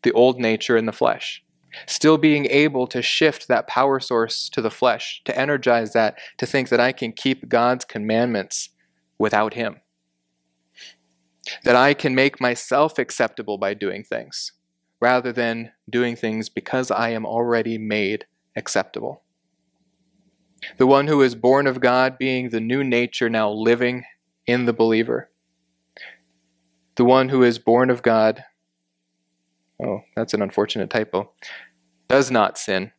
the 0.03 0.11
old 0.11 0.39
nature 0.39 0.77
in 0.77 0.85
the 0.85 0.91
flesh, 0.91 1.43
still 1.85 2.17
being 2.17 2.45
able 2.47 2.87
to 2.87 3.01
shift 3.01 3.47
that 3.47 3.67
power 3.67 3.99
source 3.99 4.49
to 4.49 4.61
the 4.61 4.71
flesh, 4.71 5.21
to 5.25 5.37
energize 5.37 5.93
that, 5.93 6.17
to 6.37 6.45
think 6.45 6.69
that 6.69 6.79
I 6.79 6.91
can 6.91 7.11
keep 7.11 7.49
God's 7.49 7.85
commandments 7.85 8.69
without 9.17 9.53
Him. 9.53 9.81
That 11.63 11.75
I 11.75 11.93
can 11.93 12.13
make 12.15 12.41
myself 12.41 12.99
acceptable 12.99 13.57
by 13.57 13.73
doing 13.73 14.03
things, 14.03 14.51
rather 15.01 15.31
than 15.31 15.71
doing 15.89 16.15
things 16.15 16.49
because 16.49 16.91
I 16.91 17.09
am 17.09 17.25
already 17.25 17.77
made 17.77 18.25
acceptable. 18.55 19.23
The 20.77 20.87
one 20.87 21.07
who 21.07 21.21
is 21.21 21.35
born 21.35 21.67
of 21.67 21.79
God 21.79 22.17
being 22.17 22.49
the 22.49 22.59
new 22.59 22.83
nature 22.83 23.29
now 23.29 23.49
living 23.49 24.03
in 24.45 24.65
the 24.65 24.73
believer. 24.73 25.29
The 26.95 27.05
one 27.05 27.29
who 27.29 27.43
is 27.43 27.59
born 27.59 27.89
of 27.89 28.03
God, 28.03 28.43
oh, 29.81 30.01
that's 30.15 30.33
an 30.33 30.41
unfortunate 30.41 30.89
typo, 30.89 31.31
does 32.09 32.31
not 32.31 32.57
sin 32.57 32.91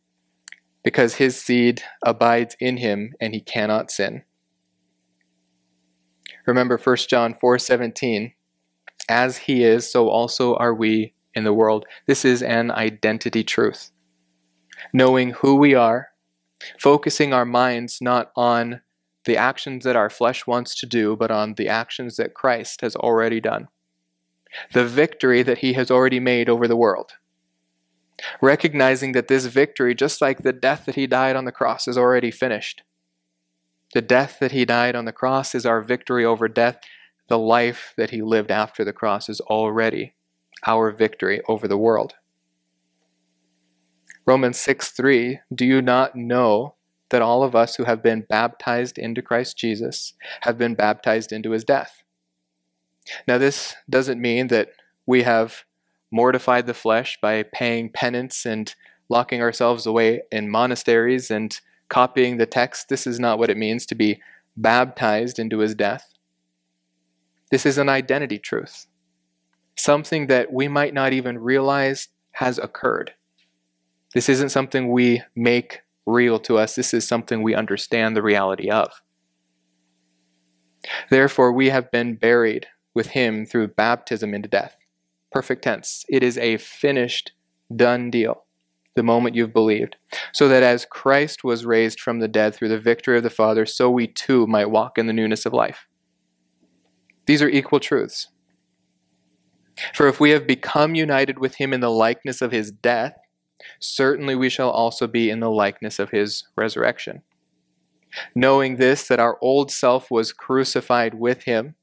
because 0.83 1.15
his 1.15 1.39
seed 1.39 1.83
abides 2.03 2.55
in 2.59 2.77
him 2.77 3.13
and 3.19 3.33
he 3.33 3.41
cannot 3.41 3.91
sin. 3.91 4.23
Remember 6.47 6.77
1 6.77 7.07
John 7.09 7.35
4:17, 7.35 8.33
as 9.07 9.37
he 9.37 9.63
is 9.63 9.91
so 9.91 10.09
also 10.09 10.55
are 10.55 10.73
we 10.73 11.13
in 11.35 11.43
the 11.43 11.53
world. 11.53 11.85
This 12.07 12.25
is 12.25 12.41
an 12.41 12.71
identity 12.71 13.43
truth. 13.43 13.91
Knowing 14.91 15.31
who 15.31 15.55
we 15.55 15.75
are 15.75 16.09
focusing 16.79 17.33
our 17.33 17.45
minds 17.45 17.99
not 18.01 18.31
on 18.35 18.81
the 19.25 19.37
actions 19.37 19.83
that 19.83 19.95
our 19.95 20.09
flesh 20.09 20.47
wants 20.47 20.75
to 20.79 20.85
do, 20.85 21.15
but 21.15 21.31
on 21.31 21.53
the 21.53 21.67
actions 21.67 22.17
that 22.17 22.33
Christ 22.33 22.81
has 22.81 22.95
already 22.95 23.39
done. 23.39 23.67
The 24.73 24.85
victory 24.85 25.43
that 25.43 25.59
he 25.59 25.73
has 25.73 25.91
already 25.91 26.19
made 26.19 26.49
over 26.49 26.67
the 26.67 26.75
world. 26.75 27.13
Recognizing 28.41 29.11
that 29.13 29.27
this 29.27 29.45
victory, 29.45 29.95
just 29.95 30.21
like 30.21 30.43
the 30.43 30.53
death 30.53 30.85
that 30.85 30.95
he 30.95 31.07
died 31.07 31.35
on 31.35 31.45
the 31.45 31.51
cross, 31.51 31.87
is 31.87 31.97
already 31.97 32.31
finished. 32.31 32.83
The 33.93 34.01
death 34.01 34.37
that 34.39 34.51
he 34.51 34.65
died 34.65 34.95
on 34.95 35.05
the 35.05 35.11
cross 35.11 35.53
is 35.53 35.65
our 35.65 35.81
victory 35.81 36.23
over 36.23 36.47
death. 36.47 36.79
The 37.27 37.39
life 37.39 37.93
that 37.97 38.11
he 38.11 38.21
lived 38.21 38.51
after 38.51 38.83
the 38.83 38.93
cross 38.93 39.29
is 39.29 39.41
already 39.41 40.15
our 40.65 40.91
victory 40.91 41.41
over 41.47 41.67
the 41.67 41.77
world. 41.77 42.15
Romans 44.25 44.57
6 44.59 44.91
3, 44.91 45.39
do 45.53 45.65
you 45.65 45.81
not 45.81 46.15
know 46.15 46.75
that 47.09 47.21
all 47.21 47.43
of 47.43 47.55
us 47.55 47.75
who 47.75 47.85
have 47.85 48.03
been 48.03 48.25
baptized 48.29 48.97
into 48.97 49.21
Christ 49.21 49.57
Jesus 49.57 50.13
have 50.41 50.57
been 50.57 50.75
baptized 50.75 51.31
into 51.31 51.51
his 51.51 51.63
death? 51.63 52.03
Now, 53.27 53.37
this 53.37 53.75
doesn't 53.89 54.21
mean 54.21 54.47
that 54.47 54.69
we 55.05 55.23
have 55.23 55.65
mortified 56.11 56.67
the 56.67 56.73
flesh 56.73 57.17
by 57.21 57.43
paying 57.43 57.89
penance 57.89 58.45
and 58.45 58.75
locking 59.09 59.41
ourselves 59.41 59.85
away 59.85 60.21
in 60.31 60.49
monasteries 60.49 61.31
and 61.31 61.59
copying 61.89 62.37
the 62.37 62.45
text. 62.45 62.89
This 62.89 63.07
is 63.07 63.19
not 63.19 63.39
what 63.39 63.49
it 63.49 63.57
means 63.57 63.85
to 63.87 63.95
be 63.95 64.21
baptized 64.55 65.39
into 65.39 65.59
his 65.59 65.75
death. 65.75 66.07
This 67.51 67.65
is 67.65 67.77
an 67.77 67.89
identity 67.89 68.39
truth, 68.39 68.87
something 69.75 70.27
that 70.27 70.53
we 70.53 70.67
might 70.67 70.93
not 70.93 71.11
even 71.11 71.37
realize 71.37 72.07
has 72.33 72.57
occurred. 72.57 73.13
This 74.13 74.29
isn't 74.29 74.49
something 74.49 74.91
we 74.91 75.23
make 75.35 75.81
real 76.05 76.39
to 76.39 76.57
us, 76.57 76.75
this 76.75 76.93
is 76.93 77.07
something 77.07 77.43
we 77.43 77.53
understand 77.53 78.15
the 78.15 78.21
reality 78.21 78.69
of. 78.69 79.01
Therefore, 81.09 81.51
we 81.51 81.69
have 81.69 81.91
been 81.91 82.15
buried 82.15 82.67
with 82.93 83.07
him 83.07 83.45
through 83.45 83.69
baptism 83.69 84.33
into 84.33 84.49
death. 84.49 84.75
Perfect 85.31 85.63
tense. 85.63 86.05
It 86.09 86.23
is 86.23 86.37
a 86.37 86.57
finished, 86.57 87.31
done 87.73 88.09
deal 88.09 88.43
the 88.95 89.03
moment 89.03 89.35
you've 89.35 89.53
believed. 89.53 89.95
So 90.33 90.47
that 90.49 90.63
as 90.63 90.85
Christ 90.85 91.43
was 91.43 91.65
raised 91.65 91.99
from 91.99 92.19
the 92.19 92.27
dead 92.27 92.53
through 92.53 92.69
the 92.69 92.79
victory 92.79 93.17
of 93.17 93.23
the 93.23 93.29
Father, 93.29 93.65
so 93.65 93.89
we 93.89 94.07
too 94.07 94.45
might 94.47 94.69
walk 94.69 94.97
in 94.97 95.07
the 95.07 95.13
newness 95.13 95.45
of 95.45 95.53
life. 95.53 95.87
These 97.25 97.41
are 97.41 97.49
equal 97.49 97.79
truths. 97.79 98.27
For 99.93 100.07
if 100.07 100.19
we 100.19 100.31
have 100.31 100.45
become 100.45 100.95
united 100.95 101.39
with 101.39 101.55
him 101.55 101.73
in 101.73 101.79
the 101.79 101.89
likeness 101.89 102.41
of 102.41 102.51
his 102.51 102.71
death, 102.71 103.17
certainly 103.79 104.35
we 104.35 104.49
shall 104.49 104.69
also 104.69 105.07
be 105.07 105.29
in 105.29 105.39
the 105.39 105.49
likeness 105.49 105.97
of 105.99 106.09
his 106.09 106.43
resurrection. 106.57 107.21
Knowing 108.35 108.75
this, 108.75 109.07
that 109.07 109.19
our 109.19 109.37
old 109.41 109.71
self 109.71 110.11
was 110.11 110.33
crucified 110.33 111.13
with 111.13 111.43
him, 111.43 111.75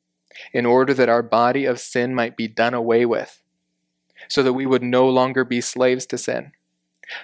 in 0.53 0.67
order 0.67 0.95
that 0.95 1.09
our 1.09 1.23
body 1.23 1.65
of 1.65 1.81
sin 1.81 2.15
might 2.15 2.37
be 2.37 2.49
done 2.49 2.75
away 2.75 3.05
with, 3.05 3.43
so 4.29 4.43
that 4.43 4.53
we 4.53 4.67
would 4.67 4.83
no 4.83 5.09
longer 5.09 5.45
be 5.45 5.61
slaves 5.61 6.07
to 6.07 6.19
sin. 6.19 6.53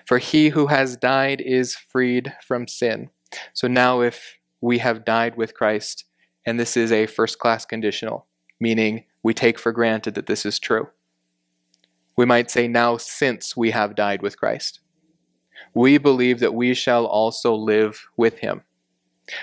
For 0.06 0.18
he 0.18 0.50
who 0.50 0.68
has 0.68 0.96
died 0.96 1.40
is 1.40 1.76
freed 1.76 2.32
from 2.46 2.66
sin. 2.66 3.10
So 3.52 3.68
now, 3.68 4.00
if 4.00 4.38
we 4.60 4.78
have 4.78 5.04
died 5.04 5.36
with 5.36 5.54
Christ, 5.54 6.04
and 6.46 6.58
this 6.58 6.76
is 6.76 6.92
a 6.92 7.06
first 7.06 7.38
class 7.38 7.66
conditional, 7.66 8.26
meaning 8.60 9.04
we 9.22 9.34
take 9.34 9.58
for 9.58 9.72
granted 9.72 10.14
that 10.14 10.26
this 10.26 10.46
is 10.46 10.58
true 10.58 10.88
we 12.16 12.24
might 12.24 12.50
say, 12.50 12.68
now 12.68 12.96
since 12.96 13.56
we 13.56 13.70
have 13.72 13.94
died 13.94 14.22
with 14.22 14.38
Christ. 14.38 14.80
We 15.74 15.98
believe 15.98 16.40
that 16.40 16.54
we 16.54 16.74
shall 16.74 17.06
also 17.06 17.54
live 17.54 18.06
with 18.16 18.38
him, 18.38 18.62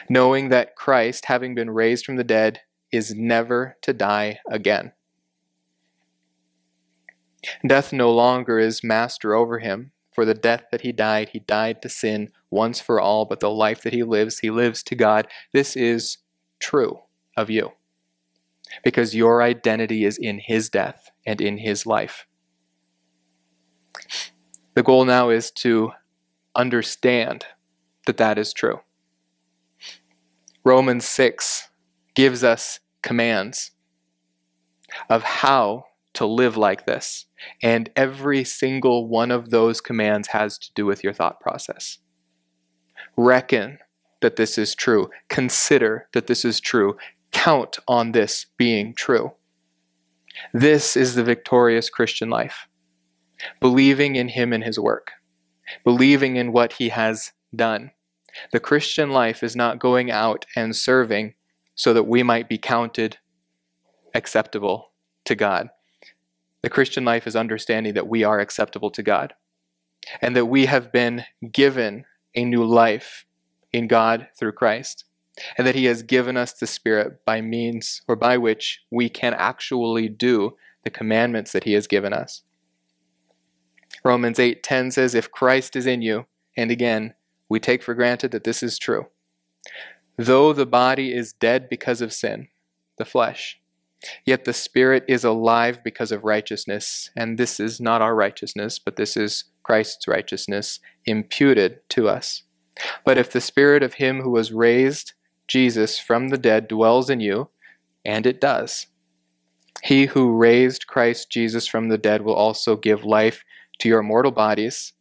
knowing 0.10 0.50
that 0.50 0.76
Christ, 0.76 1.26
having 1.26 1.56
been 1.56 1.70
raised 1.70 2.06
from 2.06 2.16
the 2.16 2.24
dead, 2.24 2.62
is 2.92 3.14
never 3.16 3.78
to 3.82 3.94
die 3.94 4.40
again. 4.50 4.92
Death 7.66 7.92
no 7.92 8.12
longer 8.12 8.60
is 8.60 8.84
master 8.84 9.34
over 9.34 9.60
him, 9.60 9.92
for 10.14 10.26
the 10.26 10.34
death 10.34 10.66
that 10.72 10.82
he 10.82 10.92
died, 10.92 11.30
he 11.30 11.40
died 11.40 11.82
to 11.82 11.90
sin 11.90 12.32
once 12.50 12.80
for 12.80 13.00
all, 13.00 13.26
but 13.26 13.40
the 13.40 13.50
life 13.50 13.82
that 13.82 13.94
he 13.94 14.04
lives, 14.04 14.40
he 14.40 14.52
lives 14.52 14.84
to 14.84 14.96
God. 14.96 15.28
This 15.54 15.76
is 15.76 16.18
true 16.60 17.00
of 17.36 17.50
you, 17.50 17.72
because 18.84 19.16
your 19.16 19.42
identity 19.42 20.06
is 20.06 20.18
in 20.18 20.40
his 20.40 20.70
death 20.70 21.10
and 21.26 21.42
in 21.42 21.58
his 21.58 21.86
life. 21.86 22.28
The 24.76 24.84
goal 24.84 25.06
now 25.06 25.30
is 25.30 25.50
to 25.52 25.92
understand 26.56 27.46
that 28.06 28.18
that 28.18 28.38
is 28.38 28.54
true. 28.54 28.82
Romans 30.64 31.06
6 31.06 31.70
gives 32.16 32.44
us 32.44 32.80
commands 33.02 33.72
of 35.10 35.24
how 35.24 35.86
to 36.14 36.26
live 36.26 36.58
like 36.58 36.86
this. 36.86 37.26
And 37.64 37.90
every 37.96 38.44
single 38.44 39.08
one 39.08 39.32
of 39.32 39.50
those 39.50 39.82
commands 39.82 40.30
has 40.30 40.58
to 40.58 40.70
do 40.74 40.86
with 40.86 41.04
your 41.04 41.14
thought 41.14 41.40
process. 41.40 42.00
Reckon 43.18 43.80
that 44.22 44.36
this 44.36 44.58
is 44.58 44.76
true. 44.76 45.10
Consider 45.30 46.08
that 46.14 46.28
this 46.28 46.46
is 46.46 46.60
true. 46.60 46.98
Count 47.32 47.80
on 47.88 48.12
this 48.12 48.46
being 48.58 48.94
true. 48.94 49.32
This 50.54 50.96
is 50.96 51.16
the 51.16 51.24
victorious 51.24 51.90
Christian 51.90 52.30
life 52.30 52.68
believing 53.60 54.16
in 54.16 54.30
Him 54.30 54.54
and 54.54 54.64
His 54.64 54.80
work, 54.80 55.12
believing 55.84 56.36
in 56.36 56.52
what 56.52 56.74
He 56.74 56.90
has 56.90 57.32
done. 57.56 57.92
The 58.54 58.60
Christian 58.60 59.10
life 59.10 59.44
is 59.44 59.56
not 59.56 59.80
going 59.80 60.12
out 60.12 60.46
and 60.56 60.76
serving 60.76 61.34
so 61.76 61.94
that 61.94 62.08
we 62.08 62.24
might 62.24 62.50
be 62.50 62.58
counted 62.58 63.18
acceptable 64.14 64.92
to 65.26 65.36
God. 65.36 65.70
The 66.62 66.70
Christian 66.70 67.06
life 67.06 67.26
is 67.26 67.36
understanding 67.36 67.94
that 67.94 68.08
we 68.08 68.24
are 68.24 68.40
acceptable 68.40 68.92
to 68.92 69.04
God 69.04 69.34
and 70.22 70.36
that 70.36 70.46
we 70.46 70.66
have 70.68 70.92
been 70.92 71.26
given 71.52 72.06
a 72.36 72.46
new 72.46 72.64
life 72.64 73.26
in 73.74 73.88
God 73.88 74.28
through 74.38 74.54
Christ 74.54 75.06
and 75.58 75.66
that 75.66 75.76
He 75.76 75.86
has 75.86 76.04
given 76.04 76.38
us 76.38 76.54
the 76.54 76.68
Spirit 76.68 77.26
by 77.26 77.42
means 77.42 78.02
or 78.08 78.16
by 78.16 78.38
which 78.38 78.82
we 78.92 79.10
can 79.10 79.34
actually 79.34 80.08
do 80.08 80.56
the 80.84 80.90
commandments 80.90 81.52
that 81.52 81.64
He 81.64 81.74
has 81.74 81.88
given 81.88 82.14
us. 82.14 82.44
Romans 84.04 84.38
8:10 84.40 84.92
says 84.92 85.16
if 85.16 85.32
Christ 85.32 85.76
is 85.76 85.86
in 85.86 86.02
you, 86.02 86.26
and 86.58 86.72
again, 86.72 87.14
we 87.50 87.60
take 87.60 87.84
for 87.84 87.94
granted 87.94 88.32
that 88.32 88.44
this 88.44 88.64
is 88.64 88.80
true. 88.80 89.08
Though 90.22 90.54
the 90.54 90.68
body 90.68 91.12
is 91.12 91.34
dead 91.34 91.68
because 91.68 92.00
of 92.00 92.14
sin, 92.14 92.50
the 93.00 93.06
flesh, 93.06 93.60
yet 94.24 94.46
the 94.46 94.54
spirit 94.54 95.04
is 95.08 95.24
alive 95.24 95.84
because 95.84 96.12
of 96.12 96.24
righteousness. 96.24 97.10
And 97.16 97.40
this 97.40 97.60
is 97.60 97.82
not 97.82 98.04
our 98.04 98.14
righteousness, 98.14 98.78
but 98.78 98.98
this 98.98 99.18
is 99.18 99.46
Christ's 99.64 100.08
righteousness 100.08 100.80
imputed 101.08 101.80
to 101.90 102.08
us. 102.08 102.44
But 103.04 103.18
if 103.18 103.32
the 103.32 103.42
spirit 103.42 103.82
of 103.82 103.96
him 103.96 104.22
who 104.22 104.30
was 104.30 104.52
raised 104.52 105.14
Jesus 105.48 105.98
from 105.98 106.30
the 106.30 106.38
dead 106.38 106.68
dwells 106.68 107.10
in 107.10 107.20
you, 107.20 107.50
and 108.06 108.28
it 108.28 108.40
does, 108.40 108.86
he 109.82 110.06
who 110.06 110.38
raised 110.38 110.86
Christ 110.86 111.32
Jesus 111.32 111.66
from 111.66 111.90
the 111.90 111.98
dead 111.98 112.22
will 112.22 112.36
also 112.36 112.76
give 112.76 113.04
life 113.04 113.44
to 113.80 113.90
your 113.90 114.04
mortal 114.04 114.32
bodies 114.32 114.94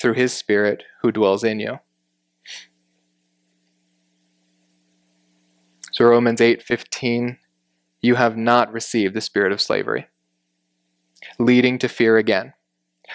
through 0.00 0.14
his 0.14 0.32
Spirit 0.32 0.84
who 1.02 1.10
dwells 1.10 1.42
in 1.42 1.58
you. 1.58 1.80
So 5.96 6.04
Romans 6.04 6.42
8:15 6.42 7.38
you 8.02 8.16
have 8.16 8.36
not 8.36 8.70
received 8.70 9.14
the 9.14 9.22
spirit 9.22 9.50
of 9.50 9.62
slavery 9.62 10.08
leading 11.38 11.78
to 11.78 11.88
fear 11.88 12.18
again 12.18 12.52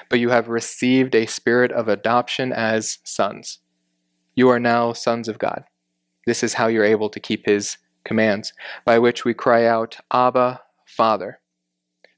but 0.09 0.19
you 0.19 0.29
have 0.31 0.49
received 0.49 1.13
a 1.13 1.27
spirit 1.27 1.71
of 1.71 1.87
adoption 1.87 2.51
as 2.51 2.97
sons. 3.03 3.59
You 4.33 4.49
are 4.49 4.59
now 4.59 4.93
sons 4.93 5.27
of 5.27 5.37
God. 5.37 5.65
This 6.25 6.41
is 6.41 6.55
how 6.55 6.65
you're 6.65 6.83
able 6.83 7.11
to 7.11 7.19
keep 7.19 7.45
his 7.45 7.77
commands 8.03 8.51
by 8.83 8.97
which 8.97 9.23
we 9.25 9.35
cry 9.35 9.67
out 9.67 9.97
abba 10.11 10.61
father 10.87 11.39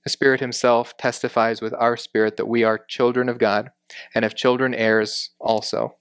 the 0.06 0.10
spirit 0.10 0.40
himself 0.40 0.96
testifies 0.96 1.62
with 1.62 1.74
our 1.74 1.98
spirit 1.98 2.38
that 2.38 2.48
we 2.48 2.64
are 2.64 2.78
children 2.78 3.28
of 3.28 3.38
God 3.38 3.72
and 4.16 4.24
if 4.24 4.34
children 4.34 4.74
heirs 4.74 5.32
also 5.42 5.98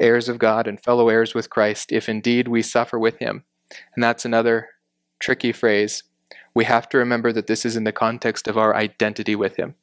heirs 0.00 0.30
of 0.30 0.38
God 0.38 0.66
and 0.66 0.82
fellow 0.82 1.10
heirs 1.10 1.34
with 1.34 1.50
Christ 1.50 1.92
if 1.92 2.08
indeed 2.08 2.48
we 2.48 2.62
suffer 2.62 2.98
with 2.98 3.18
him 3.18 3.44
and 3.94 4.02
that's 4.02 4.24
another 4.24 4.68
tricky 5.18 5.52
phrase. 5.52 6.02
We 6.54 6.64
have 6.64 6.88
to 6.90 6.98
remember 6.98 7.32
that 7.32 7.46
this 7.46 7.64
is 7.64 7.76
in 7.76 7.84
the 7.84 7.92
context 7.92 8.48
of 8.48 8.58
our 8.58 8.74
identity 8.74 9.36
with 9.36 9.56
Him. 9.56 9.74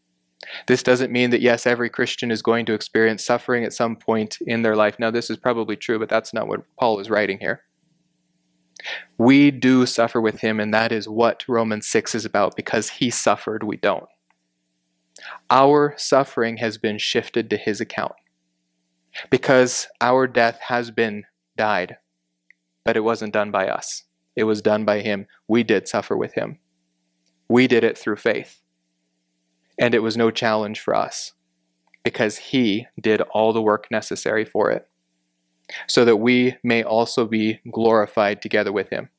This 0.67 0.83
doesn't 0.83 1.11
mean 1.11 1.31
that, 1.31 1.41
yes, 1.41 1.65
every 1.65 1.89
Christian 1.89 2.29
is 2.29 2.41
going 2.41 2.65
to 2.67 2.73
experience 2.73 3.25
suffering 3.25 3.63
at 3.63 3.73
some 3.73 3.95
point 3.95 4.38
in 4.41 4.61
their 4.61 4.75
life. 4.75 4.99
Now, 4.99 5.11
this 5.11 5.29
is 5.29 5.38
probably 5.38 5.75
true, 5.75 5.97
but 5.97 6.09
that's 6.09 6.33
not 6.33 6.47
what 6.47 6.61
Paul 6.79 6.99
is 6.99 7.09
writing 7.09 7.39
here. 7.39 7.63
We 9.17 9.49
do 9.49 9.85
suffer 9.85 10.21
with 10.21 10.41
him, 10.41 10.59
and 10.59 10.73
that 10.73 10.91
is 10.91 11.09
what 11.09 11.43
Romans 11.47 11.88
6 11.88 12.13
is 12.13 12.25
about 12.25 12.55
because 12.55 12.89
he 12.89 13.09
suffered, 13.09 13.63
we 13.63 13.77
don't. 13.77 14.07
Our 15.49 15.95
suffering 15.97 16.57
has 16.57 16.77
been 16.77 16.99
shifted 16.99 17.49
to 17.49 17.57
his 17.57 17.81
account 17.81 18.13
because 19.31 19.88
our 19.99 20.27
death 20.27 20.59
has 20.67 20.91
been 20.91 21.23
died 21.57 21.97
but 22.88 22.95
it 22.95 23.03
wasn't 23.03 23.33
done 23.33 23.51
by 23.51 23.67
us. 23.67 24.03
It 24.38 24.45
was 24.45 24.61
done 24.61 24.85
by 24.85 25.01
Him. 25.01 25.27
We 25.45 25.61
did 25.61 25.89
suffer 25.89 26.15
with 26.15 26.35
Him. 26.35 26.59
We 27.49 27.67
did 27.67 27.83
it 27.83 27.97
through 27.97 28.15
faith. 28.15 28.61
And 29.77 29.93
it 29.93 29.99
was 29.99 30.15
no 30.15 30.31
challenge 30.31 30.79
for 30.79 30.95
us 30.95 31.33
because 32.05 32.38
He 32.38 32.88
did 32.97 33.19
all 33.19 33.51
the 33.51 33.61
work 33.61 33.91
necessary 33.91 34.45
for 34.45 34.71
it, 34.71 34.88
so 35.85 36.05
that 36.05 36.15
we 36.15 36.55
may 36.63 36.81
also 36.81 37.25
be 37.25 37.59
glorified 37.69 38.41
together 38.41 38.71
with 38.71 38.89
Him. 38.89 39.09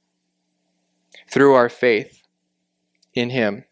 Through 1.31 1.53
our 1.53 1.69
faith 1.69 2.23
in 3.13 3.29
Him, 3.29 3.65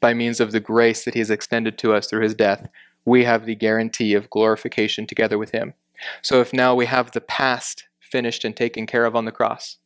by 0.00 0.12
means 0.12 0.40
of 0.40 0.50
the 0.50 0.58
grace 0.58 1.04
that 1.04 1.14
He 1.14 1.20
has 1.20 1.30
extended 1.30 1.78
to 1.78 1.94
us 1.94 2.08
through 2.08 2.24
His 2.24 2.34
death, 2.34 2.66
we 3.04 3.22
have 3.22 3.46
the 3.46 3.54
guarantee 3.54 4.14
of 4.14 4.28
glorification 4.28 5.06
together 5.06 5.38
with 5.38 5.52
Him. 5.52 5.74
So 6.20 6.40
if 6.40 6.52
now 6.52 6.74
we 6.74 6.86
have 6.86 7.12
the 7.12 7.20
past 7.20 7.86
finished 8.12 8.44
and 8.44 8.54
taken 8.54 8.86
care 8.86 9.06
of 9.06 9.16
on 9.16 9.24
the 9.24 9.32
cross. 9.32 9.78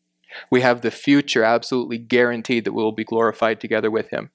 We 0.50 0.60
have 0.60 0.80
the 0.80 0.90
future 0.90 1.44
absolutely 1.44 1.98
guaranteed 1.98 2.64
that 2.64 2.72
we 2.72 2.82
will 2.82 2.92
be 2.92 3.04
glorified 3.04 3.60
together 3.60 3.90
with 3.90 4.10
Him. 4.10 4.30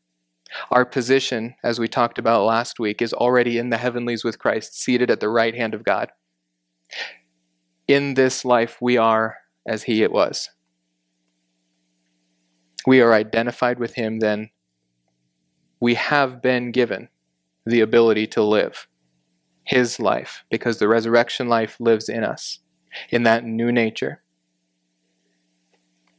Our 0.72 0.86
position, 0.86 1.56
as 1.64 1.80
we 1.80 1.88
talked 1.88 2.18
about 2.18 2.46
last 2.46 2.80
week, 2.80 3.02
is 3.02 3.14
already 3.14 3.58
in 3.58 3.70
the 3.70 3.78
heavenlies 3.78 4.24
with 4.24 4.40
Christ, 4.40 4.80
seated 4.82 5.12
at 5.12 5.20
the 5.20 5.30
right 5.30 5.54
hand 5.54 5.74
of 5.74 5.84
God. 5.84 6.12
In 7.88 8.16
this 8.16 8.44
life, 8.46 8.78
we 8.82 8.98
are 8.98 9.38
as 9.68 9.84
He 9.84 10.02
it 10.02 10.12
was. 10.12 10.50
We 12.88 13.02
are 13.02 13.14
identified 13.14 13.78
with 13.78 13.96
Him, 13.96 14.20
then 14.20 14.50
we 15.80 15.96
have 15.96 16.42
been 16.42 16.72
given 16.72 17.10
the 17.66 17.82
ability 17.82 18.28
to 18.28 18.44
live 18.44 18.88
His 19.66 20.00
life 20.00 20.44
because 20.50 20.80
the 20.80 20.88
resurrection 20.88 21.48
life 21.48 21.78
lives 21.80 22.10
in 22.10 22.24
us 22.24 22.60
in 23.10 23.24
that 23.24 23.44
new 23.44 23.72
nature. 23.72 24.22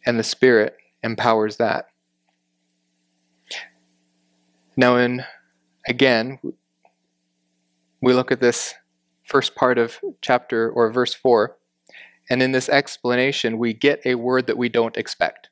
And 0.05 0.19
the 0.19 0.25
Spirit 0.25 0.77
empowers 1.03 1.57
that. 1.57 1.89
Now, 4.77 4.97
in 4.97 5.25
again, 5.87 6.39
we 8.01 8.15
look 8.15 8.33
at 8.33 8.41
this 8.41 8.75
first 9.25 9.55
part 9.55 9.79
of 9.79 10.01
chapter 10.21 10.71
or 10.71 10.91
verse 10.91 11.15
4, 11.15 11.57
and 12.31 12.43
in 12.43 12.53
this 12.53 12.69
explanation, 12.69 13.59
we 13.59 13.75
get 13.75 14.01
a 14.05 14.15
word 14.15 14.47
that 14.47 14.59
we 14.59 14.69
don't 14.69 14.97
expect. 14.97 15.51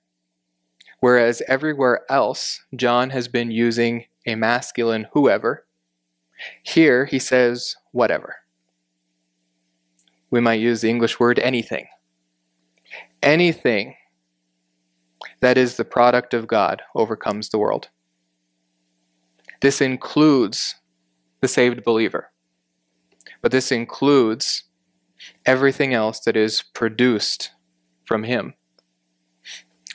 Whereas 1.00 1.42
everywhere 1.46 2.04
else, 2.10 2.64
John 2.74 3.10
has 3.10 3.28
been 3.28 3.50
using 3.50 4.06
a 4.26 4.34
masculine 4.34 5.06
whoever, 5.12 5.66
here 6.62 7.04
he 7.04 7.18
says 7.18 7.76
whatever 7.92 8.39
we 10.30 10.40
might 10.40 10.60
use 10.60 10.80
the 10.80 10.90
English 10.90 11.18
word 11.18 11.38
anything. 11.38 11.86
Anything 13.22 13.96
that 15.40 15.58
is 15.58 15.76
the 15.76 15.84
product 15.84 16.34
of 16.34 16.46
God 16.46 16.82
overcomes 16.94 17.48
the 17.48 17.58
world. 17.58 17.88
This 19.60 19.80
includes 19.80 20.76
the 21.40 21.48
saved 21.48 21.84
believer, 21.84 22.30
but 23.42 23.52
this 23.52 23.70
includes 23.70 24.64
everything 25.44 25.92
else 25.92 26.20
that 26.20 26.36
is 26.36 26.62
produced 26.62 27.50
from 28.06 28.24
Him. 28.24 28.54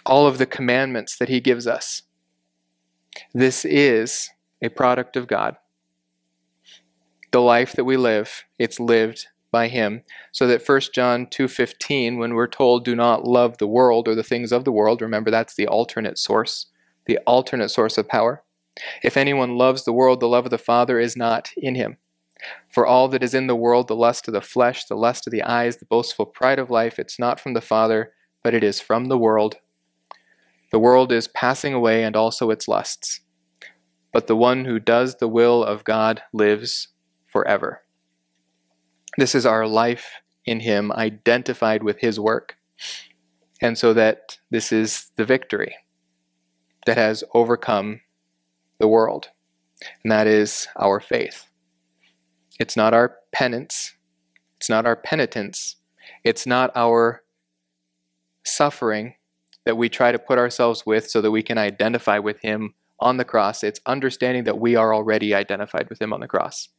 All 0.06 0.28
of 0.28 0.38
the 0.38 0.46
commandments 0.46 1.18
that 1.18 1.30
He 1.30 1.40
gives 1.40 1.66
us. 1.66 2.04
This 3.34 3.66
is 3.66 4.30
a 4.62 4.70
product 4.70 5.16
of 5.16 5.28
God. 5.28 5.58
The 7.32 7.42
life 7.42 7.74
that 7.74 7.86
we 7.86 7.98
live, 7.98 8.44
it's 8.60 8.80
lived 8.80 9.28
by 9.56 9.68
him 9.70 10.02
so 10.34 10.46
that 10.48 10.68
1 10.68 10.82
john 10.94 11.26
2.15 11.28 12.18
when 12.20 12.34
we're 12.34 12.46
told 12.46 12.84
do 12.84 12.96
not 12.96 13.24
love 13.24 13.58
the 13.58 13.74
world 13.78 14.06
or 14.08 14.16
the 14.16 14.30
things 14.32 14.52
of 14.52 14.66
the 14.66 14.72
world 14.80 15.02
remember 15.02 15.32
that's 15.32 15.56
the 15.56 15.68
alternate 15.68 16.18
source 16.18 16.68
the 17.06 17.20
alternate 17.26 17.70
source 17.70 17.98
of 17.98 18.08
power. 18.08 18.44
If 19.04 19.16
anyone 19.16 19.58
loves 19.58 19.86
the 19.86 19.94
world 19.94 20.20
the 20.20 20.28
love 20.28 20.46
of 20.46 20.52
the 20.52 20.58
father 20.58 21.00
is 21.00 21.16
not 21.16 21.52
in 21.56 21.76
him. 21.76 21.98
For 22.70 22.86
all 22.86 23.08
that 23.10 23.24
is 23.24 23.34
in 23.34 23.48
the 23.48 23.56
world 23.56 23.88
the 23.88 23.96
lust 23.96 24.28
of 24.28 24.34
the 24.34 24.42
flesh 24.42 24.86
the 24.86 24.96
lust 24.96 25.26
of 25.26 25.32
the 25.32 25.44
eyes 25.44 25.78
the 25.78 25.86
boastful 25.86 26.26
pride 26.26 26.60
of 26.60 26.70
life 26.70 27.00
it's 27.00 27.18
not 27.18 27.40
from 27.40 27.54
the 27.54 27.62
father 27.62 28.12
but 28.44 28.54
it 28.54 28.64
is 28.64 28.80
from 28.80 29.06
the 29.06 29.18
world. 29.18 29.58
The 30.72 30.80
world 30.80 31.12
is 31.12 31.28
passing 31.28 31.74
away 31.74 32.04
and 32.04 32.16
also 32.16 32.50
its 32.50 32.68
lusts. 32.68 33.22
But 34.12 34.28
the 34.28 34.36
one 34.36 34.66
who 34.66 34.80
does 34.80 35.18
the 35.18 35.28
will 35.28 35.64
of 35.64 35.84
god 35.84 36.22
lives 36.34 36.90
forever 37.26 37.85
this 39.18 39.36
is 39.36 39.46
our 39.46 39.68
life 39.68 40.22
in 40.46 40.60
Him, 40.62 40.92
identified 40.92 41.84
with 41.84 42.00
His 42.00 42.20
work. 42.20 42.58
And 43.62 43.78
so 43.78 43.94
that 43.94 44.38
this 44.52 44.72
is 44.72 45.12
the 45.16 45.26
victory 45.26 45.76
that 46.86 46.98
has 46.98 47.24
overcome 47.34 48.02
the 48.80 48.88
world. 48.88 49.30
And 50.04 50.12
that 50.12 50.28
is 50.28 50.68
our 50.78 51.00
faith. 51.00 51.48
It's 52.60 52.78
not 52.78 52.94
our 52.94 53.18
penance, 53.32 53.94
it's 54.58 54.70
not 54.70 54.86
our 54.86 54.96
penitence, 54.96 55.76
it's 56.24 56.46
not 56.46 56.72
our 56.76 57.24
suffering 58.46 59.16
that 59.66 59.78
we 59.78 59.90
try 59.90 60.12
to 60.12 60.20
put 60.20 60.38
ourselves 60.38 60.86
with 60.86 61.10
so 61.10 61.22
that 61.22 61.32
we 61.32 61.44
can 61.44 61.58
identify 61.58 62.20
with 62.20 62.40
Him 62.42 62.76
on 63.00 63.18
the 63.18 63.26
cross. 63.26 63.64
It's 63.64 63.82
understanding 63.86 64.44
that 64.46 64.60
we 64.60 64.76
are 64.76 64.94
already 64.94 65.34
identified 65.34 65.90
with 65.90 66.02
Him 66.02 66.14
on 66.14 66.20
the 66.20 66.28
cross. 66.28 66.70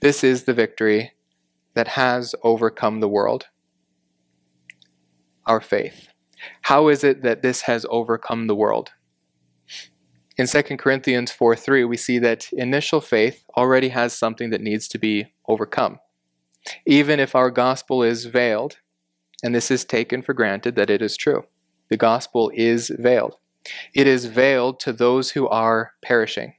This 0.00 0.22
is 0.22 0.44
the 0.44 0.54
victory 0.54 1.12
that 1.74 1.88
has 1.88 2.34
overcome 2.42 3.00
the 3.00 3.08
world. 3.08 3.46
Our 5.46 5.60
faith. 5.60 6.08
How 6.62 6.88
is 6.88 7.04
it 7.04 7.22
that 7.22 7.42
this 7.42 7.62
has 7.62 7.86
overcome 7.88 8.46
the 8.46 8.54
world? 8.54 8.92
In 10.36 10.46
2 10.46 10.62
Corinthians 10.76 11.30
4 11.30 11.54
3, 11.54 11.84
we 11.84 11.96
see 11.96 12.18
that 12.18 12.52
initial 12.52 13.00
faith 13.00 13.44
already 13.56 13.90
has 13.90 14.12
something 14.12 14.50
that 14.50 14.60
needs 14.60 14.88
to 14.88 14.98
be 14.98 15.32
overcome. 15.48 16.00
Even 16.86 17.20
if 17.20 17.34
our 17.34 17.50
gospel 17.50 18.02
is 18.02 18.24
veiled, 18.24 18.78
and 19.42 19.54
this 19.54 19.70
is 19.70 19.84
taken 19.84 20.22
for 20.22 20.32
granted 20.32 20.74
that 20.76 20.90
it 20.90 21.02
is 21.02 21.16
true, 21.16 21.44
the 21.88 21.96
gospel 21.96 22.50
is 22.54 22.90
veiled. 22.98 23.36
It 23.94 24.06
is 24.06 24.26
veiled 24.26 24.80
to 24.80 24.92
those 24.92 25.30
who 25.30 25.46
are 25.48 25.92
perishing. 26.02 26.54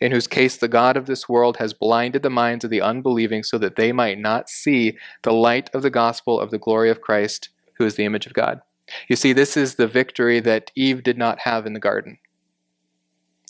In 0.00 0.12
whose 0.12 0.26
case 0.26 0.56
the 0.56 0.68
God 0.68 0.96
of 0.96 1.06
this 1.06 1.28
world 1.28 1.58
has 1.58 1.74
blinded 1.74 2.22
the 2.22 2.30
minds 2.30 2.64
of 2.64 2.70
the 2.70 2.80
unbelieving 2.80 3.42
so 3.42 3.58
that 3.58 3.76
they 3.76 3.92
might 3.92 4.18
not 4.18 4.48
see 4.48 4.96
the 5.22 5.32
light 5.32 5.68
of 5.74 5.82
the 5.82 5.90
gospel 5.90 6.40
of 6.40 6.50
the 6.50 6.58
glory 6.58 6.90
of 6.90 7.02
Christ, 7.02 7.50
who 7.74 7.84
is 7.84 7.96
the 7.96 8.04
image 8.04 8.26
of 8.26 8.32
God. 8.32 8.60
You 9.08 9.16
see, 9.16 9.32
this 9.32 9.56
is 9.56 9.74
the 9.74 9.86
victory 9.86 10.40
that 10.40 10.70
Eve 10.74 11.02
did 11.02 11.18
not 11.18 11.40
have 11.40 11.66
in 11.66 11.74
the 11.74 11.80
garden 11.80 12.18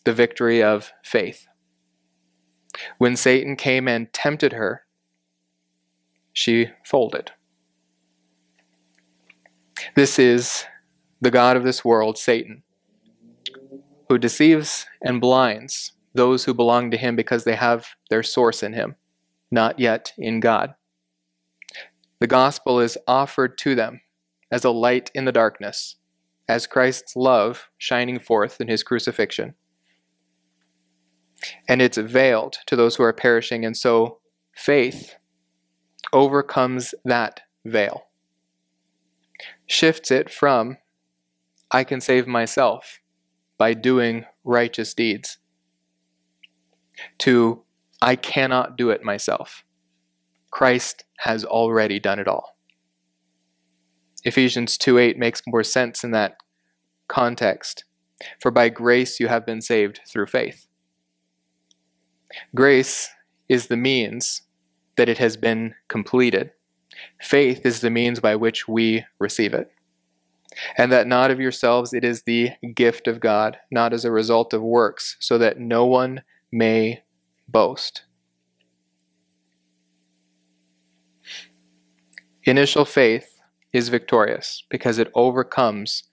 the 0.04 0.12
victory 0.14 0.62
of 0.62 0.92
faith. 1.04 1.46
When 2.96 3.16
Satan 3.16 3.54
came 3.54 3.86
and 3.86 4.10
tempted 4.14 4.54
her, 4.54 4.84
she 6.32 6.68
folded. 6.86 7.32
This 9.96 10.18
is 10.18 10.64
the 11.20 11.30
God 11.30 11.56
of 11.58 11.64
this 11.64 11.84
world, 11.84 12.16
Satan, 12.16 12.62
who 14.08 14.16
deceives 14.16 14.86
and 15.02 15.20
blinds 15.20 15.92
those 16.14 16.44
who 16.44 16.54
belong 16.54 16.90
to 16.90 16.96
him 16.96 17.16
because 17.16 17.44
they 17.44 17.56
have 17.56 17.86
their 18.08 18.22
source 18.22 18.62
in 18.62 18.72
him, 18.72 18.96
not 19.50 19.78
yet 19.78 20.12
in 20.18 20.40
God. 20.40 20.74
The 22.18 22.26
gospel 22.26 22.80
is 22.80 22.98
offered 23.06 23.56
to 23.58 23.74
them 23.74 24.00
as 24.50 24.64
a 24.64 24.70
light 24.70 25.10
in 25.14 25.24
the 25.24 25.32
darkness, 25.32 25.96
as 26.48 26.66
Christ's 26.66 27.16
love 27.16 27.70
shining 27.78 28.18
forth 28.18 28.60
in 28.60 28.68
his 28.68 28.82
crucifixion. 28.82 29.54
And 31.68 31.80
it's 31.80 31.96
veiled 31.96 32.58
to 32.66 32.76
those 32.76 32.96
who 32.96 33.02
are 33.04 33.12
perishing, 33.12 33.64
and 33.64 33.76
so 33.76 34.18
faith 34.52 35.14
overcomes 36.12 36.94
that 37.04 37.40
veil, 37.64 38.02
shifts 39.66 40.10
it 40.10 40.30
from, 40.30 40.76
I 41.70 41.84
can 41.84 42.00
save 42.00 42.26
myself 42.26 43.00
by 43.56 43.74
doing 43.74 44.26
righteous 44.44 44.92
deeds 44.92 45.38
to 47.18 47.62
I 48.02 48.16
cannot 48.16 48.76
do 48.76 48.90
it 48.90 49.04
myself. 49.04 49.64
Christ 50.50 51.04
has 51.18 51.44
already 51.44 52.00
done 52.00 52.18
it 52.18 52.26
all. 52.26 52.56
Ephesians 54.24 54.76
2 54.78 54.98
8 54.98 55.18
makes 55.18 55.42
more 55.46 55.62
sense 55.62 56.04
in 56.04 56.10
that 56.12 56.36
context. 57.08 57.84
For 58.40 58.50
by 58.50 58.68
grace 58.68 59.18
you 59.18 59.28
have 59.28 59.46
been 59.46 59.62
saved 59.62 60.00
through 60.06 60.26
faith. 60.26 60.66
Grace 62.54 63.08
is 63.48 63.66
the 63.66 63.76
means 63.76 64.42
that 64.96 65.08
it 65.08 65.18
has 65.18 65.36
been 65.36 65.74
completed. 65.88 66.52
Faith 67.20 67.64
is 67.64 67.80
the 67.80 67.90
means 67.90 68.20
by 68.20 68.36
which 68.36 68.68
we 68.68 69.04
receive 69.18 69.54
it. 69.54 69.72
And 70.76 70.92
that 70.92 71.06
not 71.06 71.30
of 71.30 71.40
yourselves, 71.40 71.94
it 71.94 72.04
is 72.04 72.22
the 72.22 72.50
gift 72.74 73.06
of 73.06 73.20
God, 73.20 73.58
not 73.70 73.92
as 73.92 74.04
a 74.04 74.10
result 74.10 74.52
of 74.52 74.62
works, 74.62 75.16
so 75.20 75.38
that 75.38 75.58
no 75.58 75.86
one 75.86 76.22
may 76.52 77.02
boast. 77.48 78.02
Initial 82.44 82.84
faith 82.84 83.40
is 83.72 83.88
victorious 83.88 84.64
because 84.68 84.98
it 84.98 85.10
overcomes 85.14 86.04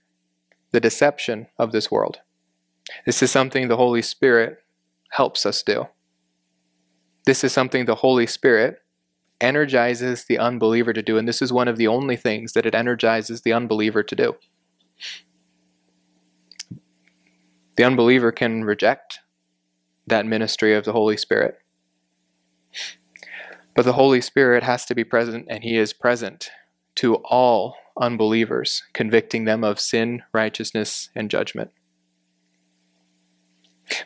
the 0.71 0.79
deception 0.79 1.47
of 1.57 1.71
this 1.71 1.89
world. 1.89 2.19
This 3.05 3.23
is 3.23 3.31
something 3.31 3.67
the 3.67 3.77
Holy 3.77 4.01
Spirit 4.01 4.57
helps 5.11 5.45
us 5.45 5.63
do. 5.63 5.87
This 7.25 7.43
is 7.43 7.51
something 7.51 7.85
the 7.85 7.95
Holy 7.95 8.27
Spirit 8.27 8.81
energizes 9.39 10.25
the 10.25 10.37
unbeliever 10.37 10.93
to 10.93 11.01
do, 11.01 11.17
and 11.17 11.27
this 11.27 11.41
is 11.41 11.53
one 11.53 11.67
of 11.67 11.77
the 11.77 11.87
only 11.87 12.15
things 12.15 12.53
that 12.53 12.65
it 12.65 12.75
energizes 12.75 13.41
the 13.41 13.53
unbeliever 13.53 14.03
to 14.03 14.15
do. 14.15 14.35
The 17.75 17.83
unbeliever 17.83 18.31
can 18.31 18.63
reject 18.63 19.19
that 20.07 20.25
ministry 20.25 20.73
of 20.73 20.85
the 20.85 20.93
Holy 20.93 21.17
Spirit. 21.17 21.59
But 23.75 23.85
the 23.85 23.93
Holy 23.93 24.21
Spirit 24.21 24.63
has 24.63 24.85
to 24.85 24.95
be 24.95 25.03
present, 25.03 25.45
and 25.49 25.63
He 25.63 25.77
is 25.77 25.93
present 25.93 26.49
to 26.95 27.15
all 27.15 27.75
unbelievers, 27.99 28.83
convicting 28.93 29.45
them 29.45 29.63
of 29.63 29.79
sin, 29.79 30.23
righteousness, 30.33 31.09
and 31.15 31.29
judgment. 31.29 31.71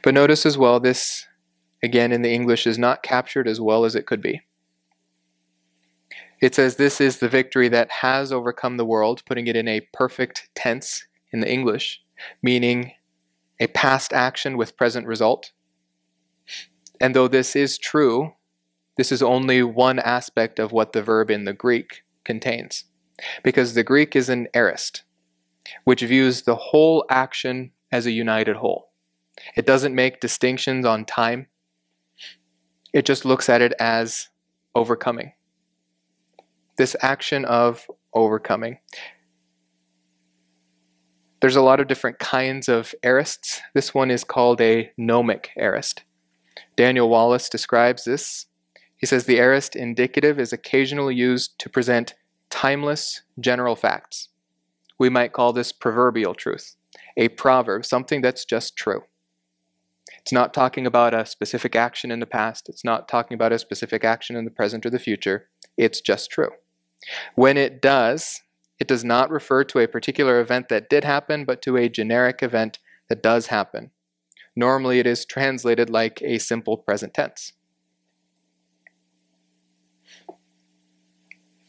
But 0.04 0.14
notice 0.14 0.46
as 0.46 0.58
well, 0.58 0.80
this, 0.80 1.26
again 1.82 2.12
in 2.12 2.22
the 2.22 2.32
English, 2.32 2.68
is 2.68 2.78
not 2.78 3.04
captured 3.04 3.48
as 3.48 3.62
well 3.62 3.86
as 3.86 3.96
it 3.96 4.06
could 4.06 4.22
be. 4.22 4.42
It 6.42 6.56
says 6.56 6.76
this 6.76 7.00
is 7.00 7.18
the 7.18 7.30
victory 7.30 7.70
that 7.70 7.92
has 8.02 8.32
overcome 8.32 8.78
the 8.78 8.86
world, 8.86 9.22
putting 9.26 9.48
it 9.48 9.56
in 9.56 9.68
a 9.68 9.88
perfect 9.94 10.50
tense 10.56 11.06
in 11.32 11.40
the 11.40 11.52
English, 11.52 12.02
meaning 12.42 12.94
a 13.60 13.68
past 13.68 14.12
action 14.12 14.58
with 14.58 14.76
present 14.76 15.06
result. 15.06 15.52
And 17.02 17.16
though 17.16 17.28
this 17.28 17.56
is 17.56 17.80
true, 17.80 18.36
this 18.96 19.12
is 19.12 19.24
only 19.24 19.64
one 19.64 19.98
aspect 19.98 20.60
of 20.60 20.72
what 20.72 20.94
the 20.94 21.02
verb 21.02 21.32
in 21.32 21.46
the 21.46 21.54
Greek 21.54 22.04
contains. 22.24 22.86
Because 23.44 23.74
the 23.74 23.84
Greek 23.84 24.16
is 24.16 24.30
an 24.30 24.48
aorist, 24.54 25.04
which 25.84 26.02
views 26.02 26.44
the 26.44 26.56
whole 26.56 27.04
action 27.10 27.72
as 27.92 28.06
a 28.06 28.12
united 28.12 28.58
whole. 28.58 28.92
It 29.56 29.66
doesn't 29.66 29.96
make 29.96 30.20
distinctions 30.20 30.86
on 30.86 31.06
time, 31.06 31.48
it 32.94 33.06
just 33.06 33.26
looks 33.26 33.50
at 33.50 33.62
it 33.62 33.74
as 33.80 34.30
overcoming. 34.76 35.34
This 36.78 36.96
action 37.02 37.46
of 37.46 37.90
overcoming. 38.14 38.78
There's 41.40 41.56
a 41.56 41.62
lot 41.62 41.80
of 41.80 41.88
different 41.88 42.20
kinds 42.20 42.70
of 42.70 42.94
aorists. 43.04 43.62
This 43.74 43.94
one 43.96 44.12
is 44.12 44.24
called 44.24 44.62
a 44.62 44.92
gnomic 44.98 45.50
aorist. 45.58 46.04
Daniel 46.82 47.10
Wallace 47.10 47.48
describes 47.48 48.06
this. 48.06 48.48
He 48.98 49.06
says 49.06 49.26
the 49.26 49.38
aorist 49.38 49.76
indicative 49.76 50.40
is 50.40 50.52
occasionally 50.52 51.14
used 51.14 51.60
to 51.60 51.70
present 51.70 52.16
timeless 52.50 53.22
general 53.40 53.76
facts. 53.76 54.30
We 54.98 55.08
might 55.08 55.32
call 55.32 55.54
this 55.54 55.72
proverbial 55.72 56.34
truth, 56.34 56.76
a 57.16 57.28
proverb, 57.28 57.86
something 57.86 58.22
that's 58.22 58.46
just 58.46 58.76
true. 58.76 59.04
It's 60.22 60.32
not 60.32 60.56
talking 60.56 60.88
about 60.88 61.14
a 61.14 61.24
specific 61.24 61.76
action 61.76 62.10
in 62.10 62.20
the 62.20 62.26
past, 62.26 62.68
it's 62.68 62.84
not 62.84 63.08
talking 63.08 63.36
about 63.36 63.54
a 63.54 63.60
specific 63.60 64.04
action 64.04 64.36
in 64.36 64.46
the 64.46 64.50
present 64.50 64.84
or 64.84 64.90
the 64.90 64.98
future. 64.98 65.50
It's 65.78 66.02
just 66.02 66.32
true. 66.32 66.50
When 67.36 67.58
it 67.58 67.80
does, 67.80 68.42
it 68.80 68.88
does 68.88 69.04
not 69.04 69.30
refer 69.30 69.64
to 69.66 69.78
a 69.78 69.88
particular 69.88 70.40
event 70.40 70.70
that 70.70 70.90
did 70.90 71.04
happen, 71.04 71.46
but 71.46 71.62
to 71.62 71.78
a 71.78 71.90
generic 71.90 72.42
event 72.42 72.80
that 73.08 73.22
does 73.22 73.48
happen. 73.48 73.92
Normally, 74.56 75.00
it 75.00 75.08
is 75.08 75.26
translated 75.26 75.90
like 75.90 76.22
a 76.22 76.38
simple 76.38 76.78
present 76.78 77.14
tense. 77.14 77.54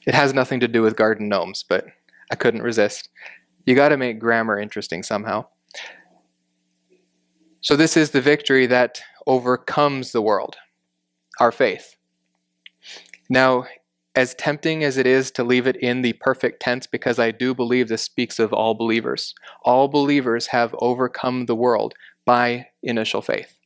It 0.07 0.15
has 0.15 0.35
nothing 0.35 0.61
to 0.61 0.69
do 0.69 0.83
with 0.83 0.97
garden 0.97 1.29
gnomes, 1.29 1.65
but 1.69 1.87
I 2.31 2.35
couldn't 2.35 2.63
resist. 2.63 3.09
You 3.67 3.77
got 3.77 3.91
to 3.91 3.97
make 3.97 4.19
grammar 4.19 4.59
interesting 4.59 5.03
somehow. 5.03 5.47
So, 7.61 7.77
this 7.77 7.97
is 7.97 8.11
the 8.11 8.21
victory 8.21 8.67
that 8.67 9.01
overcomes 9.27 10.11
the 10.11 10.23
world, 10.23 10.57
our 11.39 11.53
faith. 11.53 11.95
Now, 13.31 13.67
as 14.15 14.35
tempting 14.35 14.85
as 14.85 14.99
it 14.99 15.07
is 15.07 15.31
to 15.31 15.45
leave 15.45 15.67
it 15.67 15.77
in 15.77 16.03
the 16.03 16.13
perfect 16.15 16.61
tense, 16.61 16.87
because 16.87 17.19
I 17.19 17.31
do 17.31 17.55
believe 17.55 17.89
this 17.89 18.03
speaks 18.03 18.39
of 18.39 18.53
all 18.53 18.75
believers, 18.75 19.35
all 19.63 19.89
believers 19.89 20.49
have 20.49 20.75
overcome 20.81 21.47
the 21.47 21.55
world 21.55 21.95
by 22.25 22.69
initial 22.83 23.23
faith. 23.23 23.59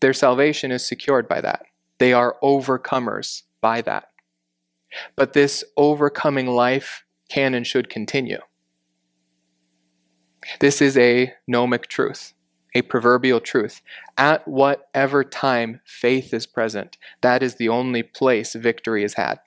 Their 0.00 0.12
salvation 0.12 0.72
is 0.72 0.86
secured 0.86 1.28
by 1.28 1.40
that. 1.40 1.62
They 1.98 2.12
are 2.12 2.36
overcomers 2.42 3.42
by 3.60 3.82
that. 3.82 4.08
But 5.14 5.34
this 5.34 5.62
overcoming 5.76 6.46
life 6.46 7.04
can 7.28 7.54
and 7.54 7.66
should 7.66 7.88
continue. 7.88 8.40
This 10.60 10.80
is 10.80 10.96
a 10.96 11.34
gnomic 11.46 11.86
truth, 11.86 12.32
a 12.74 12.82
proverbial 12.82 13.40
truth. 13.40 13.82
At 14.16 14.48
whatever 14.48 15.22
time 15.22 15.80
faith 15.84 16.32
is 16.32 16.46
present, 16.46 16.96
that 17.20 17.42
is 17.42 17.56
the 17.56 17.68
only 17.68 18.02
place 18.02 18.54
victory 18.54 19.04
is 19.04 19.14
had. 19.14 19.38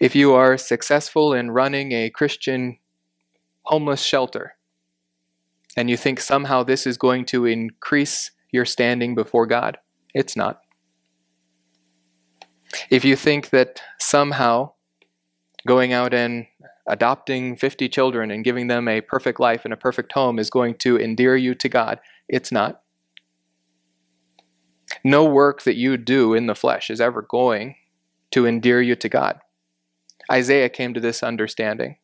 If 0.00 0.16
you 0.16 0.34
are 0.34 0.56
successful 0.56 1.32
in 1.32 1.52
running 1.52 1.92
a 1.92 2.10
Christian 2.10 2.78
homeless 3.62 4.02
shelter, 4.02 4.57
and 5.78 5.88
you 5.88 5.96
think 5.96 6.18
somehow 6.18 6.64
this 6.64 6.88
is 6.88 6.98
going 6.98 7.24
to 7.24 7.46
increase 7.46 8.32
your 8.50 8.64
standing 8.64 9.14
before 9.14 9.46
God. 9.46 9.78
It's 10.12 10.34
not. 10.34 10.60
If 12.90 13.04
you 13.04 13.14
think 13.14 13.50
that 13.50 13.80
somehow 14.00 14.72
going 15.68 15.92
out 15.92 16.12
and 16.12 16.48
adopting 16.88 17.54
50 17.54 17.88
children 17.90 18.32
and 18.32 18.42
giving 18.42 18.66
them 18.66 18.88
a 18.88 19.02
perfect 19.02 19.38
life 19.38 19.64
and 19.64 19.72
a 19.72 19.76
perfect 19.76 20.10
home 20.14 20.40
is 20.40 20.50
going 20.50 20.74
to 20.78 20.98
endear 20.98 21.36
you 21.36 21.54
to 21.54 21.68
God, 21.68 22.00
it's 22.28 22.50
not. 22.50 22.82
No 25.04 25.24
work 25.26 25.62
that 25.62 25.76
you 25.76 25.96
do 25.96 26.34
in 26.34 26.46
the 26.46 26.56
flesh 26.56 26.90
is 26.90 27.00
ever 27.00 27.22
going 27.22 27.76
to 28.32 28.48
endear 28.48 28.82
you 28.82 28.96
to 28.96 29.08
God. 29.08 29.38
Isaiah 30.28 30.70
came 30.70 30.92
to 30.92 31.00
this 31.00 31.22
understanding 31.22 31.98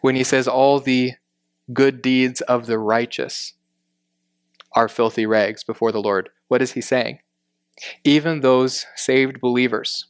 when 0.00 0.16
he 0.16 0.24
says, 0.24 0.48
All 0.48 0.80
the 0.80 1.12
good 1.72 2.02
deeds 2.02 2.40
of 2.42 2.66
the 2.66 2.78
righteous 2.78 3.54
are 4.72 4.88
filthy 4.88 5.24
rags 5.24 5.64
before 5.64 5.92
the 5.92 6.00
Lord. 6.00 6.30
What 6.48 6.62
is 6.62 6.72
he 6.72 6.80
saying? 6.80 7.20
Even 8.04 8.40
those 8.40 8.86
saved 8.96 9.40
believers 9.40 10.06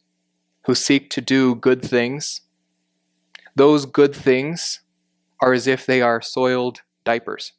who 0.66 0.74
seek 0.74 1.10
to 1.10 1.20
do 1.20 1.54
good 1.54 1.82
things, 1.82 2.40
those 3.54 3.86
good 3.86 4.14
things 4.14 4.80
are 5.40 5.52
as 5.52 5.66
if 5.66 5.86
they 5.86 6.00
are 6.02 6.20
soiled 6.20 6.82
diapers. 7.04 7.52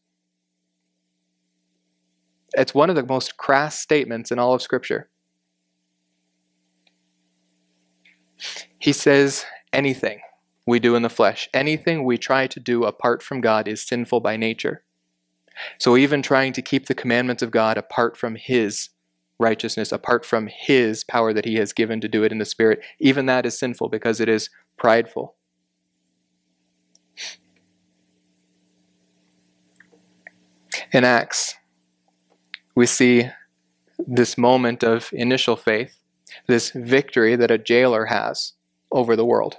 It's 2.54 2.74
one 2.74 2.90
of 2.90 2.96
the 2.96 3.06
most 3.06 3.38
crass 3.38 3.80
statements 3.80 4.32
in 4.32 4.40
all 4.40 4.54
of 4.54 4.62
Scripture. 4.62 5.10
He 8.80 8.92
says, 8.92 9.46
anything 9.74 10.20
we 10.66 10.80
do 10.80 10.96
in 10.96 11.04
the 11.04 11.10
flesh, 11.10 11.48
anything 11.54 12.04
we 12.04 12.18
try 12.18 12.48
to 12.48 12.60
do 12.60 12.84
apart 12.86 13.22
from 13.22 13.42
God 13.42 13.68
is 13.68 13.86
sinful 13.86 14.20
by 14.20 14.36
nature. 14.36 14.84
So 15.78 15.96
even 15.96 16.22
trying 16.22 16.54
to 16.54 16.62
keep 16.62 16.88
the 16.88 16.96
commandments 16.96 17.44
of 17.44 17.52
God 17.52 17.78
apart 17.78 18.18
from 18.18 18.36
His 18.36 18.90
righteousness, 19.40 19.92
apart 19.92 20.26
from 20.26 20.48
His 20.48 21.04
power 21.04 21.34
that 21.34 21.46
He 21.46 21.56
has 21.56 21.72
given 21.72 22.02
to 22.02 22.08
do 22.08 22.24
it 22.24 22.32
in 22.32 22.40
the 22.40 22.46
Spirit, 22.46 22.82
even 23.00 23.26
that 23.28 23.46
is 23.46 23.58
sinful 23.58 23.90
because 23.90 24.20
it 24.20 24.28
is 24.28 24.50
prideful. 24.78 25.36
In 30.92 31.04
Acts, 31.04 31.56
we 32.74 32.86
see 32.86 33.30
this 34.00 34.38
moment 34.38 34.84
of 34.84 35.10
initial 35.14 35.56
faith, 35.56 35.98
this 36.48 36.72
victory 36.72 37.36
that 37.36 37.52
a 37.52 37.58
jailer 37.58 38.06
has 38.06 38.54
over 38.92 39.16
the 39.16 39.26
world. 39.26 39.58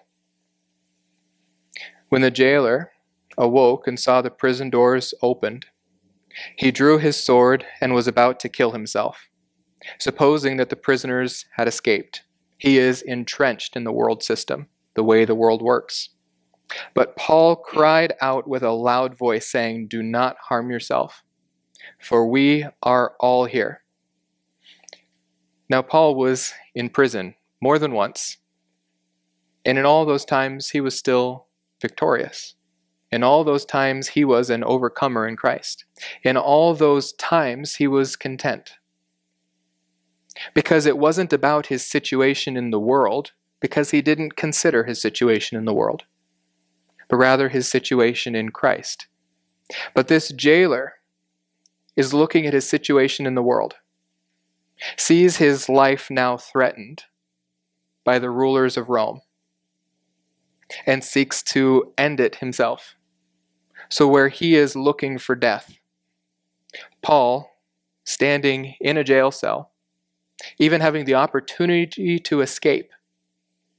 When 2.09 2.23
the 2.23 2.31
jailer 2.31 2.93
awoke 3.37 3.87
and 3.87 3.99
saw 3.99 4.23
the 4.23 4.31
prison 4.31 4.71
doors 4.71 5.13
opened, 5.23 5.67
he 6.57 6.71
drew 6.71 6.99
his 6.99 7.17
sword 7.17 7.67
and 7.81 7.95
was 7.95 8.07
about 8.07 8.39
to 8.41 8.49
kill 8.49 8.73
himself, 8.73 9.29
supposing 9.99 10.57
that 10.59 10.69
the 10.69 10.77
prisoners 10.77 11.47
had 11.57 11.67
escaped. 11.67 12.23
He 12.59 12.79
is 12.79 13.03
entrenched 13.03 13.77
in 13.77 13.85
the 13.85 13.93
world 13.93 14.23
system, 14.23 14.69
the 14.95 15.03
way 15.03 15.25
the 15.25 15.35
world 15.35 15.63
works. 15.63 16.11
But 16.95 17.17
Paul 17.17 17.57
cried 17.57 18.15
out 18.21 18.49
with 18.49 18.63
a 18.63 18.71
loud 18.71 19.17
voice, 19.17 19.49
saying, 19.51 19.89
Do 19.89 20.03
not 20.03 20.37
harm 20.49 20.71
yourself, 20.71 21.23
for 22.01 22.29
we 22.29 22.67
are 22.83 23.15
all 23.21 23.45
here. 23.45 23.83
Now, 25.69 25.83
Paul 25.83 26.15
was 26.15 26.53
in 26.75 26.91
prison 26.91 27.35
more 27.61 27.79
than 27.79 27.93
once, 27.93 28.39
and 29.65 29.79
in 29.79 29.85
all 29.85 30.05
those 30.05 30.25
times 30.25 30.71
he 30.71 30.81
was 30.81 30.97
still 30.97 31.46
victorious. 31.81 32.55
In 33.13 33.23
all 33.23 33.45
those 33.45 33.65
times, 33.65 34.09
he 34.09 34.25
was 34.25 34.51
an 34.51 34.65
overcomer 34.65 35.27
in 35.29 35.37
Christ. 35.37 35.85
In 36.25 36.37
all 36.37 36.75
those 36.75 37.13
times, 37.13 37.77
he 37.77 37.87
was 37.87 38.17
content. 38.17 38.73
Because 40.55 40.87
it 40.87 40.99
wasn't 40.99 41.33
about 41.33 41.67
his 41.67 41.87
situation 41.87 42.57
in 42.57 42.71
the 42.71 42.81
world, 42.81 43.33
because 43.61 43.91
he 43.91 44.03
didn't 44.03 44.37
consider 44.37 44.85
his 44.85 45.01
situation 45.01 45.57
in 45.57 45.65
the 45.65 45.73
world, 45.73 46.05
but 47.09 47.17
rather 47.17 47.49
his 47.49 47.69
situation 47.69 48.35
in 48.35 48.51
Christ. 48.51 49.07
But 49.95 50.09
this 50.09 50.29
jailer 50.31 50.95
is 51.97 52.13
looking 52.13 52.47
at 52.47 52.53
his 52.53 52.69
situation 52.69 53.27
in 53.27 53.35
the 53.35 53.43
world, 53.43 53.77
sees 54.97 55.39
his 55.39 55.69
life 55.69 56.11
now 56.11 56.37
threatened 56.37 57.05
by 58.05 58.19
the 58.19 58.31
rulers 58.31 58.77
of 58.77 58.89
Rome, 58.89 59.23
and 60.85 61.05
seeks 61.05 61.43
to 61.43 61.93
end 61.97 62.21
it 62.21 62.37
himself. 62.37 62.97
So, 63.89 64.09
where 64.09 64.29
he 64.29 64.57
is 64.57 64.75
looking 64.75 65.19
for 65.19 65.35
death, 65.35 65.79
Paul, 67.03 67.51
standing 68.05 68.75
in 68.81 68.97
a 68.97 69.05
jail 69.05 69.31
cell, 69.31 69.73
even 70.59 70.81
having 70.81 71.05
the 71.05 71.15
opportunity 71.15 72.19
to 72.19 72.41
escape, 72.41 72.91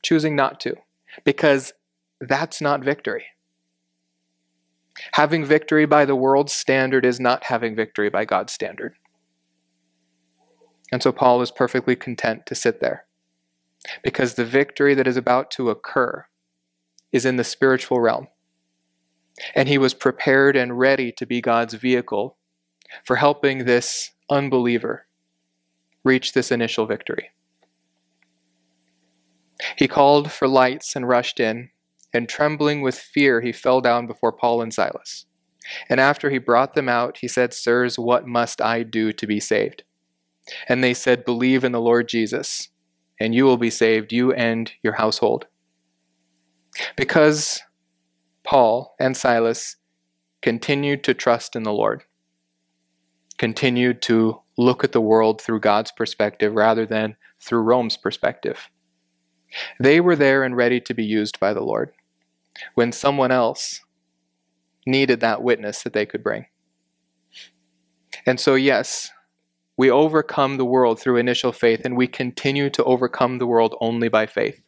choosing 0.02 0.36
not 0.36 0.60
to, 0.62 0.76
because 1.24 1.74
that's 2.22 2.62
not 2.62 2.84
victory. 2.84 3.26
Having 5.14 5.46
victory 5.46 5.86
by 5.86 6.06
the 6.06 6.16
world's 6.16 6.54
standard 6.54 7.06
is 7.06 7.20
not 7.20 7.44
having 7.46 7.76
victory 7.76 8.10
by 8.10 8.26
God's 8.26 8.54
standard. 8.54 8.96
And 10.92 11.04
so 11.04 11.12
Paul 11.12 11.42
is 11.42 11.52
perfectly 11.52 11.96
content 11.96 12.46
to 12.46 12.56
sit 12.56 12.80
there 12.80 13.06
because 14.04 14.34
the 14.34 14.46
victory 14.46 14.96
that 14.96 15.08
is 15.08 15.18
about 15.18 15.52
to 15.52 15.70
occur 15.70 16.26
is 17.12 17.26
in 17.26 17.38
the 17.38 17.44
spiritual 17.44 18.00
realm. 18.00 18.28
And 19.56 19.70
he 19.70 19.78
was 19.78 19.94
prepared 19.94 20.56
and 20.56 20.80
ready 20.80 21.12
to 21.14 21.26
be 21.26 21.42
God's 21.42 21.76
vehicle 21.76 22.38
for 23.04 23.18
helping 23.18 23.66
this 23.66 24.12
unbeliever 24.30 25.06
reach 26.04 26.34
this 26.34 26.52
initial 26.52 26.86
victory. 26.86 27.32
He 29.78 29.88
called 29.88 30.32
for 30.32 30.48
lights 30.48 30.96
and 30.96 31.08
rushed 31.08 31.40
in, 31.40 31.70
and 32.14 32.30
trembling 32.30 32.82
with 32.82 32.98
fear, 32.98 33.42
he 33.42 33.52
fell 33.52 33.82
down 33.82 34.08
before 34.08 34.32
Paul 34.32 34.62
and 34.62 34.74
Silas. 34.74 35.26
And 35.90 36.00
after 36.00 36.30
he 36.30 36.38
brought 36.38 36.74
them 36.74 36.88
out, 36.88 37.18
he 37.18 37.28
said, 37.28 37.54
Sirs, 37.54 38.00
what 38.00 38.26
must 38.26 38.62
I 38.62 38.84
do 38.84 39.12
to 39.12 39.28
be 39.28 39.40
saved? 39.40 39.84
And 40.70 40.84
they 40.84 40.94
said, 40.94 41.26
Believe 41.26 41.64
in 41.64 41.74
the 41.74 41.82
Lord 41.82 42.08
Jesus, 42.08 42.70
and 43.20 43.36
you 43.36 43.44
will 43.44 43.58
be 43.58 43.70
saved, 43.70 44.14
you 44.14 44.32
and 44.32 44.72
your 44.82 44.94
household. 44.94 45.48
Because 46.96 47.62
Paul 48.44 48.96
and 49.00 49.16
Silas 49.16 49.78
continued 50.42 51.04
to 51.04 51.14
trust 51.14 51.56
in 51.56 51.64
the 51.64 51.74
Lord, 51.74 52.04
continued 53.38 54.02
to 54.04 54.42
look 54.58 54.84
at 54.84 54.92
the 54.92 55.02
world 55.02 55.42
through 55.42 55.60
God's 55.60 55.92
perspective 55.92 56.54
rather 56.54 56.86
than 56.86 57.16
through 57.40 57.62
Rome's 57.62 57.98
perspective. 57.98 58.70
They 59.80 60.00
were 60.00 60.16
there 60.16 60.44
and 60.44 60.56
ready 60.56 60.80
to 60.82 60.94
be 60.94 61.06
used 61.06 61.40
by 61.40 61.54
the 61.54 61.64
Lord 61.64 61.92
when 62.74 62.92
someone 62.92 63.32
else 63.32 63.82
needed 64.86 65.20
that 65.20 65.44
witness 65.44 65.84
that 65.84 65.94
they 65.94 66.06
could 66.06 66.24
bring. 66.24 66.48
And 68.26 68.40
so, 68.40 68.56
yes, 68.56 69.12
we 69.78 69.92
overcome 69.92 70.58
the 70.58 70.66
world 70.66 71.00
through 71.00 71.18
initial 71.18 71.52
faith, 71.52 71.82
and 71.86 71.96
we 71.96 72.08
continue 72.08 72.70
to 72.72 72.84
overcome 72.84 73.38
the 73.38 73.48
world 73.48 73.76
only 73.80 74.10
by 74.10 74.26
faith. 74.26 74.62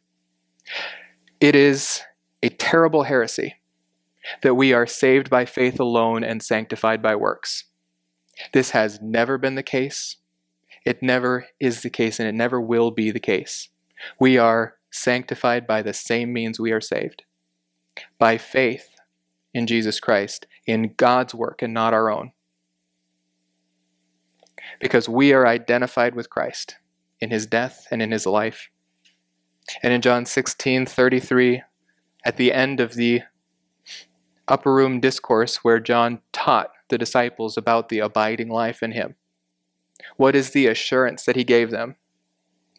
It 1.40 1.56
is 1.56 2.02
a 2.44 2.50
terrible 2.50 3.04
heresy 3.04 3.56
that 4.42 4.56
we 4.56 4.74
are 4.74 4.86
saved 4.86 5.30
by 5.30 5.46
faith 5.46 5.80
alone 5.80 6.24
and 6.24 6.44
sanctified 6.44 7.02
by 7.02 7.16
works. 7.16 7.66
This 8.52 8.72
has 8.72 9.00
never 9.02 9.38
been 9.38 9.56
the 9.56 9.64
case. 9.64 10.18
It 10.86 11.02
never 11.02 11.48
is 11.60 11.82
the 11.82 11.90
case, 11.90 12.20
and 12.20 12.28
it 12.28 12.36
never 12.36 12.60
will 12.60 12.92
be 12.92 13.12
the 13.12 13.20
case. 13.20 13.70
We 14.20 14.38
are 14.38 14.76
sanctified 14.92 15.66
by 15.66 15.82
the 15.82 15.94
same 15.94 16.34
means 16.34 16.60
we 16.60 16.72
are 16.72 16.82
saved 16.82 17.24
by 18.18 18.38
faith 18.38 18.96
in 19.54 19.68
Jesus 19.68 20.00
Christ, 20.00 20.46
in 20.66 20.94
God's 20.98 21.34
work 21.34 21.62
and 21.62 21.74
not 21.74 21.94
our 21.94 22.10
own. 22.10 22.32
Because 24.80 25.10
we 25.10 25.34
are 25.34 25.48
identified 25.48 26.16
with 26.16 26.30
Christ 26.30 26.76
in 27.20 27.30
his 27.30 27.46
death 27.46 27.88
and 27.92 28.02
in 28.02 28.12
his 28.12 28.26
life. 28.26 28.70
And 29.84 29.94
in 29.94 30.02
John 30.02 30.26
16 30.26 30.86
33, 30.86 31.64
at 32.26 32.38
the 32.38 32.54
end 32.54 32.80
of 32.80 32.94
the 32.96 33.22
upper 34.48 34.74
room 34.74 35.00
discourse 35.00 35.58
where 35.58 35.80
John 35.80 36.22
taught 36.34 36.72
the 36.90 36.98
disciples 36.98 37.56
about 37.56 37.90
the 37.90 38.00
abiding 38.00 38.50
life 38.50 38.82
in 38.84 38.92
him. 38.92 39.16
What 40.18 40.36
is 40.36 40.52
the 40.52 40.68
assurance 40.68 41.26
that 41.26 41.36
he 41.36 41.44
gave 41.44 41.72
them? 41.72 41.96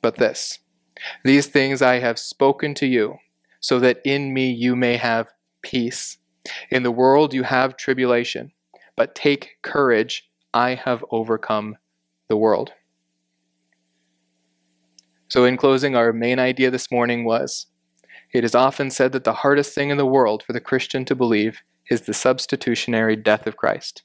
But 0.03 0.17
this 0.17 0.59
These 1.25 1.47
things 1.47 1.81
I 1.81 1.99
have 2.01 2.19
spoken 2.19 2.75
to 2.75 2.87
you, 2.87 3.19
so 3.61 3.79
that 3.81 4.01
in 4.05 4.35
me 4.35 4.51
you 4.51 4.75
may 4.75 4.97
have 4.97 5.33
peace. 5.63 6.19
In 6.71 6.83
the 6.83 6.91
world 6.91 7.33
you 7.33 7.45
have 7.45 7.77
tribulation, 7.77 8.53
but 8.97 9.15
take 9.15 9.59
courage, 9.63 10.29
I 10.53 10.75
have 10.75 11.05
overcome 11.11 11.77
the 12.29 12.37
world. 12.37 12.73
So, 15.31 15.45
in 15.45 15.57
closing, 15.57 15.95
our 15.95 16.13
main 16.13 16.39
idea 16.39 16.71
this 16.71 16.91
morning 16.91 17.25
was 17.25 17.67
it 18.33 18.45
is 18.45 18.55
often 18.55 18.91
said 18.91 19.13
that 19.13 19.25
the 19.25 19.33
hardest 19.33 19.75
thing 19.75 19.91
in 19.91 19.97
the 19.97 20.07
world 20.07 20.43
for 20.43 20.53
the 20.53 20.61
Christian 20.61 21.05
to 21.07 21.15
believe 21.15 21.63
is 21.89 22.03
the 22.03 22.15
substitutionary 22.15 23.17
death 23.17 23.47
of 23.47 23.57
Christ. 23.57 24.03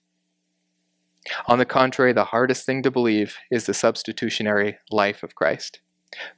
On 1.47 1.57
the 1.57 1.65
contrary, 1.65 2.13
the 2.13 2.25
hardest 2.25 2.65
thing 2.65 2.83
to 2.83 2.91
believe 2.91 3.37
is 3.51 3.65
the 3.65 3.73
substitutionary 3.73 4.77
life 4.91 5.23
of 5.23 5.35
Christ. 5.35 5.79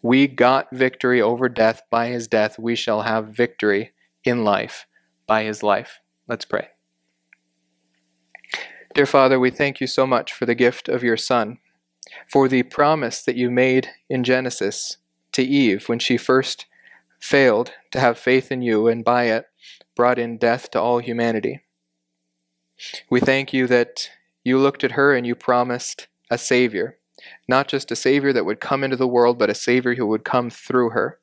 We 0.01 0.27
got 0.27 0.67
victory 0.71 1.21
over 1.21 1.49
death 1.49 1.81
by 1.91 2.07
his 2.07 2.27
death. 2.27 2.57
We 2.57 2.75
shall 2.75 3.01
have 3.01 3.27
victory 3.27 3.91
in 4.23 4.43
life 4.43 4.85
by 5.27 5.43
his 5.43 5.61
life. 5.61 5.99
Let's 6.27 6.45
pray. 6.45 6.69
Dear 8.93 9.05
Father, 9.05 9.39
we 9.39 9.51
thank 9.51 9.79
you 9.81 9.87
so 9.87 10.07
much 10.07 10.33
for 10.33 10.45
the 10.45 10.55
gift 10.55 10.89
of 10.89 11.03
your 11.03 11.17
Son, 11.17 11.59
for 12.31 12.47
the 12.47 12.63
promise 12.63 13.21
that 13.23 13.35
you 13.35 13.49
made 13.49 13.89
in 14.09 14.23
Genesis 14.23 14.97
to 15.33 15.43
Eve 15.43 15.87
when 15.87 15.99
she 15.99 16.17
first 16.17 16.65
failed 17.19 17.71
to 17.91 17.99
have 17.99 18.17
faith 18.17 18.51
in 18.51 18.61
you 18.61 18.87
and 18.87 19.03
by 19.03 19.25
it 19.25 19.45
brought 19.95 20.19
in 20.19 20.37
death 20.37 20.69
to 20.71 20.79
all 20.79 20.99
humanity. 20.99 21.61
We 23.09 23.19
thank 23.19 23.53
you 23.53 23.67
that 23.67 24.09
you 24.43 24.57
looked 24.57 24.83
at 24.83 24.91
her 24.91 25.15
and 25.15 25.25
you 25.25 25.35
promised 25.35 26.07
a 26.29 26.37
Savior. 26.37 26.97
Not 27.47 27.67
just 27.67 27.91
a 27.91 27.95
Savior 27.95 28.31
that 28.33 28.45
would 28.45 28.59
come 28.59 28.83
into 28.83 28.95
the 28.95 29.07
world, 29.07 29.39
but 29.39 29.49
a 29.49 29.55
Savior 29.55 29.95
who 29.95 30.05
would 30.07 30.23
come 30.23 30.49
through 30.49 30.91
her. 30.91 31.19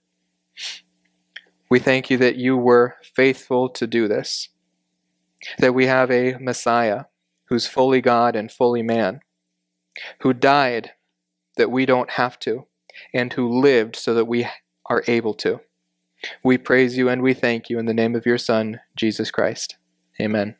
We 1.70 1.78
thank 1.78 2.10
you 2.10 2.16
that 2.18 2.36
you 2.36 2.56
were 2.56 2.96
faithful 3.02 3.68
to 3.70 3.86
do 3.86 4.08
this, 4.08 4.48
that 5.58 5.74
we 5.74 5.86
have 5.86 6.10
a 6.10 6.36
Messiah 6.40 7.04
who's 7.46 7.66
fully 7.66 8.00
God 8.00 8.36
and 8.36 8.50
fully 8.50 8.82
man, 8.82 9.20
who 10.20 10.32
died 10.32 10.92
that 11.56 11.70
we 11.70 11.86
don't 11.86 12.10
have 12.10 12.38
to, 12.40 12.66
and 13.12 13.32
who 13.32 13.60
lived 13.60 13.96
so 13.96 14.14
that 14.14 14.26
we 14.26 14.46
are 14.86 15.04
able 15.06 15.34
to. 15.34 15.60
We 16.42 16.58
praise 16.58 16.96
you 16.96 17.08
and 17.08 17.22
we 17.22 17.34
thank 17.34 17.68
you 17.68 17.78
in 17.78 17.86
the 17.86 17.94
name 17.94 18.14
of 18.14 18.26
your 18.26 18.38
Son, 18.38 18.80
Jesus 18.96 19.30
Christ. 19.30 19.76
Amen. 20.20 20.56